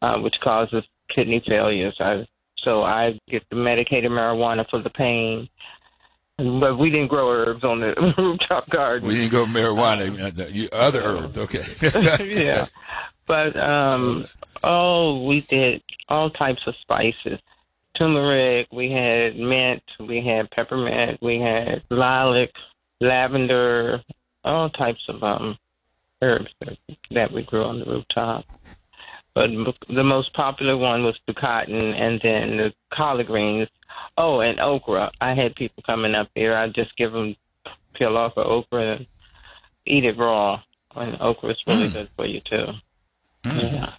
uh, 0.00 0.18
which 0.18 0.36
causes 0.42 0.84
kidney 1.08 1.42
failures. 1.46 1.96
I 2.00 2.26
so 2.58 2.82
I 2.82 3.18
get 3.28 3.42
the 3.50 3.56
medicated 3.56 4.10
marijuana 4.10 4.68
for 4.68 4.80
the 4.80 4.90
pain. 4.90 5.48
But 6.38 6.78
we 6.78 6.90
didn't 6.90 7.08
grow 7.08 7.30
herbs 7.30 7.62
on 7.62 7.80
the 7.80 8.14
rooftop 8.18 8.68
garden. 8.70 9.06
We 9.06 9.14
didn't 9.14 9.30
grow 9.30 9.44
marijuana. 9.44 10.52
You 10.52 10.68
other 10.72 11.02
herbs, 11.02 11.38
okay? 11.38 11.62
yeah, 12.44 12.66
but 13.26 13.56
um, 13.56 14.26
oh, 14.64 15.24
we 15.24 15.42
did 15.42 15.82
all 16.08 16.30
types 16.30 16.62
of 16.66 16.74
spices. 16.80 17.38
Turmeric, 17.96 18.68
we 18.72 18.90
had 18.90 19.36
mint, 19.36 19.82
we 20.00 20.24
had 20.24 20.50
peppermint, 20.50 21.20
we 21.22 21.38
had 21.38 21.82
lilac, 21.90 22.50
lavender, 23.00 24.02
all 24.44 24.70
types 24.70 25.02
of 25.08 25.22
um 25.22 25.58
herbs 26.22 26.50
that, 26.60 26.78
that 27.10 27.32
we 27.32 27.42
grew 27.42 27.64
on 27.64 27.80
the 27.80 27.84
rooftop. 27.84 28.44
But 29.34 29.50
the 29.88 30.04
most 30.04 30.34
popular 30.34 30.76
one 30.76 31.04
was 31.04 31.18
the 31.26 31.34
cotton 31.34 31.94
and 31.94 32.20
then 32.22 32.56
the 32.58 32.72
collard 32.92 33.26
greens. 33.26 33.68
Oh, 34.16 34.40
and 34.40 34.60
okra. 34.60 35.10
I 35.20 35.34
had 35.34 35.54
people 35.54 35.82
coming 35.84 36.14
up 36.14 36.28
there. 36.34 36.56
I'd 36.56 36.74
just 36.74 36.96
give 36.96 37.12
them 37.12 37.36
peel 37.94 38.16
off 38.16 38.36
of 38.36 38.46
okra 38.46 38.96
and 38.96 39.06
eat 39.86 40.04
it 40.04 40.18
raw. 40.18 40.62
And 40.94 41.16
okra 41.20 41.50
is 41.50 41.62
really 41.66 41.88
mm. 41.88 41.92
good 41.92 42.08
for 42.14 42.26
you 42.26 42.40
too. 42.40 42.66
Mm. 43.44 43.72
Yeah. 43.72 43.92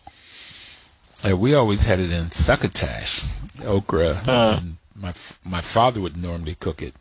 yeah. 1.24 1.34
We 1.34 1.56
always 1.56 1.84
had 1.84 2.00
it 2.00 2.12
in 2.12 2.30
succotash, 2.30 3.24
okra. 3.64 4.22
Uh, 4.28 4.60
my 4.96 5.14
my 5.44 5.62
father 5.62 6.02
would 6.02 6.18
normally 6.18 6.56
cook 6.56 6.82
it, 6.82 6.94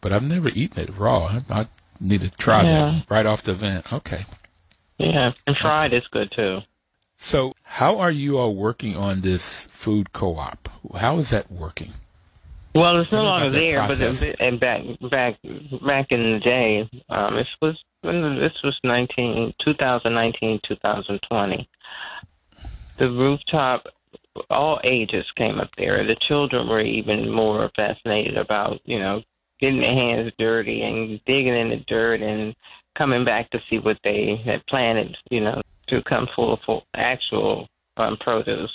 but 0.00 0.12
I've 0.12 0.22
never 0.22 0.48
eaten 0.48 0.82
it 0.82 0.96
raw. 0.96 1.40
I, 1.50 1.60
I 1.60 1.66
need 2.00 2.20
to 2.22 2.30
try 2.30 2.62
yeah. 2.62 2.70
that 2.70 3.10
right 3.10 3.26
off 3.26 3.42
the 3.42 3.54
vent. 3.54 3.92
Okay. 3.92 4.24
Yeah, 4.98 5.32
and 5.46 5.56
fried 5.56 5.92
okay. 5.92 5.98
is 5.98 6.08
good 6.08 6.30
too. 6.30 6.60
So, 7.18 7.54
how 7.62 7.98
are 7.98 8.10
you 8.10 8.38
all 8.38 8.54
working 8.54 8.96
on 8.96 9.20
this 9.20 9.64
food 9.66 10.12
co-op? 10.12 10.68
How 10.96 11.18
is 11.18 11.30
that 11.30 11.50
working? 11.50 11.92
Well, 12.74 13.00
it's 13.00 13.12
no 13.12 13.22
longer 13.22 13.50
there, 13.50 13.78
process. 13.78 14.20
but 14.20 14.40
and 14.40 14.58
back 14.58 14.82
back 15.10 15.38
back 15.86 16.06
in 16.10 16.32
the 16.32 16.40
day, 16.42 16.90
um, 17.10 17.36
this 17.36 17.48
was 17.60 17.76
this 18.02 18.52
was 18.64 18.78
19, 18.82 19.54
2019, 19.64 20.60
2020. 20.66 21.68
The 22.98 23.10
rooftop, 23.10 23.86
all 24.50 24.80
ages 24.84 25.24
came 25.36 25.58
up 25.58 25.70
there. 25.76 26.06
The 26.06 26.16
children 26.28 26.68
were 26.68 26.80
even 26.80 27.30
more 27.30 27.70
fascinated 27.76 28.36
about, 28.36 28.80
you 28.84 28.98
know, 28.98 29.22
getting 29.60 29.80
their 29.80 29.94
hands 29.94 30.32
dirty 30.38 30.82
and 30.82 31.20
digging 31.26 31.54
in 31.54 31.70
the 31.70 31.84
dirt 31.86 32.20
and 32.20 32.54
coming 32.96 33.24
back 33.24 33.50
to 33.50 33.60
see 33.70 33.78
what 33.78 33.98
they 34.04 34.40
had 34.44 34.66
planted, 34.66 35.16
you 35.30 35.40
know, 35.40 35.60
to 35.88 36.02
come 36.02 36.28
full 36.34 36.52
of 36.52 36.82
actual 36.94 37.68
um, 37.96 38.16
produce. 38.18 38.72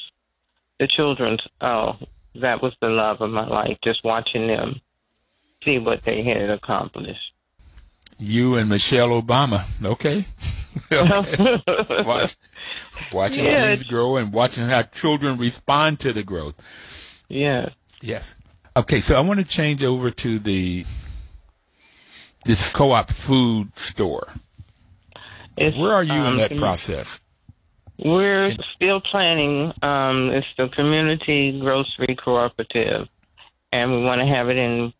The 0.80 0.88
children's, 0.88 1.42
oh, 1.62 1.98
that 2.36 2.62
was 2.62 2.74
the 2.82 2.90
love 2.90 3.22
of 3.22 3.32
my 3.32 3.48
life, 3.48 3.78
just 3.84 4.04
watching 4.04 4.48
them 4.48 4.80
see 5.64 5.80
what 5.80 6.04
they 6.04 6.24
had 6.24 6.50
accomplished. 6.50 7.34
You 8.20 8.56
and 8.56 8.70
Michelle 8.70 9.10
Obama, 9.10 9.64
okay. 9.84 10.26
Watch, 12.06 12.36
watching 13.12 13.46
yeah, 13.46 13.76
things 13.76 13.84
grow 13.84 14.18
and 14.18 14.34
watching 14.34 14.66
how 14.66 14.84
children 14.84 15.38
respond 15.38 16.00
to 16.02 16.14
the 16.14 16.24
growth. 16.24 17.24
Yeah. 17.30 17.70
Yes. 18.02 18.36
Okay, 18.76 19.02
so 19.02 19.18
I 19.18 19.22
want 19.22 19.40
to 19.40 19.46
change 19.46 19.84
over 19.84 20.12
to 20.12 20.40
the 20.40 20.86
this 22.46 22.74
co-op 22.74 23.10
food 23.10 23.78
store. 23.78 24.34
It's, 25.58 25.76
Where 25.76 25.94
are 25.94 26.04
you 26.04 26.14
um, 26.14 26.34
in 26.34 26.38
that 26.38 26.58
process? 26.58 27.20
We're 27.98 28.52
still 28.76 29.02
planning. 29.02 29.74
Um, 29.82 30.30
it's 30.30 30.48
the 30.58 30.70
Community 30.70 31.60
Grocery 31.60 32.16
Cooperative, 32.16 33.08
and 33.72 33.92
we 33.92 34.04
want 34.04 34.22
to 34.22 34.28
have 34.28 34.50
it 34.50 34.58
in 34.58 34.94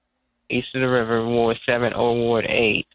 east 0.50 0.70
of 0.74 0.82
the 0.82 0.88
river, 0.88 1.26
Ward 1.26 1.58
7 1.66 1.94
or 1.94 2.16
Ward 2.16 2.46
8. 2.48 2.88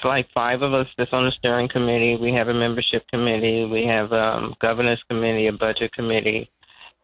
It's 0.00 0.04
like 0.04 0.30
five 0.32 0.62
of 0.62 0.72
us 0.72 0.86
that's 0.96 1.12
on 1.12 1.26
the 1.26 1.32
steering 1.32 1.68
committee. 1.68 2.16
We 2.16 2.32
have 2.32 2.48
a 2.48 2.54
membership 2.54 3.06
committee. 3.08 3.66
We 3.66 3.84
have 3.84 4.12
a 4.12 4.36
um, 4.36 4.54
governance 4.58 5.00
committee, 5.08 5.46
a 5.46 5.52
budget 5.52 5.92
committee. 5.92 6.50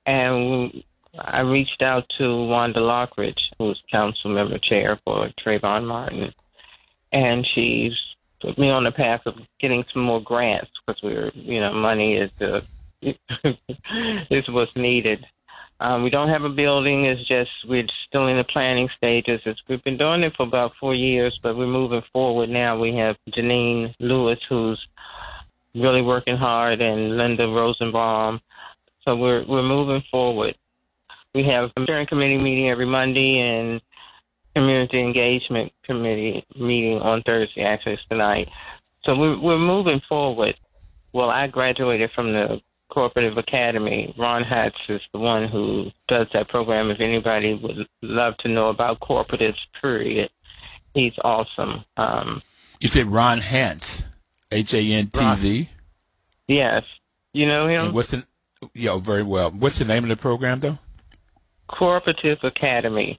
And 0.06 0.82
I 1.18 1.40
reached 1.40 1.82
out 1.82 2.04
to 2.16 2.46
Wanda 2.46 2.80
Lockridge, 2.80 3.40
who's 3.59 3.82
council 3.92 4.32
member 4.32 4.59
chair 4.59 4.98
for 5.04 5.28
Trayvon 5.44 5.87
Martin 5.87 6.32
and 7.12 7.46
she's 7.46 7.92
put 8.40 8.59
me 8.59 8.68
on 8.68 8.85
the 8.85 8.92
path 8.92 9.22
of 9.26 9.35
getting 9.61 9.85
some 9.92 10.02
more 10.02 10.22
grants 10.22 10.70
because 10.87 11.02
we're, 11.02 11.30
you 11.35 11.61
know, 11.61 11.72
money 11.72 12.16
is 12.16 12.30
the 12.38 12.62
is 14.30 14.48
what's 14.48 14.74
needed. 14.76 15.24
Um, 15.79 16.03
we 16.03 16.11
don't 16.11 16.31
have 16.31 16.45
a 16.45 16.49
building. 16.49 17.05
It's 17.05 17.27
just 17.29 17.51
we're 17.69 17.87
still 18.09 18.29
in 18.29 18.39
the 18.39 18.45
planning 18.45 18.89
stages. 18.97 19.41
It's, 19.45 19.61
we've 19.69 19.85
been 19.85 19.99
doing 19.99 20.23
it 20.23 20.35
for 20.37 20.47
about 20.47 20.73
four 20.81 20.95
years, 20.95 21.39
but 21.43 21.57
we're 21.57 21.67
moving 21.67 22.03
forward 22.12 22.49
now. 22.49 22.79
We 22.79 22.97
have 22.97 23.17
Janine 23.31 23.95
Lewis, 24.01 24.39
who's 24.49 24.85
really 25.75 26.03
working 26.03 26.37
hard, 26.37 26.81
and 26.81 27.19
Linda 27.19 27.47
Rosenbaum. 27.47 28.41
So 29.05 29.17
we're 29.17 29.45
we're 29.47 29.62
moving 29.62 30.03
forward. 30.11 30.57
We 31.35 31.45
have 31.45 31.71
a 31.77 31.83
steering 31.83 32.07
committee 32.07 32.39
meeting 32.39 32.71
every 32.71 32.87
Monday, 32.87 33.39
and 33.39 33.83
community 34.57 35.01
engagement 35.01 35.71
committee 35.85 36.47
meeting 36.59 36.99
on 36.99 37.23
Thursday, 37.27 37.62
actually 37.62 37.93
it's 37.93 38.03
tonight. 38.09 38.49
So 39.05 39.15
we're, 39.15 39.39
we're 39.39 39.59
moving 39.59 40.01
forward. 40.09 40.57
Well, 41.12 41.29
I 41.29 41.47
graduated 41.47 42.11
from 42.15 42.33
the 42.33 42.61
Cooperative 42.90 43.37
Academy. 43.37 44.14
Ron 44.18 44.44
Hantz 44.44 44.75
is 44.88 45.01
the 45.12 45.18
one 45.18 45.49
who 45.49 45.90
does 46.09 46.27
that 46.33 46.49
program. 46.49 46.90
If 46.90 47.01
anybody 47.01 47.55
would 47.55 47.87
love 48.03 48.37
to 48.38 48.49
know 48.49 48.68
about 48.68 49.01
cooperatives, 49.01 49.59
period, 49.81 50.31
he's 50.94 51.14
awesome. 51.22 51.85
Um, 51.96 52.42
you 52.81 52.88
said 52.88 53.07
Ron 53.07 53.40
Hantz, 53.40 54.05
H 54.53 54.75
A 54.75 54.92
N 54.92 55.09
T 55.09 55.35
Z. 55.35 55.68
Yes, 56.46 56.83
you 57.33 57.46
know 57.46 57.68
him. 57.68 57.87
And 57.87 57.94
what's 57.94 58.11
the? 58.11 58.25
Yeah, 58.75 58.99
very 58.99 59.22
well. 59.22 59.51
What's 59.51 59.79
the 59.79 59.85
name 59.85 60.05
of 60.05 60.09
the 60.09 60.16
program, 60.16 60.61
though? 60.61 60.79
Cooperative 61.68 62.38
Academy. 62.42 63.18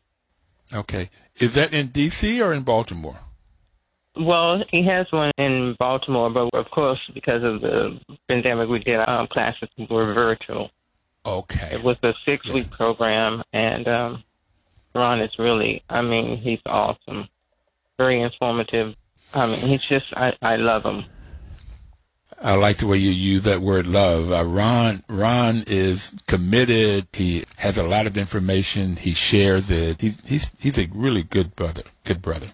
Okay. 0.74 1.10
Is 1.40 1.54
that 1.54 1.74
in 1.74 1.88
D.C. 1.88 2.42
or 2.42 2.54
in 2.54 2.64
Baltimore? 2.64 3.20
Well, 4.20 4.64
he 4.72 4.84
has 4.86 5.12
one 5.12 5.32
in 5.38 5.76
Baltimore, 5.80 6.30
but 6.30 6.50
of 6.54 6.70
course, 6.72 7.00
because 7.14 7.44
of 7.44 7.62
the 7.62 8.00
pandemic, 8.28 8.70
we 8.70 8.80
did 8.80 9.00
um, 9.08 9.28
classes 9.28 9.70
were 9.90 10.14
virtual. 10.14 10.72
Okay. 11.26 11.70
It 11.74 11.84
was 11.84 11.98
a 12.04 12.14
six 12.26 12.48
week 12.48 12.68
yeah. 12.70 12.78
program, 12.78 13.44
and 13.54 13.88
um, 13.88 14.24
Ron 14.96 15.22
is 15.22 15.38
really, 15.38 15.84
I 15.90 16.02
mean, 16.02 16.38
he's 16.38 16.62
awesome, 16.66 17.28
very 17.98 18.22
informative. 18.22 18.96
I 19.34 19.46
mean, 19.48 19.60
he's 19.60 19.82
just, 19.82 20.06
I, 20.16 20.34
I 20.42 20.56
love 20.56 20.84
him. 20.84 21.06
I 22.42 22.56
like 22.56 22.78
the 22.78 22.88
way 22.88 22.98
you 22.98 23.12
use 23.12 23.44
that 23.44 23.62
word 23.62 23.88
love. 23.88 24.32
Uh, 24.32 24.46
Ron, 24.46 25.04
Ron 25.10 25.64
is 25.68 26.14
committed. 26.28 27.08
He 27.14 27.44
has 27.58 27.78
a 27.78 27.84
lot 27.84 28.08
of 28.08 28.16
information. 28.16 28.96
He 28.96 29.14
shares 29.14 29.72
it. 29.72 30.02
He, 30.02 30.14
he's, 30.26 30.52
he's 30.60 30.78
a 30.78 30.88
really 30.94 31.24
good 31.24 31.56
brother, 31.56 31.84
good 32.04 32.22
brother. 32.22 32.48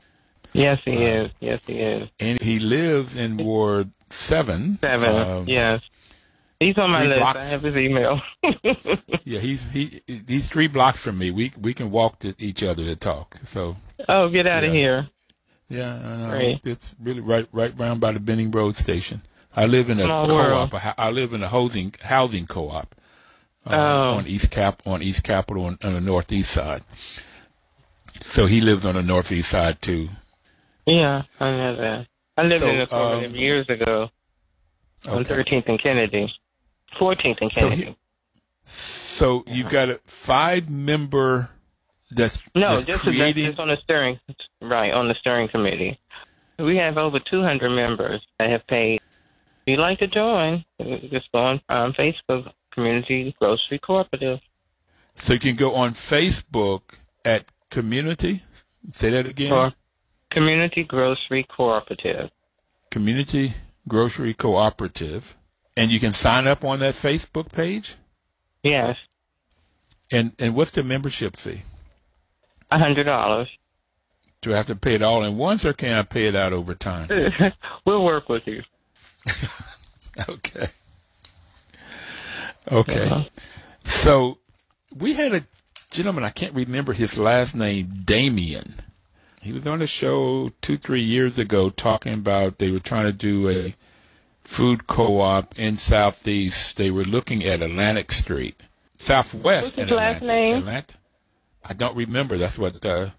Yes, 0.53 0.79
he 0.85 0.97
uh, 0.97 1.23
is. 1.23 1.31
Yes, 1.39 1.65
he 1.65 1.79
is. 1.79 2.09
And 2.19 2.41
he 2.41 2.59
lives 2.59 3.15
in 3.15 3.37
Ward 3.37 3.91
7. 4.09 4.77
7, 4.79 5.09
um, 5.09 5.47
yes. 5.47 5.81
He's 6.59 6.77
on 6.77 6.91
my 6.91 7.05
list. 7.05 7.19
Blocks. 7.19 7.41
I 7.41 7.45
have 7.45 7.63
his 7.63 7.75
email. 7.75 8.21
yeah, 9.25 9.39
he's 9.39 9.69
he 9.71 10.01
he's 10.27 10.47
three 10.47 10.67
blocks 10.67 10.99
from 11.01 11.17
me. 11.17 11.29
We 11.29 11.51
we 11.59 11.73
can 11.73 11.91
walk 11.91 12.19
to 12.19 12.35
each 12.37 12.63
other 12.63 12.85
to 12.85 12.95
talk. 12.95 13.37
So. 13.43 13.75
Oh, 14.07 14.29
get 14.29 14.47
out 14.47 14.63
yeah. 14.63 14.69
of 14.69 14.73
here! 14.73 15.07
Yeah, 15.67 15.93
uh, 15.95 16.57
it's 16.63 16.95
really 17.01 17.19
right 17.19 17.47
right 17.51 17.77
round 17.77 17.99
by 17.99 18.13
the 18.13 18.21
Benning 18.21 18.49
Road 18.51 18.77
station. 18.77 19.23
I 19.55 19.65
live 19.65 19.89
in 19.89 19.99
a 19.99 20.05
Small 20.05 20.27
co-op. 20.27 20.73
World. 20.73 20.93
I 20.97 21.09
live 21.11 21.33
in 21.33 21.43
a 21.43 21.49
housing 21.49 21.93
housing 22.01 22.45
co-op 22.45 22.95
uh, 23.65 23.75
oh. 23.75 24.17
on 24.17 24.27
East 24.27 24.51
Cap 24.51 24.81
on 24.85 25.01
East 25.01 25.23
Capitol 25.23 25.65
on, 25.65 25.77
on, 25.83 25.93
the 25.93 26.01
northeast 26.01 26.51
side. 26.51 26.83
So 28.21 28.45
he 28.45 28.61
lives 28.61 28.85
on 28.85 28.95
the 28.95 29.03
northeast 29.03 29.49
side 29.49 29.81
too. 29.81 30.09
Yeah, 30.85 31.23
I 31.39 31.51
know 31.51 31.75
that. 31.77 32.07
I 32.37 32.43
lived 32.43 32.61
so, 32.61 32.69
in 32.69 32.81
a 32.81 32.87
co-op 32.87 33.23
um, 33.23 33.35
years 33.35 33.69
ago 33.69 34.09
on 35.07 35.23
Thirteenth 35.23 35.65
and 35.67 35.81
Kennedy, 35.81 36.33
Fourteenth 36.97 37.39
and 37.41 37.51
Kennedy. 37.51 37.83
So, 37.83 37.89
he, 37.89 37.95
so 38.65 39.43
you've 39.47 39.69
got 39.69 39.89
a 39.89 39.99
five 40.05 40.69
member 40.69 41.49
that's 42.11 42.41
no, 42.55 42.71
that's 42.71 42.85
just, 42.85 43.01
creating... 43.01 43.45
just 43.45 43.59
on 43.59 43.67
the 43.67 43.77
steering 43.83 44.19
right 44.61 44.91
on 44.91 45.07
the 45.07 45.15
steering 45.15 45.47
committee. 45.47 45.99
We 46.59 46.77
have 46.77 46.97
over 46.97 47.19
200 47.19 47.69
members 47.69 48.21
that 48.37 48.51
have 48.51 48.67
paid 48.67 49.01
if 49.65 49.71
you'd 49.71 49.79
like 49.79 49.99
to 49.99 50.07
join, 50.07 50.65
just 51.09 51.31
go 51.31 51.39
on 51.39 51.61
um, 51.69 51.93
Facebook, 51.93 52.51
Community 52.73 53.33
Grocery 53.39 53.79
Cooperative. 53.79 54.39
So 55.15 55.33
you 55.33 55.39
can 55.39 55.55
go 55.55 55.73
on 55.75 55.93
Facebook 55.93 56.81
at 57.23 57.45
Community. 57.69 58.41
Say 58.91 59.11
that 59.11 59.25
again. 59.25 59.53
Or 59.53 59.71
Community 60.33 60.83
Grocery 60.83 61.45
Cooperative. 61.49 62.29
Community 62.89 63.53
Grocery 63.87 64.33
Cooperative. 64.33 65.37
And 65.77 65.91
you 65.91 65.99
can 65.99 66.13
sign 66.13 66.47
up 66.47 66.63
on 66.63 66.79
that 66.79 66.93
Facebook 66.93 67.51
page? 67.51 67.95
Yes. 68.63 68.97
And 70.11 70.33
and 70.37 70.55
what's 70.55 70.71
the 70.71 70.83
membership 70.83 71.35
fee? 71.35 71.61
A 72.71 72.77
hundred 72.77 73.05
dollars. 73.05 73.49
Do 74.41 74.53
I 74.53 74.57
have 74.57 74.67
to 74.67 74.75
pay 74.75 74.95
it 74.95 75.01
all 75.01 75.23
in 75.23 75.37
once 75.37 75.65
or 75.65 75.73
can 75.73 75.97
I 75.97 76.03
pay 76.03 76.25
it 76.25 76.35
out 76.35 76.53
over 76.53 76.75
time? 76.75 77.07
we'll 77.85 78.03
work 78.03 78.29
with 78.29 78.43
you. 78.45 78.61
okay. 80.29 80.67
Okay. 82.71 83.09
Uh-huh. 83.09 83.23
So 83.85 84.37
we 84.95 85.13
had 85.13 85.33
a 85.33 85.43
gentleman, 85.91 86.23
I 86.23 86.29
can't 86.29 86.53
remember 86.53 86.93
his 86.93 87.17
last 87.17 87.55
name, 87.55 87.93
Damien. 88.03 88.75
He 89.43 89.51
was 89.51 89.67
on 89.67 89.81
a 89.81 89.87
show 89.87 90.51
two, 90.61 90.77
three 90.77 91.01
years 91.01 91.37
ago 91.37 91.69
talking 91.69 92.13
about 92.13 92.59
they 92.59 92.71
were 92.71 92.79
trying 92.79 93.07
to 93.07 93.11
do 93.11 93.49
a 93.49 93.75
food 94.39 94.87
co-op 94.87 95.59
in 95.59 95.75
Southeast. 95.75 96.77
They 96.77 96.89
were 96.89 97.03
looking 97.03 97.43
at 97.43 97.61
Atlantic 97.61 98.13
Street, 98.13 98.61
Southwest. 98.97 99.77
What's 99.77 99.89
his 99.89 99.91
last 99.91 100.21
name? 100.21 100.59
Atlantic. 100.59 100.95
I 101.65 101.73
don't 101.73 101.95
remember. 101.95 102.37
That's 102.37 102.57
what. 102.57 102.85
Uh, 102.85 103.09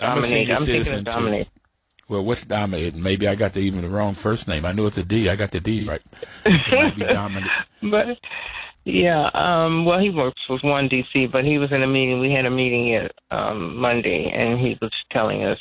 I'm 0.00 0.20
Dominic. 0.20 0.50
I'm 0.50 0.62
thinking 0.62 0.94
of 0.94 1.04
Dominic. 1.04 1.48
Well, 2.08 2.24
what's 2.24 2.42
Dominic? 2.42 2.94
Maybe 2.94 3.26
I 3.26 3.34
got 3.34 3.54
the 3.54 3.60
even 3.60 3.82
the 3.82 3.88
wrong 3.88 4.14
first 4.14 4.46
name. 4.46 4.64
I 4.64 4.70
knew 4.72 4.86
it's 4.86 4.98
a 4.98 5.04
D. 5.04 5.28
I 5.28 5.34
got 5.34 5.50
the 5.50 5.60
D 5.60 5.84
right. 5.88 6.02
It 6.46 6.72
might 6.72 6.96
be 6.96 7.04
Dominic. 7.12 7.50
but 7.82 8.18
yeah, 8.84 9.30
um, 9.32 9.86
well, 9.86 9.98
he 9.98 10.10
works 10.10 10.40
with 10.48 10.62
One 10.62 10.90
DC, 10.90 11.32
but 11.32 11.44
he 11.44 11.56
was 11.56 11.72
in 11.72 11.82
a 11.82 11.86
meeting. 11.86 12.18
We 12.18 12.30
had 12.30 12.44
a 12.44 12.50
meeting 12.50 12.94
at 12.94 13.12
um, 13.30 13.76
Monday, 13.76 14.30
and 14.30 14.58
he 14.58 14.78
was 14.80 14.92
telling 15.10 15.44
us, 15.44 15.58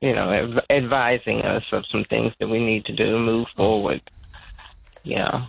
you 0.00 0.14
know, 0.14 0.30
adv- 0.30 0.64
advising 0.70 1.44
us 1.44 1.64
of 1.72 1.84
some 1.90 2.04
things 2.04 2.32
that 2.38 2.48
we 2.48 2.64
need 2.64 2.84
to 2.84 2.92
do 2.92 3.06
to 3.06 3.18
move 3.18 3.48
forward. 3.56 4.00
Yeah. 5.02 5.46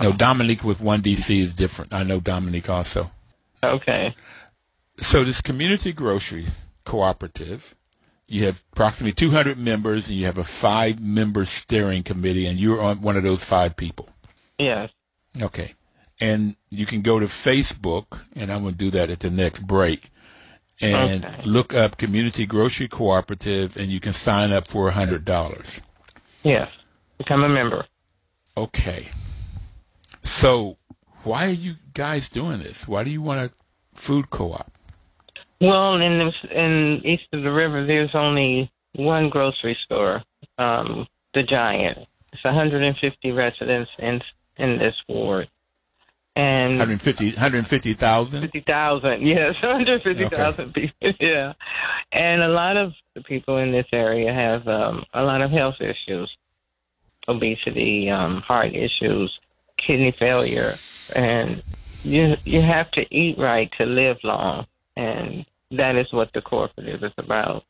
No, 0.00 0.12
Dominique 0.12 0.62
with 0.62 0.82
One 0.82 1.00
DC 1.00 1.38
is 1.38 1.54
different. 1.54 1.94
I 1.94 2.02
know 2.02 2.20
Dominique 2.20 2.68
also. 2.68 3.10
Okay. 3.62 4.14
So 4.98 5.24
this 5.24 5.40
community 5.40 5.94
grocery 5.94 6.46
cooperative, 6.84 7.74
you 8.26 8.44
have 8.44 8.62
approximately 8.72 9.12
200 9.12 9.56
members, 9.56 10.08
and 10.08 10.18
you 10.18 10.26
have 10.26 10.38
a 10.38 10.44
five-member 10.44 11.46
steering 11.46 12.02
committee, 12.02 12.46
and 12.46 12.58
you're 12.58 12.82
on 12.82 13.00
one 13.00 13.16
of 13.16 13.22
those 13.22 13.42
five 13.42 13.74
people. 13.74 14.10
Yes. 14.58 14.90
Okay. 15.40 15.72
And 16.24 16.56
you 16.70 16.86
can 16.86 17.02
go 17.02 17.18
to 17.20 17.26
Facebook, 17.26 18.22
and 18.34 18.50
I'm 18.50 18.62
going 18.62 18.74
to 18.74 18.78
do 18.78 18.90
that 18.92 19.10
at 19.10 19.20
the 19.20 19.30
next 19.30 19.66
break, 19.66 20.10
and 20.80 21.24
Okay. 21.24 21.42
look 21.44 21.74
up 21.74 21.98
Community 21.98 22.46
Grocery 22.46 22.88
Cooperative, 22.88 23.76
and 23.76 23.90
you 23.90 24.00
can 24.00 24.12
sign 24.14 24.50
up 24.52 24.66
for 24.66 24.88
a 24.88 24.92
hundred 24.92 25.24
dollars. 25.24 25.80
Yes. 26.42 26.68
Become 27.18 27.44
a 27.44 27.48
member. 27.48 27.84
Okay. 28.56 29.08
So, 30.22 30.78
why 31.24 31.46
are 31.46 31.50
you 31.66 31.74
guys 31.92 32.28
doing 32.28 32.60
this? 32.60 32.88
Why 32.88 33.04
do 33.04 33.10
you 33.10 33.20
want 33.22 33.40
a 33.40 33.50
food 33.94 34.30
co-op? 34.30 34.70
Well, 35.60 35.96
in 36.00 36.18
the, 36.18 36.32
in 36.64 37.02
east 37.04 37.28
of 37.32 37.42
the 37.42 37.52
river, 37.52 37.86
there's 37.86 38.14
only 38.14 38.70
one 38.94 39.28
grocery 39.28 39.76
store, 39.84 40.22
um, 40.58 41.06
the 41.34 41.42
Giant. 41.42 41.98
It's 42.32 42.44
150 42.44 43.30
residents 43.32 43.92
in 43.98 44.20
in 44.56 44.78
this 44.78 44.94
ward, 45.08 45.48
and 46.36 46.70
150 46.78 47.32
150,000? 47.32 48.40
50,000. 48.40 49.26
Yes, 49.26 49.54
150,000 49.62 50.74
people. 50.74 51.12
Yeah, 51.20 51.52
and 52.12 52.42
a 52.42 52.48
lot 52.48 52.76
of 52.76 52.92
the 53.14 53.22
people 53.22 53.58
in 53.58 53.72
this 53.72 53.86
area 53.92 54.32
have 54.32 54.66
um, 54.66 55.04
a 55.14 55.22
lot 55.22 55.42
of 55.42 55.50
health 55.50 55.76
issues, 55.80 56.34
obesity, 57.28 58.10
um, 58.10 58.40
heart 58.40 58.74
issues, 58.74 59.36
kidney 59.78 60.10
failure, 60.10 60.74
and 61.14 61.62
you 62.02 62.36
you 62.44 62.60
have 62.60 62.90
to 62.92 63.02
eat 63.14 63.38
right 63.38 63.70
to 63.78 63.86
live 63.86 64.18
long, 64.24 64.66
and 64.96 65.46
that 65.70 65.96
is 65.96 66.12
what 66.12 66.32
the 66.32 66.42
cooperative 66.42 67.02
is 67.04 67.12
about. 67.16 67.64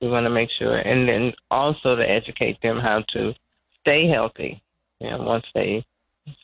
We 0.00 0.08
want 0.08 0.24
to 0.24 0.30
make 0.30 0.50
sure, 0.58 0.76
and 0.76 1.08
then 1.08 1.32
also 1.50 1.96
to 1.96 2.02
educate 2.02 2.60
them 2.60 2.78
how 2.78 3.04
to 3.14 3.34
stay 3.80 4.08
healthy. 4.08 4.62
You 5.00 5.10
know, 5.10 5.18
once 5.22 5.46
they 5.54 5.84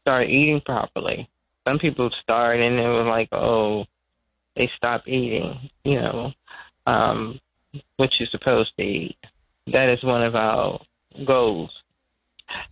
start 0.01 0.29
eating 0.29 0.61
properly. 0.61 1.29
Some 1.69 1.79
people 1.79 2.11
start 2.23 2.61
and 2.61 2.79
they 2.79 2.87
were 2.87 3.05
like, 3.05 3.29
oh, 3.31 3.85
they 4.57 4.71
stop 4.79 5.07
eating. 5.07 5.69
You 5.85 6.01
know, 6.01 6.33
um, 6.87 7.41
what 7.97 8.19
you're 8.19 8.29
supposed 8.31 8.73
to 8.79 8.83
eat. 8.83 9.19
That 9.67 9.91
is 9.91 10.03
one 10.03 10.23
of 10.23 10.35
our 10.35 10.81
goals. 11.27 11.71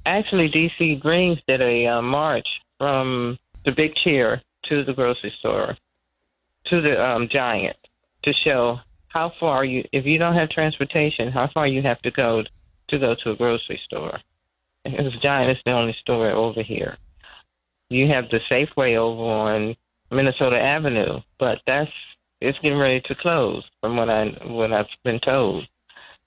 Actually, 0.06 0.48
DC 0.48 0.98
Greens 0.98 1.38
did 1.46 1.60
a 1.60 1.86
uh, 1.86 2.02
march 2.02 2.48
from 2.78 3.38
the 3.66 3.72
Big 3.72 3.94
Chair 3.96 4.40
to 4.70 4.82
the 4.82 4.94
grocery 4.94 5.34
store, 5.40 5.76
to 6.66 6.80
the 6.80 6.98
um, 6.98 7.28
Giant, 7.30 7.76
to 8.22 8.32
show 8.32 8.78
how 9.08 9.30
far 9.38 9.62
you, 9.62 9.84
if 9.92 10.06
you 10.06 10.16
don't 10.18 10.36
have 10.36 10.48
transportation, 10.48 11.30
how 11.30 11.50
far 11.52 11.66
you 11.66 11.82
have 11.82 12.00
to 12.02 12.10
go 12.10 12.44
to 12.88 12.98
go 12.98 13.14
to 13.22 13.32
a 13.32 13.36
grocery 13.36 13.80
store. 13.84 14.18
Because 14.84 15.12
Giant 15.20 15.50
is 15.50 15.62
the 15.66 15.72
only 15.72 15.94
store 16.00 16.30
over 16.30 16.62
here. 16.62 16.96
You 17.88 18.08
have 18.08 18.24
the 18.30 18.40
Safeway 18.50 18.96
over 18.96 19.22
on 19.22 19.76
Minnesota 20.10 20.58
Avenue, 20.58 21.20
but 21.38 21.58
that's 21.66 21.90
it's 22.40 22.58
getting 22.58 22.78
ready 22.78 23.00
to 23.06 23.14
close, 23.14 23.64
from 23.80 23.96
what 23.96 24.10
I 24.10 24.26
what 24.44 24.72
I've 24.72 24.86
been 25.04 25.20
told. 25.20 25.66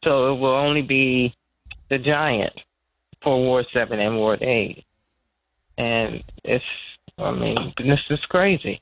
So 0.03 0.33
it 0.33 0.39
will 0.39 0.55
only 0.55 0.81
be 0.81 1.35
the 1.89 1.97
Giant 1.97 2.53
for 3.21 3.37
Ward 3.37 3.65
Seven 3.73 3.99
and 3.99 4.15
Ward 4.17 4.41
Eight, 4.41 4.85
and 5.77 6.23
it's 6.43 6.63
I 7.17 7.31
mean 7.31 7.73
this 7.77 7.99
is 8.09 8.19
crazy. 8.29 8.81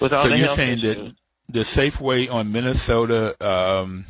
With 0.00 0.12
all 0.12 0.22
So 0.22 0.28
the 0.28 0.38
you're 0.38 0.48
saying 0.48 0.78
issues. 0.78 0.96
that 0.96 1.14
the 1.48 1.60
Safeway 1.60 2.32
on 2.32 2.52
Minnesota, 2.52 3.34
um, 3.46 4.04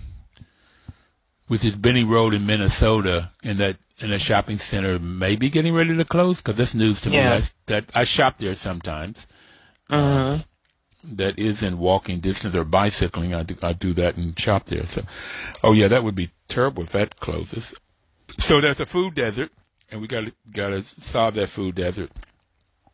which 1.48 1.64
is 1.64 1.76
Benning 1.76 2.08
Road 2.08 2.34
in 2.34 2.46
Minnesota, 2.46 3.30
in 3.42 3.56
that 3.58 3.76
in 3.98 4.12
a 4.12 4.18
shopping 4.18 4.58
center, 4.58 4.98
may 4.98 5.36
be 5.36 5.50
getting 5.50 5.74
ready 5.74 5.96
to 5.96 6.04
close? 6.04 6.38
Because 6.38 6.56
that's 6.56 6.74
news 6.74 7.00
to 7.02 7.10
Yeah. 7.10 7.16
me. 7.16 7.28
That's, 7.30 7.54
that 7.66 7.84
I 7.94 8.04
shop 8.04 8.38
there 8.38 8.54
sometimes. 8.54 9.26
Mhm. 9.90 10.44
That 11.04 11.38
is 11.38 11.62
in 11.62 11.78
walking 11.78 12.20
distance 12.20 12.54
or 12.54 12.64
bicycling. 12.64 13.34
I 13.34 13.42
do 13.42 13.56
I 13.62 13.72
do 13.72 13.92
that 13.94 14.16
and 14.16 14.38
shop 14.38 14.66
there. 14.66 14.86
So, 14.86 15.02
oh 15.64 15.72
yeah, 15.72 15.88
that 15.88 16.04
would 16.04 16.14
be 16.14 16.30
terrible 16.48 16.84
if 16.84 16.92
that 16.92 17.18
closes. 17.18 17.74
So 18.38 18.60
there's 18.60 18.78
a 18.80 18.86
food 18.86 19.14
desert, 19.16 19.50
and 19.90 20.00
we 20.00 20.06
got 20.06 20.26
to 20.26 20.32
got 20.52 20.68
to 20.70 20.82
solve 20.84 21.34
that 21.34 21.48
food 21.50 21.74
desert. 21.74 22.10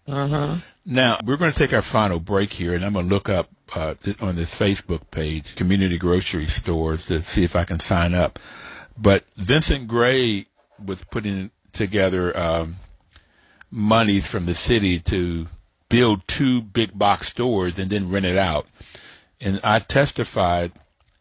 Mhm. 0.09 0.63
Now 0.87 1.19
we're 1.23 1.37
going 1.37 1.53
to 1.53 1.59
take 1.59 1.75
our 1.75 1.83
final 1.83 2.19
break 2.19 2.55
here, 2.55 2.75
and 2.75 2.83
I'm 2.85 2.95
going 2.95 3.09
to 3.09 3.15
look 3.15 3.29
up 3.29 3.51
uh, 3.77 3.95
th- 4.03 4.21
on 4.23 4.35
this 4.37 4.59
Facebook 4.59 5.03
page, 5.11 5.55
community 5.55 5.99
grocery 5.99 6.47
stores, 6.47 7.05
to 7.07 7.23
see 7.23 7.45
if 7.45 7.55
I 7.55 7.65
can 7.65 7.79
sign 7.79 8.15
up. 8.15 8.39
But 8.97 9.25
Vincent 9.37 9.87
Gray 9.87 10.47
was 10.85 11.05
putting 11.05 11.51
together 11.73 12.37
um, 12.39 12.77
monies 13.71 14.27
from 14.27 14.47
the 14.47 14.55
city 14.55 14.99
to 15.01 15.47
build 15.89 16.27
two 16.27 16.63
big 16.63 16.99
box 16.99 17.29
stores 17.29 17.79
and 17.79 17.91
then 17.91 18.11
rent 18.11 18.27
it 18.27 18.37
out. 18.37 18.67
And 19.41 19.61
I 19.63 19.79
testified 19.79 20.73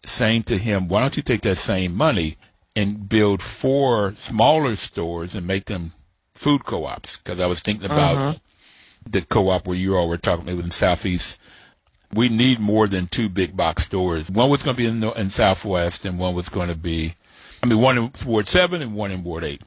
saying 0.03 0.43
to 0.43 0.57
him, 0.57 0.87
why 0.87 1.01
don't 1.01 1.17
you 1.17 1.23
take 1.23 1.41
that 1.41 1.57
same 1.57 1.95
money 1.95 2.37
and 2.75 3.07
build 3.09 3.41
four 3.41 4.13
smaller 4.15 4.75
stores 4.75 5.35
and 5.35 5.45
make 5.45 5.65
them 5.65 5.93
food 6.33 6.65
co-ops? 6.65 7.17
Because 7.17 7.39
I 7.39 7.47
was 7.47 7.59
thinking 7.59 7.85
about 7.85 8.39
the 9.09 9.21
co-op 9.21 9.67
where 9.67 9.77
you 9.77 9.95
all 9.95 10.07
were 10.07 10.17
talking 10.17 10.49
about 10.49 10.63
in 10.63 10.71
Southeast. 10.71 11.39
We 12.13 12.29
need 12.29 12.59
more 12.59 12.87
than 12.87 13.07
two 13.07 13.29
big 13.29 13.55
box 13.55 13.83
stores. 13.83 14.29
One 14.31 14.49
was 14.49 14.63
going 14.63 14.75
to 14.75 14.81
be 14.81 14.87
in, 14.87 15.01
the, 15.01 15.11
in 15.11 15.29
Southwest 15.29 16.05
and 16.05 16.17
one 16.17 16.33
was 16.33 16.49
going 16.49 16.69
to 16.69 16.75
be, 16.75 17.15
I 17.63 17.65
mean, 17.65 17.81
one 17.81 17.97
in 17.97 18.11
Ward 18.25 18.47
7 18.47 18.81
and 18.81 18.93
one 18.93 19.11
in 19.11 19.23
Ward 19.23 19.43
8. 19.43 19.61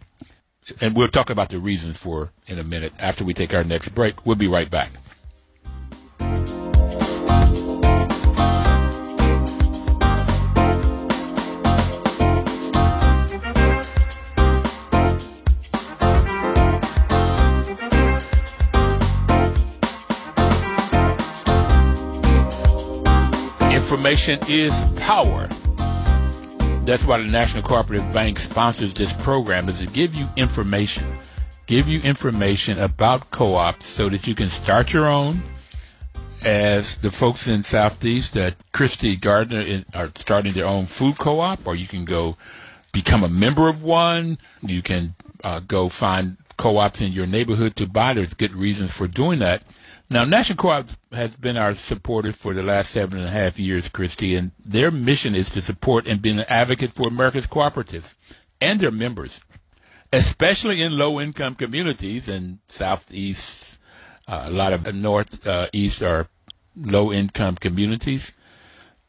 And 0.80 0.96
we'll 0.96 1.08
talk 1.08 1.30
about 1.30 1.48
the 1.48 1.58
reasons 1.58 1.96
for 1.96 2.30
in 2.46 2.58
a 2.58 2.64
minute 2.64 2.92
after 3.00 3.24
we 3.24 3.34
take 3.34 3.52
our 3.52 3.64
next 3.64 3.88
break. 3.90 4.24
We'll 4.24 4.36
be 4.36 4.46
right 4.46 4.70
back. 4.70 4.90
Information 23.72 24.38
is 24.48 24.72
power. 24.96 25.48
That's 26.90 27.06
why 27.06 27.18
the 27.18 27.24
National 27.24 27.62
Cooperative 27.62 28.12
Bank 28.12 28.36
sponsors 28.40 28.92
this 28.94 29.12
program 29.12 29.68
is 29.68 29.78
to 29.78 29.86
give 29.86 30.16
you 30.16 30.28
information, 30.34 31.04
give 31.66 31.86
you 31.86 32.00
information 32.00 32.80
about 32.80 33.30
co-ops 33.30 33.86
so 33.86 34.08
that 34.08 34.26
you 34.26 34.34
can 34.34 34.48
start 34.48 34.92
your 34.92 35.06
own 35.06 35.40
as 36.44 36.96
the 36.96 37.12
folks 37.12 37.46
in 37.46 37.62
Southeast 37.62 38.36
at 38.36 38.56
Christy 38.72 39.14
Gardner 39.14 39.60
in, 39.60 39.84
are 39.94 40.10
starting 40.16 40.52
their 40.52 40.66
own 40.66 40.84
food 40.84 41.16
co-op, 41.16 41.64
or 41.64 41.76
you 41.76 41.86
can 41.86 42.04
go 42.04 42.36
become 42.90 43.22
a 43.22 43.28
member 43.28 43.68
of 43.68 43.84
one. 43.84 44.38
You 44.60 44.82
can 44.82 45.14
uh, 45.44 45.60
go 45.60 45.88
find 45.88 46.38
co-ops 46.56 47.00
in 47.00 47.12
your 47.12 47.28
neighborhood 47.28 47.76
to 47.76 47.86
buy. 47.86 48.14
There's 48.14 48.34
good 48.34 48.56
reasons 48.56 48.90
for 48.90 49.06
doing 49.06 49.38
that. 49.38 49.62
Now, 50.12 50.24
National 50.24 50.56
Co-op 50.56 50.88
has 51.12 51.36
been 51.36 51.56
our 51.56 51.72
supporter 51.74 52.32
for 52.32 52.52
the 52.52 52.64
last 52.64 52.90
seven 52.90 53.20
and 53.20 53.28
a 53.28 53.30
half 53.30 53.60
years, 53.60 53.88
Christy, 53.88 54.34
and 54.34 54.50
their 54.58 54.90
mission 54.90 55.36
is 55.36 55.50
to 55.50 55.62
support 55.62 56.08
and 56.08 56.20
be 56.20 56.30
an 56.30 56.40
advocate 56.48 56.90
for 56.90 57.06
America's 57.06 57.46
cooperatives 57.46 58.16
and 58.60 58.80
their 58.80 58.90
members, 58.90 59.40
especially 60.12 60.82
in 60.82 60.98
low-income 60.98 61.54
communities 61.54 62.26
in 62.26 62.58
Southeast. 62.66 63.78
Uh, 64.26 64.46
a 64.46 64.50
lot 64.50 64.72
of 64.72 64.92
Northeast 64.92 66.02
uh, 66.02 66.06
are 66.06 66.28
low-income 66.74 67.54
communities. 67.54 68.32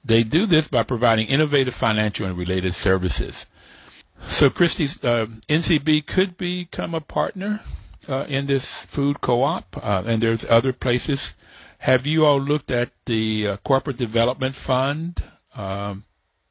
They 0.06 0.24
do 0.24 0.45
this 0.45 0.68
by 0.68 0.84
providing 0.84 1.26
innovative 1.28 1.74
financial 1.74 2.28
and 2.28 2.38
related 2.38 2.76
services. 2.76 3.47
So, 4.28 4.52
Christy's 4.52 5.04
uh, 5.04 5.26
NCB 5.49 6.06
could 6.06 6.38
become 6.38 6.93
a 6.93 7.02
partner 7.02 7.62
uh, 8.08 8.26
in 8.28 8.45
this 8.45 8.86
food 8.86 9.22
co-op, 9.22 9.78
uh, 9.78 10.04
and 10.06 10.22
there's 10.22 10.45
other 10.49 10.74
places. 10.74 11.34
Have 11.80 12.06
you 12.06 12.26
all 12.26 12.39
looked 12.39 12.72
at 12.72 12.89
the 13.06 13.47
uh, 13.47 13.58
corporate 13.58 13.97
development 13.97 14.56
fund 14.56 15.24
um, 15.56 16.04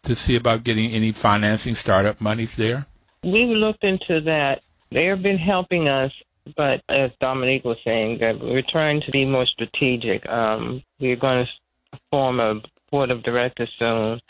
to 0.02 0.16
see 0.16 0.36
about 0.36 0.64
getting 0.64 0.90
any 0.90 1.12
financing 1.12 1.74
startup 1.74 2.20
monies 2.20 2.56
there? 2.56 2.86
We've 3.22 3.48
looked 3.48 3.84
into 3.84 4.20
that. 4.22 4.62
They 4.90 5.04
have 5.06 5.22
been 5.22 5.38
helping 5.38 5.88
us, 5.88 6.12
but 6.56 6.82
as 6.88 7.10
Dominique 7.20 7.64
was 7.64 7.78
saying, 7.84 8.18
that 8.18 8.40
we're 8.40 8.62
trying 8.62 9.02
to 9.02 9.10
be 9.10 9.24
more 9.24 9.46
strategic. 9.46 10.28
Um, 10.28 10.82
we're 10.98 11.16
going 11.16 11.46
to 11.46 11.98
form 12.10 12.40
a 12.40 12.60
board 12.90 13.10
of 13.10 13.22
directors 13.22 13.70
soon 13.78 14.20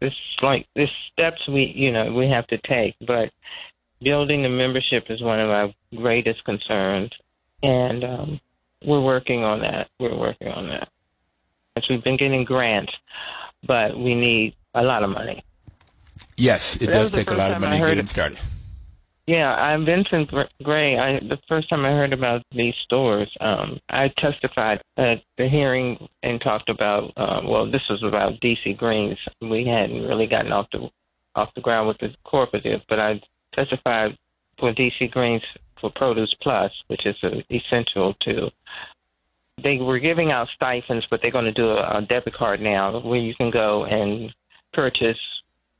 this 0.00 0.14
like 0.42 0.66
this 0.74 0.90
steps 1.12 1.46
we 1.46 1.72
you 1.76 1.92
know 1.92 2.12
we 2.12 2.28
have 2.28 2.46
to 2.48 2.58
take, 2.58 2.96
but 3.00 3.30
building 4.00 4.42
the 4.42 4.48
membership 4.48 5.04
is 5.10 5.22
one 5.22 5.40
of 5.40 5.50
our 5.50 5.72
greatest 5.94 6.44
concerns, 6.44 7.10
and 7.62 8.04
um, 8.04 8.40
we're 8.84 9.00
working 9.00 9.44
on 9.44 9.60
that. 9.60 9.88
We're 9.98 10.16
working 10.16 10.48
on 10.48 10.68
that. 10.68 10.88
We've 11.88 12.04
been 12.04 12.16
getting 12.16 12.44
grants, 12.44 12.92
but 13.66 13.96
we 13.96 14.14
need 14.14 14.54
a 14.74 14.82
lot 14.82 15.02
of 15.02 15.10
money. 15.10 15.42
Yes, 16.36 16.76
it 16.76 16.86
does 16.86 17.10
take 17.10 17.30
a 17.30 17.34
lot 17.34 17.52
of 17.52 17.60
money 17.60 17.78
to 17.78 17.86
get 17.86 17.96
them 17.96 18.06
started. 18.06 18.38
Yeah, 19.26 19.54
I'm 19.54 19.84
Vincent 19.84 20.32
Gray. 20.62 20.98
I, 20.98 21.20
the 21.20 21.38
first 21.48 21.68
time 21.68 21.84
I 21.84 21.90
heard 21.90 22.12
about 22.12 22.42
these 22.50 22.74
stores, 22.82 23.32
um, 23.40 23.78
I 23.88 24.08
testified 24.18 24.82
at 24.96 25.22
the 25.38 25.48
hearing 25.48 26.08
and 26.22 26.40
talked 26.40 26.68
about. 26.68 27.12
Uh, 27.16 27.40
well, 27.44 27.70
this 27.70 27.82
was 27.88 28.02
about 28.02 28.40
DC 28.40 28.76
Greens. 28.76 29.18
We 29.40 29.66
hadn't 29.66 30.02
really 30.02 30.26
gotten 30.26 30.52
off 30.52 30.66
the 30.72 30.90
off 31.36 31.54
the 31.54 31.60
ground 31.60 31.86
with 31.86 31.98
the 31.98 32.12
cooperative, 32.24 32.80
but 32.88 32.98
I 32.98 33.20
testified 33.54 34.16
for 34.58 34.72
DC 34.72 35.10
Greens 35.10 35.42
for 35.80 35.90
Produce 35.90 36.34
Plus, 36.42 36.72
which 36.88 37.06
is 37.06 37.16
uh, 37.22 37.40
essential 37.50 38.14
to. 38.22 38.50
They 39.62 39.76
were 39.76 39.98
giving 39.98 40.30
out 40.30 40.48
stipends, 40.54 41.06
but 41.10 41.20
they're 41.22 41.30
going 41.30 41.44
to 41.44 41.52
do 41.52 41.68
a, 41.68 41.98
a 41.98 42.02
debit 42.02 42.34
card 42.34 42.60
now 42.60 43.00
where 43.00 43.18
you 43.18 43.34
can 43.34 43.50
go 43.50 43.84
and 43.84 44.32
purchase 44.72 45.18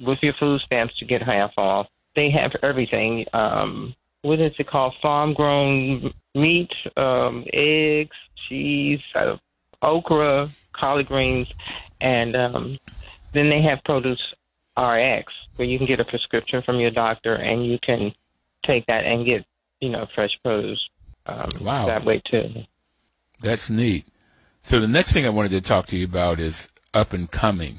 with 0.00 0.18
your 0.22 0.34
food 0.38 0.60
stamps 0.62 0.96
to 0.98 1.04
get 1.04 1.22
half 1.22 1.52
off 1.56 1.86
they 2.16 2.30
have 2.30 2.52
everything. 2.62 3.24
Um, 3.32 3.94
what 4.22 4.40
is 4.40 4.52
it 4.58 4.68
called? 4.68 4.94
Farm 5.00 5.34
grown 5.34 6.12
meat, 6.34 6.70
um, 6.96 7.44
eggs, 7.52 8.16
cheese, 8.48 9.00
uh, 9.14 9.36
okra, 9.82 10.50
collard 10.72 11.06
greens, 11.06 11.48
and 12.00 12.36
um, 12.36 12.78
then 13.32 13.48
they 13.48 13.62
have 13.62 13.82
Produce 13.84 14.20
RX, 14.80 15.32
where 15.56 15.66
you 15.66 15.78
can 15.78 15.86
get 15.86 16.00
a 16.00 16.04
prescription 16.04 16.62
from 16.62 16.78
your 16.78 16.90
doctor 16.90 17.34
and 17.34 17.66
you 17.66 17.78
can 17.82 18.12
take 18.64 18.86
that 18.86 19.04
and 19.04 19.26
get 19.26 19.44
you 19.80 19.90
know 19.90 20.06
fresh 20.14 20.38
produce. 20.42 20.88
Um, 21.26 21.50
wow, 21.60 21.86
that 21.86 22.04
way 22.04 22.22
too. 22.24 22.64
That's 23.40 23.70
neat. 23.70 24.06
So 24.62 24.80
the 24.80 24.88
next 24.88 25.12
thing 25.12 25.24
I 25.24 25.30
wanted 25.30 25.52
to 25.52 25.60
talk 25.60 25.86
to 25.86 25.96
you 25.96 26.04
about 26.04 26.38
is 26.38 26.68
up 26.92 27.12
and 27.12 27.30
coming. 27.30 27.78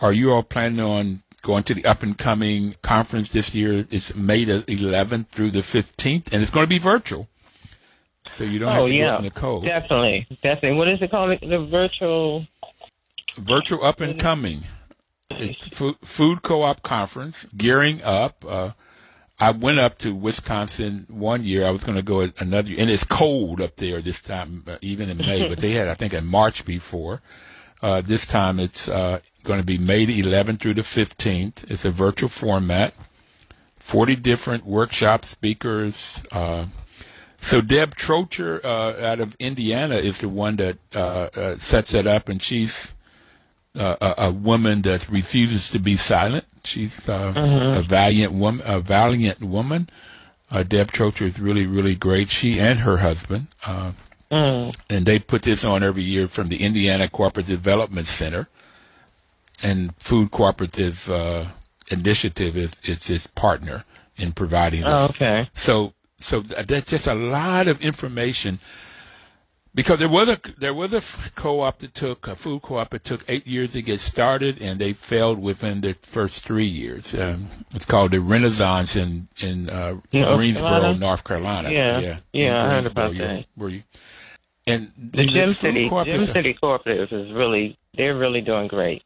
Are 0.00 0.12
you 0.12 0.32
all 0.32 0.42
planning 0.42 0.80
on 0.80 1.22
going 1.42 1.62
to 1.64 1.74
the 1.74 1.84
up 1.84 2.02
and 2.02 2.16
coming 2.16 2.74
conference 2.82 3.28
this 3.28 3.54
year. 3.54 3.86
It's 3.90 4.14
May 4.14 4.44
the 4.44 4.62
11th 4.62 5.28
through 5.28 5.50
the 5.50 5.60
15th, 5.60 6.32
and 6.32 6.42
it's 6.42 6.50
going 6.50 6.64
to 6.64 6.68
be 6.68 6.78
virtual. 6.78 7.28
So 8.28 8.44
you 8.44 8.58
don't 8.58 8.68
oh, 8.68 8.72
have 8.72 8.86
to 8.86 8.94
yeah. 8.94 9.10
go 9.10 9.16
in 9.16 9.24
the 9.24 9.30
cold. 9.30 9.64
Definitely, 9.64 10.26
definitely. 10.42 10.78
What 10.78 10.88
is 10.88 11.02
it 11.02 11.10
called? 11.10 11.38
The 11.40 11.58
virtual. 11.58 12.46
Virtual 13.36 13.84
up 13.84 14.00
and 14.00 14.18
coming. 14.18 14.60
Food, 15.32 16.42
co-op 16.42 16.82
conference 16.82 17.46
gearing 17.56 18.02
up. 18.02 18.44
Uh, 18.46 18.70
I 19.38 19.52
went 19.52 19.78
up 19.78 19.96
to 19.98 20.14
Wisconsin 20.14 21.06
one 21.08 21.44
year. 21.44 21.64
I 21.64 21.70
was 21.70 21.84
going 21.84 21.96
to 21.96 22.02
go 22.02 22.28
another 22.38 22.70
year, 22.70 22.80
and 22.80 22.90
it's 22.90 23.04
cold 23.04 23.60
up 23.60 23.76
there 23.76 24.02
this 24.02 24.20
time, 24.20 24.64
uh, 24.66 24.76
even 24.82 25.08
in 25.08 25.18
May. 25.18 25.48
but 25.48 25.60
they 25.60 25.70
had, 25.70 25.88
I 25.88 25.94
think, 25.94 26.12
in 26.12 26.26
March 26.26 26.64
before. 26.64 27.22
Uh, 27.80 28.02
this 28.02 28.26
time 28.26 28.58
it's 28.60 28.88
uh, 28.88 29.20
going 29.44 29.60
to 29.60 29.64
be 29.64 29.78
May 29.78 30.04
the 30.04 30.20
11th 30.20 30.60
through 30.60 30.74
the 30.74 30.82
15th. 30.82 31.70
It's 31.70 31.84
a 31.84 31.90
virtual 31.90 32.28
format. 32.28 32.92
40 33.78 34.16
different 34.16 34.66
workshop 34.66 35.24
speakers. 35.24 36.22
Uh, 36.30 36.66
so 37.40 37.62
Deb 37.62 37.94
Trocha 37.94 38.62
out 38.62 39.20
of 39.20 39.36
Indiana 39.38 39.94
is 39.94 40.18
the 40.18 40.28
one 40.28 40.56
that 40.56 41.58
sets 41.60 41.94
it 41.94 42.06
up, 42.06 42.28
and 42.28 42.42
she's 42.42 42.94
uh, 43.78 43.96
a, 44.00 44.14
a, 44.26 44.30
woman 44.32 44.82
that 44.82 45.08
refuses 45.08 45.70
to 45.70 45.78
be 45.78 45.96
silent. 45.96 46.44
She's 46.64 47.08
uh, 47.08 47.32
mm-hmm. 47.32 47.78
a 47.78 47.82
valiant 47.82 48.32
woman. 48.32 48.66
A 48.66 48.80
valiant 48.80 49.42
woman. 49.42 49.88
Deb 50.50 50.90
Trocha 50.90 51.26
is 51.26 51.38
really, 51.38 51.66
really 51.66 51.94
great. 51.94 52.28
She 52.28 52.58
and 52.58 52.80
her 52.80 52.98
husband. 52.98 53.46
Mm. 54.30 54.74
And 54.88 55.06
they 55.06 55.18
put 55.18 55.42
this 55.42 55.64
on 55.64 55.82
every 55.82 56.02
year 56.02 56.28
from 56.28 56.48
the 56.48 56.62
Indiana 56.62 57.08
Cooperative 57.08 57.62
Development 57.62 58.06
Center 58.06 58.48
and 59.62 59.94
Food 59.96 60.30
Cooperative 60.30 61.10
uh, 61.10 61.44
Initiative 61.90 62.56
is, 62.56 62.72
is 62.84 63.10
its 63.10 63.26
partner 63.26 63.84
in 64.16 64.32
providing 64.32 64.82
this. 64.82 64.90
Oh, 64.90 65.06
okay. 65.06 65.50
So 65.54 65.94
so 66.18 66.40
that's 66.40 66.90
just 66.90 67.06
a 67.06 67.14
lot 67.14 67.66
of 67.66 67.80
information 67.82 68.60
because 69.74 69.98
there 69.98 70.08
was 70.08 70.28
a 70.28 70.38
there 70.58 70.74
was 70.74 70.92
a 70.92 71.02
co-op 71.34 71.78
that 71.78 71.94
took 71.94 72.26
a 72.26 72.34
food 72.34 72.62
co-op 72.62 72.90
that 72.90 73.04
took 73.04 73.24
eight 73.28 73.46
years 73.46 73.72
to 73.72 73.82
get 73.82 74.00
started 74.00 74.60
and 74.60 74.78
they 74.78 74.92
failed 74.92 75.40
within 75.40 75.80
the 75.80 75.94
first 76.02 76.44
three 76.44 76.64
years. 76.64 77.14
Um, 77.14 77.48
it's 77.74 77.84
called 77.84 78.10
the 78.10 78.20
Renaissance 78.20 78.96
in 78.96 79.28
in 79.40 79.70
uh, 79.70 79.98
Greensboro, 80.10 80.70
Carolina? 80.70 80.98
North 80.98 81.24
Carolina. 81.24 81.70
Yeah, 81.70 81.98
yeah, 82.00 82.16
yeah 82.32 82.64
I 82.64 82.68
heard 82.70 82.86
about 82.86 83.16
that. 83.16 83.46
Were 83.56 83.68
you? 83.68 83.82
And 84.66 84.92
the 84.96 85.22
City 85.22 85.32
Gem 85.32 85.54
City 85.54 86.54
Cooperative 86.54 87.12
is 87.12 87.32
really 87.32 87.78
they're 87.96 88.16
really 88.16 88.40
doing 88.40 88.68
great. 88.68 89.02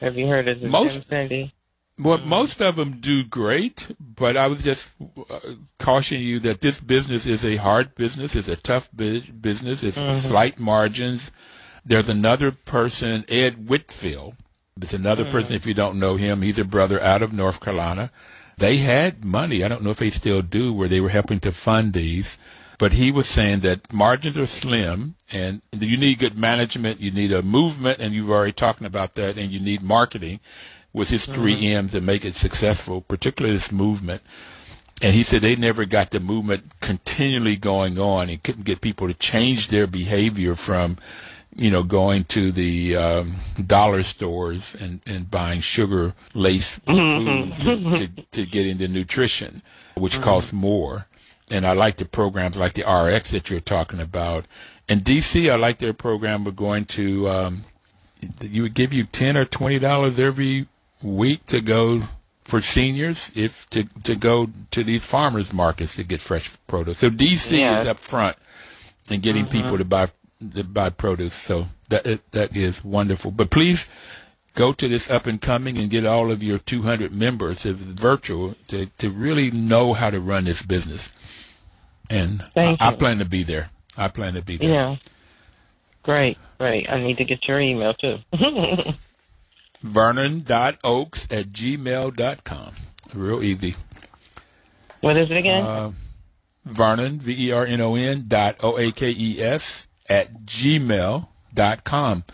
Have 0.00 0.16
you 0.16 0.28
heard 0.28 0.46
of 0.46 0.60
the 0.60 0.68
most, 0.68 1.08
Cindy? 1.08 1.52
Well, 1.98 2.18
most 2.18 2.62
of 2.62 2.76
them 2.76 3.00
do 3.00 3.24
great, 3.24 3.90
but 3.98 4.36
I 4.36 4.46
would 4.46 4.60
just 4.60 4.92
uh, 5.28 5.40
caution 5.78 6.20
you 6.20 6.38
that 6.40 6.60
this 6.60 6.80
business 6.80 7.26
is 7.26 7.44
a 7.44 7.56
hard 7.56 7.96
business. 7.96 8.36
It's 8.36 8.48
a 8.48 8.56
tough 8.56 8.88
business. 8.94 9.82
It's 9.82 9.98
mm-hmm. 9.98 10.12
slight 10.12 10.60
margins. 10.60 11.32
There's 11.84 12.08
another 12.08 12.52
person, 12.52 13.24
Ed 13.28 13.68
Whitfield. 13.68 14.36
It's 14.80 14.94
another 14.94 15.24
mm-hmm. 15.24 15.32
person, 15.32 15.56
if 15.56 15.66
you 15.66 15.74
don't 15.74 15.98
know 15.98 16.14
him, 16.14 16.42
he's 16.42 16.58
a 16.58 16.64
brother 16.64 17.02
out 17.02 17.22
of 17.22 17.32
North 17.32 17.60
Carolina. 17.60 18.12
They 18.58 18.76
had 18.76 19.24
money. 19.24 19.64
I 19.64 19.68
don't 19.68 19.82
know 19.82 19.90
if 19.90 19.98
they 19.98 20.10
still 20.10 20.42
do, 20.42 20.72
where 20.72 20.88
they 20.88 21.00
were 21.00 21.08
helping 21.08 21.40
to 21.40 21.52
fund 21.52 21.94
these. 21.94 22.38
But 22.78 22.92
he 22.92 23.10
was 23.10 23.26
saying 23.26 23.60
that 23.60 23.92
margins 23.92 24.38
are 24.38 24.46
slim 24.46 25.16
and 25.32 25.62
you 25.72 25.96
need 25.96 26.20
good 26.20 26.38
management, 26.38 27.00
you 27.00 27.10
need 27.10 27.32
a 27.32 27.42
movement, 27.42 27.98
and 27.98 28.14
you've 28.14 28.30
already 28.30 28.52
talking 28.52 28.86
about 28.86 29.16
that, 29.16 29.36
and 29.36 29.50
you 29.50 29.58
need 29.58 29.82
marketing 29.82 30.38
with 30.92 31.10
his 31.10 31.26
3 31.26 31.54
mm-hmm. 31.54 31.64
M's 31.64 31.92
to 31.92 32.00
make 32.00 32.24
it 32.24 32.34
successful, 32.34 33.00
particularly 33.00 33.54
this 33.54 33.72
movement. 33.72 34.22
And 35.00 35.14
he 35.14 35.22
said 35.22 35.42
they 35.42 35.54
never 35.54 35.84
got 35.84 36.10
the 36.10 36.18
movement 36.18 36.80
continually 36.80 37.56
going 37.56 37.98
on 37.98 38.28
and 38.28 38.42
couldn't 38.42 38.64
get 38.64 38.80
people 38.80 39.06
to 39.06 39.14
change 39.14 39.68
their 39.68 39.86
behavior 39.86 40.56
from, 40.56 40.98
you 41.54 41.70
know, 41.70 41.84
going 41.84 42.24
to 42.24 42.50
the 42.50 42.96
um, 42.96 43.36
dollar 43.64 44.02
stores 44.02 44.74
and, 44.74 45.00
and 45.06 45.30
buying 45.30 45.60
sugar 45.60 46.14
laced 46.34 46.84
mm-hmm. 46.84 47.52
food 47.52 47.96
to, 47.96 48.08
to, 48.08 48.22
to, 48.32 48.46
get 48.46 48.66
into 48.66 48.88
nutrition, 48.88 49.62
which 49.94 50.14
mm-hmm. 50.14 50.24
costs 50.24 50.52
more 50.52 51.06
and 51.50 51.66
I 51.66 51.72
like 51.72 51.96
the 51.96 52.04
programs 52.04 52.56
like 52.56 52.74
the 52.74 52.84
RX 52.84 53.30
that 53.30 53.50
you're 53.50 53.60
talking 53.60 54.00
about. 54.00 54.46
In 54.88 55.00
DC, 55.00 55.50
I 55.50 55.56
like 55.56 55.78
their 55.78 55.92
program 55.92 56.46
of 56.46 56.56
going 56.56 56.84
to. 56.86 57.28
Um, 57.28 57.64
you 58.40 58.62
would 58.62 58.74
give 58.74 58.92
you 58.92 59.04
ten 59.04 59.36
or 59.36 59.44
twenty 59.44 59.78
dollars 59.78 60.18
every 60.18 60.66
week 61.02 61.46
to 61.46 61.60
go 61.60 62.02
for 62.44 62.60
seniors 62.62 63.30
if 63.34 63.68
to 63.70 63.84
to 64.02 64.16
go 64.16 64.48
to 64.70 64.82
these 64.82 65.04
farmers 65.04 65.52
markets 65.52 65.96
to 65.96 66.04
get 66.04 66.20
fresh 66.20 66.56
produce. 66.66 66.98
So 66.98 67.10
DC 67.10 67.58
yeah. 67.58 67.80
is 67.80 67.86
up 67.86 67.98
front 67.98 68.36
in 69.10 69.20
getting 69.20 69.44
mm-hmm. 69.44 69.62
people 69.62 69.78
to 69.78 69.84
buy 69.84 70.08
that 70.40 70.72
buy 70.72 70.90
produce. 70.90 71.34
So 71.34 71.66
that 71.90 72.20
that 72.32 72.56
is 72.56 72.84
wonderful. 72.84 73.30
But 73.30 73.50
please 73.50 73.86
go 74.54 74.72
to 74.72 74.88
this 74.88 75.10
up 75.10 75.26
and 75.26 75.40
coming 75.40 75.78
and 75.78 75.90
get 75.90 76.06
all 76.06 76.30
of 76.30 76.42
your 76.42 76.58
200 76.58 77.12
members, 77.12 77.66
if 77.66 77.76
virtual, 77.76 78.56
to 78.68 78.86
to 78.98 79.10
really 79.10 79.50
know 79.50 79.92
how 79.92 80.10
to 80.10 80.20
run 80.20 80.44
this 80.44 80.62
business. 80.62 81.10
And 82.10 82.42
I, 82.56 82.76
I, 82.80 82.94
plan 82.94 83.18
to 83.18 83.26
be 83.26 83.42
there. 83.42 83.68
I 83.96 84.08
plan 84.08 84.32
to 84.32 84.42
be 84.42 84.56
there. 84.56 84.70
Yeah. 84.70 84.96
Great, 86.02 86.38
great. 86.56 86.90
I 86.90 86.96
need 86.96 87.18
to 87.18 87.24
get 87.24 87.46
your 87.46 87.60
email 87.60 87.92
too. 87.92 88.18
Vernon.oakes 89.82 91.28
at 91.30 91.46
gmail.com. 91.46 92.72
Real 93.14 93.42
easy. 93.42 93.74
What 95.00 95.16
is 95.16 95.30
it 95.30 95.36
again? 95.36 95.64
Uh, 95.64 95.92
Vernon, 96.64 97.18
V 97.18 97.48
E 97.48 97.52
R 97.52 97.64
N 97.64 97.80
O 97.80 97.94
N 97.94 98.24
dot 98.28 98.56
O 98.62 98.76
A 98.76 98.92
K 98.92 99.14
E 99.16 99.40
S 99.40 99.86
at 100.08 100.44
gmail 100.44 101.28
dot 101.54 101.84
com. 101.84 102.24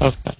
Okay. 0.00 0.36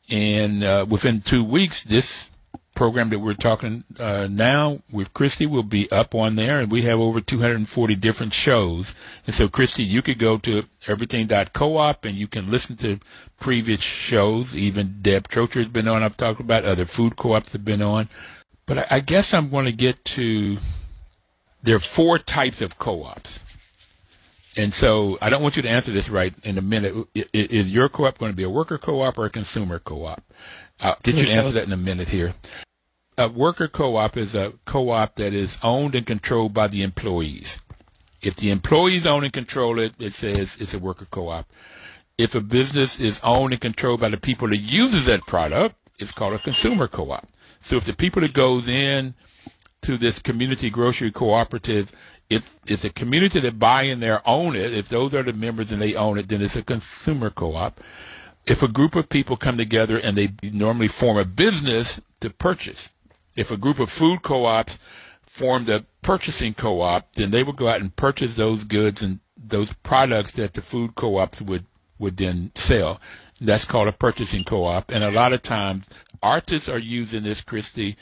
And 0.09 0.63
uh, 0.63 0.85
within 0.87 1.21
two 1.21 1.43
weeks, 1.43 1.83
this 1.83 2.31
program 2.75 3.09
that 3.09 3.19
we're 3.19 3.33
talking 3.33 3.83
uh, 3.99 4.27
now 4.29 4.79
with 4.91 5.13
Christy 5.13 5.45
will 5.45 5.63
be 5.63 5.89
up 5.91 6.15
on 6.15 6.35
there, 6.35 6.59
and 6.59 6.71
we 6.71 6.83
have 6.83 6.99
over 6.99 7.21
240 7.21 7.95
different 7.95 8.33
shows. 8.33 8.93
And 9.25 9.35
so, 9.35 9.47
Christy, 9.47 9.83
you 9.83 10.01
could 10.01 10.19
go 10.19 10.37
to 10.39 10.63
everything.coop 10.87 12.05
and 12.05 12.15
you 12.15 12.27
can 12.27 12.49
listen 12.49 12.75
to 12.77 12.99
previous 13.39 13.81
shows. 13.81 14.55
Even 14.55 14.99
Deb 15.01 15.27
Trocha 15.27 15.55
has 15.55 15.67
been 15.67 15.87
on. 15.87 16.03
I've 16.03 16.17
talked 16.17 16.39
about 16.39 16.65
other 16.65 16.85
food 16.85 17.15
co-ops 17.15 17.53
have 17.53 17.65
been 17.65 17.81
on. 17.81 18.09
But 18.65 18.79
I, 18.79 18.85
I 18.91 18.99
guess 18.99 19.33
I'm 19.33 19.49
going 19.49 19.65
to 19.65 19.71
get 19.71 20.03
to 20.05 20.57
there 21.61 21.77
are 21.77 21.79
four 21.79 22.19
types 22.19 22.61
of 22.61 22.77
co-ops. 22.77 23.39
And 24.55 24.73
so 24.73 25.17
I 25.21 25.29
don't 25.29 25.41
want 25.41 25.55
you 25.55 25.63
to 25.63 25.69
answer 25.69 25.91
this 25.91 26.09
right 26.09 26.33
in 26.43 26.57
a 26.57 26.61
minute. 26.61 26.93
Is 27.33 27.71
your 27.71 27.89
co-op 27.89 28.19
going 28.19 28.31
to 28.31 28.35
be 28.35 28.43
a 28.43 28.49
worker 28.49 28.77
co-op 28.77 29.17
or 29.17 29.25
a 29.25 29.29
consumer 29.29 29.79
co-op? 29.79 30.21
I'll 30.83 30.97
get 31.01 31.15
you 31.15 31.25
to 31.25 31.31
answer 31.31 31.53
that 31.53 31.65
in 31.65 31.71
a 31.71 31.77
minute 31.77 32.09
here. 32.09 32.33
A 33.17 33.29
worker 33.29 33.69
co-op 33.69 34.17
is 34.17 34.35
a 34.35 34.53
co-op 34.65 35.15
that 35.15 35.33
is 35.33 35.57
owned 35.63 35.95
and 35.95 36.05
controlled 36.05 36.53
by 36.53 36.67
the 36.67 36.83
employees. 36.83 37.59
If 38.21 38.35
the 38.35 38.51
employees 38.51 39.07
own 39.07 39.23
and 39.23 39.31
control 39.31 39.79
it, 39.79 39.93
it 39.97 40.13
says 40.13 40.57
it's 40.59 40.73
a 40.73 40.79
worker 40.79 41.05
co-op. 41.09 41.45
If 42.17 42.35
a 42.35 42.41
business 42.41 42.99
is 42.99 43.21
owned 43.23 43.53
and 43.53 43.61
controlled 43.61 44.01
by 44.01 44.09
the 44.09 44.17
people 44.17 44.49
that 44.49 44.57
uses 44.57 45.05
that 45.05 45.25
product, 45.25 45.75
it's 45.99 46.11
called 46.11 46.33
a 46.33 46.39
consumer 46.39 46.87
co-op. 46.87 47.27
So 47.61 47.77
if 47.77 47.85
the 47.85 47.93
people 47.93 48.21
that 48.21 48.33
goes 48.33 48.67
in 48.67 49.15
to 49.83 49.97
this 49.97 50.19
community 50.19 50.69
grocery 50.69 51.11
cooperative, 51.11 51.91
if 52.29 52.59
it's 52.65 52.83
a 52.83 52.89
community 52.89 53.39
that 53.39 53.57
buy 53.57 53.83
in 53.83 53.99
there 53.99 54.21
own 54.27 54.55
it, 54.55 54.73
if 54.73 54.89
those 54.89 55.13
are 55.13 55.23
the 55.23 55.33
members 55.33 55.71
and 55.71 55.81
they 55.81 55.95
own 55.95 56.17
it, 56.17 56.27
then 56.27 56.41
it's 56.41 56.55
a 56.55 56.63
consumer 56.63 57.29
co-op 57.29 57.79
if 58.45 58.61
a 58.61 58.67
group 58.67 58.95
of 58.95 59.09
people 59.09 59.37
come 59.37 59.57
together 59.57 59.97
and 59.97 60.17
they 60.17 60.29
normally 60.51 60.87
form 60.87 61.17
a 61.17 61.25
business 61.25 62.01
to 62.19 62.29
purchase, 62.29 62.89
if 63.35 63.51
a 63.51 63.57
group 63.57 63.79
of 63.79 63.89
food 63.89 64.21
co-ops 64.21 64.77
formed 65.21 65.69
a 65.69 65.85
purchasing 66.01 66.53
co-op, 66.53 67.11
then 67.13 67.31
they 67.31 67.43
would 67.43 67.55
go 67.55 67.67
out 67.67 67.81
and 67.81 67.95
purchase 67.95 68.35
those 68.35 68.63
goods 68.63 69.01
and 69.01 69.19
those 69.37 69.73
products 69.73 70.31
that 70.31 70.53
the 70.53 70.61
food 70.61 70.95
co-ops 70.95 71.41
would, 71.41 71.65
would 71.97 72.17
then 72.17 72.51
sell. 72.55 72.99
That's 73.39 73.65
called 73.65 73.87
a 73.87 73.93
purchasing 73.93 74.43
co-op. 74.43 74.91
And 74.91 75.03
a 75.03 75.11
lot 75.11 75.33
of 75.33 75.41
times 75.41 75.87
artists 76.21 76.69
are 76.69 76.79
using 76.79 77.23
this, 77.23 77.41
Christy. 77.41 77.95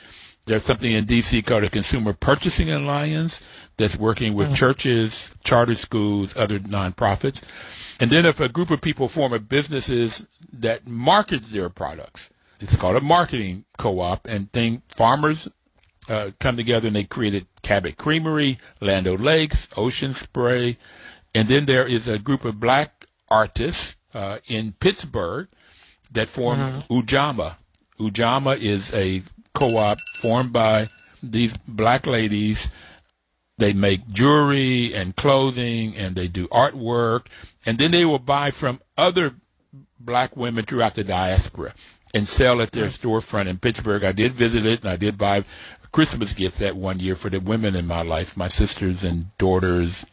There's 0.46 0.64
something 0.64 0.92
in 0.92 1.06
DC 1.06 1.46
called 1.46 1.64
a 1.64 1.70
Consumer 1.70 2.14
Purchasing 2.14 2.72
Alliance 2.72 3.48
that's 3.78 3.96
working 3.96 4.34
with 4.34 4.48
mm-hmm. 4.48 4.56
churches, 4.56 5.32
charter 5.44 5.76
schools, 5.76 6.36
other 6.36 6.60
nonprofits 6.60 7.44
and 8.02 8.10
then 8.10 8.26
if 8.26 8.40
a 8.40 8.50
group 8.50 8.72
of 8.72 8.82
people 8.82 9.08
form 9.08 9.32
a 9.32 9.40
businesses 9.40 10.26
that 10.52 10.88
markets 10.88 11.50
their 11.50 11.70
products, 11.70 12.32
it's 12.60 12.76
called 12.76 12.96
a 12.96 13.02
marketing 13.02 13.66
co-op. 13.78 14.28
And 14.28 14.52
thing 14.52 14.82
farmers 14.88 15.48
uh, 16.10 16.32
come 16.40 16.58
together 16.58 16.88
and 16.88 16.96
they 16.96 17.04
created 17.04 17.46
Cabot 17.62 17.98
Creamery, 17.98 18.58
Land 18.80 19.08
O'Lakes, 19.08 19.70
Ocean 19.78 20.14
Spray, 20.14 20.78
and 21.36 21.48
then 21.48 21.66
there 21.66 21.88
is 21.88 22.08
a 22.08 22.18
group 22.18 22.44
of 22.44 22.60
black 22.60 23.06
artists 23.30 23.96
uh, 24.14 24.40
in 24.48 24.74
Pittsburgh 24.80 25.48
that 26.12 26.28
form 26.28 26.60
mm-hmm. 26.60 26.94
Ujamaa. 26.94 27.56
Ujamaa 28.00 28.58
is 28.58 28.92
a 28.94 29.22
co-op 29.54 30.00
formed 30.18 30.52
by 30.52 30.90
these 31.22 31.56
black 31.68 32.08
ladies 32.08 32.72
they 33.62 33.74
make 33.74 34.10
jewelry 34.10 34.92
and 34.92 35.16
clothing 35.16 35.96
and 35.96 36.16
they 36.16 36.28
do 36.28 36.48
artwork. 36.48 37.28
And 37.64 37.78
then 37.78 37.92
they 37.92 38.06
will 38.06 38.20
buy 38.20 38.50
from 38.50 38.82
other 38.98 39.36
black 40.00 40.36
women 40.36 40.66
throughout 40.66 40.96
the 40.96 41.04
diaspora 41.04 41.76
and 42.12 42.28
sell 42.28 42.60
at 42.60 42.72
their 42.72 42.88
storefront 42.88 43.46
in 43.46 43.60
Pittsburgh. 43.60 44.04
I 44.04 44.14
did 44.14 44.32
visit 44.32 44.66
it 44.66 44.82
and 44.82 44.90
I 44.90 44.98
did 44.98 45.16
buy 45.16 45.38
a 45.38 45.88
Christmas 45.92 46.34
gift 46.34 46.58
that 46.58 46.76
one 46.76 47.00
year 47.00 47.16
for 47.16 47.30
the 47.30 47.40
women 47.40 47.76
in 47.76 47.86
my 47.86 48.02
life, 48.02 48.36
my 48.36 48.48
sisters 48.48 49.04
and 49.04 49.38
daughters, 49.38 50.08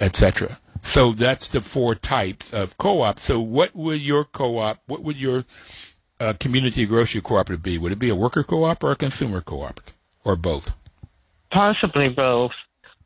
etc. 0.00 0.58
So 0.82 1.12
that's 1.12 1.46
the 1.46 1.60
four 1.60 1.94
types 1.94 2.52
of 2.52 2.76
co-op. 2.78 3.20
So 3.20 3.38
what 3.38 3.76
would 3.76 4.00
your 4.00 4.24
co-op, 4.24 4.82
what 4.88 5.04
would 5.04 5.16
your 5.16 5.44
uh, 6.18 6.32
community 6.40 6.84
grocery 6.84 7.20
cooperative 7.20 7.62
be? 7.62 7.78
Would 7.78 7.92
it 7.92 8.00
be 8.00 8.10
a 8.10 8.16
worker 8.16 8.42
co-op 8.42 8.82
or 8.82 8.90
a 8.90 8.96
consumer 8.96 9.40
co-op 9.40 9.80
or 10.24 10.34
both? 10.34 10.74
Possibly 11.52 12.08
both 12.08 12.50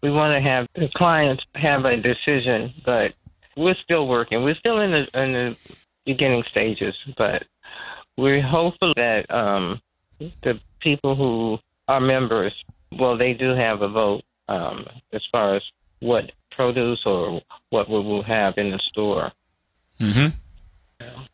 we 0.03 0.11
want 0.11 0.36
to 0.36 0.48
have 0.48 0.66
the 0.74 0.88
clients 0.94 1.44
have 1.55 1.84
a 1.84 1.96
decision, 1.96 2.74
but 2.84 3.12
we're 3.57 3.76
still 3.82 4.09
working. 4.09 4.42
We're 4.42 4.57
still 4.57 4.80
in 4.80 4.90
the 4.90 5.22
in 5.22 5.32
the 5.32 5.57
beginning 6.05 6.42
stages, 6.50 6.94
but 7.16 7.44
we're 8.16 8.42
hopeful 8.42 8.92
that 8.96 9.30
um, 9.30 9.80
the 10.18 10.61
people 10.80 11.14
who 11.14 11.59
are 11.88 12.00
members, 12.00 12.53
well, 12.98 13.16
they 13.16 13.34
do 13.34 13.50
have 13.55 13.82
a 13.82 13.88
vote 13.88 14.22
um, 14.48 14.86
as 15.12 15.22
far 15.30 15.57
as 15.57 15.62
what 16.00 16.32
produce 16.50 17.00
or 17.07 17.40
what 17.70 17.88
we 17.88 17.96
will 17.96 18.22
have 18.22 18.55
in 18.59 18.70
the 18.70 18.80
store. 18.90 19.32
Mm-hmm. 20.00 20.28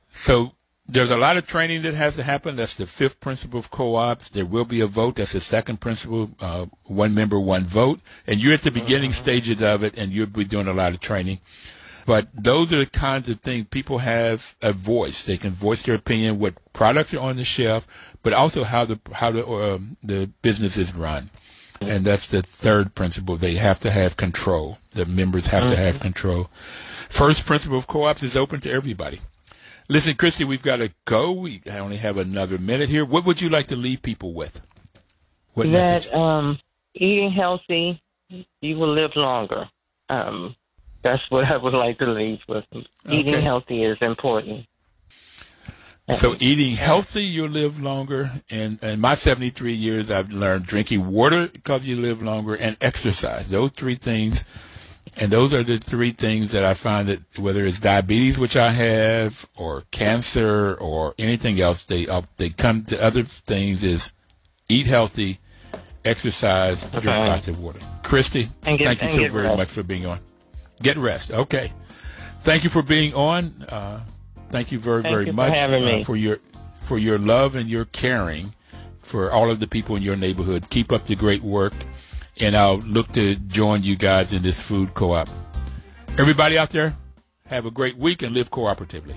So 0.07 0.53
there's 0.89 1.11
a 1.11 1.19
lot 1.19 1.37
of 1.37 1.47
training 1.47 1.83
that 1.83 1.95
has 1.95 2.17
to 2.17 2.23
happen. 2.23 2.57
That's 2.57 2.75
the 2.75 2.87
fifth 2.87 3.21
principle 3.21 3.59
of 3.59 3.71
co-ops. 3.71 4.31
There 4.31 4.47
will 4.47 4.65
be 4.65 4.81
a 4.81 4.87
vote. 4.87 5.17
That's 5.17 5.33
the 5.33 5.41
second 5.41 5.81
principle, 5.81 6.31
uh, 6.41 6.67
one 6.85 7.15
member, 7.15 7.39
one 7.39 7.65
vote. 7.65 8.01
And 8.27 8.41
you're 8.41 8.55
at 8.55 8.63
the 8.63 8.71
beginning 8.71 9.11
uh-huh. 9.11 9.23
stages 9.23 9.63
of 9.63 9.83
it, 9.83 9.99
and 9.99 10.13
you'll 10.13 10.27
be 10.27 10.45
doing 10.45 10.67
a 10.67 10.73
lot 10.73 10.95
of 10.95 11.01
training. 11.01 11.41
But 12.07 12.29
those 12.33 12.73
are 12.73 12.79
the 12.79 12.87
kinds 12.87 13.29
of 13.29 13.41
things 13.41 13.67
people 13.67 13.99
have 13.99 14.57
a 14.63 14.73
voice. 14.73 15.27
They 15.27 15.37
can 15.37 15.51
voice 15.51 15.83
their 15.83 15.95
opinion, 15.95 16.39
what 16.39 16.55
products 16.73 17.13
are 17.13 17.21
on 17.21 17.37
the 17.37 17.45
shelf, 17.45 17.87
but 18.23 18.33
also 18.33 18.65
how 18.65 18.87
the 18.87 18.99
how 19.13 19.31
the 19.31 19.47
uh, 19.47 19.79
the 20.03 20.31
business 20.41 20.79
is 20.79 20.95
run. 20.95 21.29
And 21.83 22.07
that's 22.07 22.27
the 22.27 22.41
third 22.41 22.95
principle. 22.95 23.37
They 23.37 23.57
have 23.57 23.79
to 23.81 23.91
have 23.91 24.17
control. 24.17 24.79
The 24.93 25.05
members 25.05 25.49
have 25.49 25.65
to 25.65 25.77
have 25.77 25.97
uh-huh. 25.97 26.03
control. 26.03 26.51
First 27.11 27.45
principle 27.45 27.77
of 27.77 27.87
co-ops 27.87 28.23
is 28.23 28.37
open 28.39 28.61
to 28.61 28.73
everybody. 28.73 29.21
Listen, 29.91 30.15
Christy, 30.17 30.45
we've 30.45 30.63
got 30.63 30.77
to 30.77 30.93
go. 31.07 31.33
We 31.33 31.63
only 31.71 31.97
have 31.97 32.19
another 32.19 32.59
minute 32.59 32.91
here. 32.91 33.07
What 33.07 33.25
would 33.25 33.41
you 33.41 33.49
like 33.49 33.69
to 33.69 33.77
leave 33.77 34.03
people 34.03 34.35
with? 34.35 34.61
What 35.55 35.73
that 35.73 36.13
um, 36.15 36.59
eating 36.95 37.33
healthy, 37.33 38.01
you 38.61 38.77
will 38.77 38.93
live 38.95 39.13
longer. 39.17 39.69
Um, 40.11 40.55
that's 41.03 41.23
what 41.31 41.45
I 41.45 41.57
would 41.57 41.75
like 41.75 41.99
to 41.99 42.07
leave 42.07 42.41
with. 42.47 42.65
Eating 43.09 43.35
okay. 43.35 43.43
healthy 43.43 43.85
is 43.85 43.97
important. 44.03 44.67
So 46.15 46.37
eating 46.41 46.75
healthy, 46.75 47.25
you'll 47.25 47.51
live 47.51 47.83
longer. 47.83 48.31
And 48.51 48.83
in 48.83 49.01
my 49.01 49.15
73 49.15 49.73
years, 49.73 50.11
I've 50.11 50.31
learned 50.31 50.65
drinking 50.65 51.11
water 51.11 51.49
because 51.49 51.85
you 51.85 51.97
live 51.97 52.23
longer 52.23 52.55
and 52.55 52.77
exercise. 52.81 53.51
Those 53.51 53.73
three 53.73 53.95
things 53.95 54.45
and 55.19 55.33
those 55.33 55.53
are 55.53 55.63
the 55.63 55.79
three 55.79 56.11
things 56.13 56.53
that 56.53 56.65
I 56.65 56.75
find 56.75 57.09
that 57.09 57.39
whether 57.39 57.65
it's 57.65 57.79
diabetes, 57.79 58.39
which 58.39 58.57
I 58.57 58.71
have, 58.71 59.49
or 59.57 59.85
cancer, 59.91 60.75
or 60.75 61.15
anything 61.19 61.61
else, 61.61 61.85
they 61.85 62.07
uh, 62.07 62.23
they 62.37 62.51
come 62.51 62.85
to 62.85 63.03
other 63.03 63.25
things 63.25 63.83
is 63.83 64.13
eat 64.69 64.87
healthy, 64.87 65.41
exercise, 66.05 66.85
okay. 66.87 67.01
drink 67.01 67.27
lots 67.27 67.49
of 67.49 67.61
water. 67.61 67.81
Christy, 68.03 68.49
get, 68.63 68.99
thank 68.99 69.03
you 69.03 69.09
so 69.09 69.29
very 69.29 69.47
rest. 69.47 69.57
much 69.57 69.69
for 69.69 69.83
being 69.83 70.07
on. 70.07 70.21
Get 70.83 70.97
rest. 70.97 71.33
Okay. 71.33 71.73
Thank 72.43 72.63
you 72.63 72.71
for 72.71 72.83
being 72.83 73.13
on. 73.15 73.53
Uh, 73.69 74.01
thank 74.51 74.71
you 74.71 74.79
very, 74.79 75.03
thank 75.03 75.13
very 75.13 75.27
you 75.27 75.33
much 75.33 75.59
for, 75.59 75.75
uh, 75.75 76.05
for 76.05 76.17
your 76.17 76.39
for 76.81 76.97
your 76.97 77.19
love 77.19 77.57
and 77.57 77.69
your 77.69 77.85
caring 77.85 78.55
for 78.99 79.33
all 79.33 79.51
of 79.51 79.59
the 79.59 79.67
people 79.67 79.97
in 79.97 80.03
your 80.03 80.17
neighborhood. 80.17 80.71
Keep 80.71 80.93
up 80.93 81.07
the 81.07 81.17
great 81.17 81.43
work 81.43 81.75
and 82.41 82.57
I'll 82.57 82.79
look 82.79 83.13
to 83.13 83.35
join 83.35 83.83
you 83.83 83.97
guys 83.97 84.33
in 84.33 84.43
this 84.43 84.61
food 84.61 84.95
co-op. 84.95 85.29
Everybody 86.19 86.59
out 86.59 86.71
there, 86.71 86.97
have 87.47 87.67
a 87.67 87.71
great 87.71 87.97
week 87.97 88.23
and 88.23 88.35
live 88.35 88.51
cooperatively. 88.51 89.15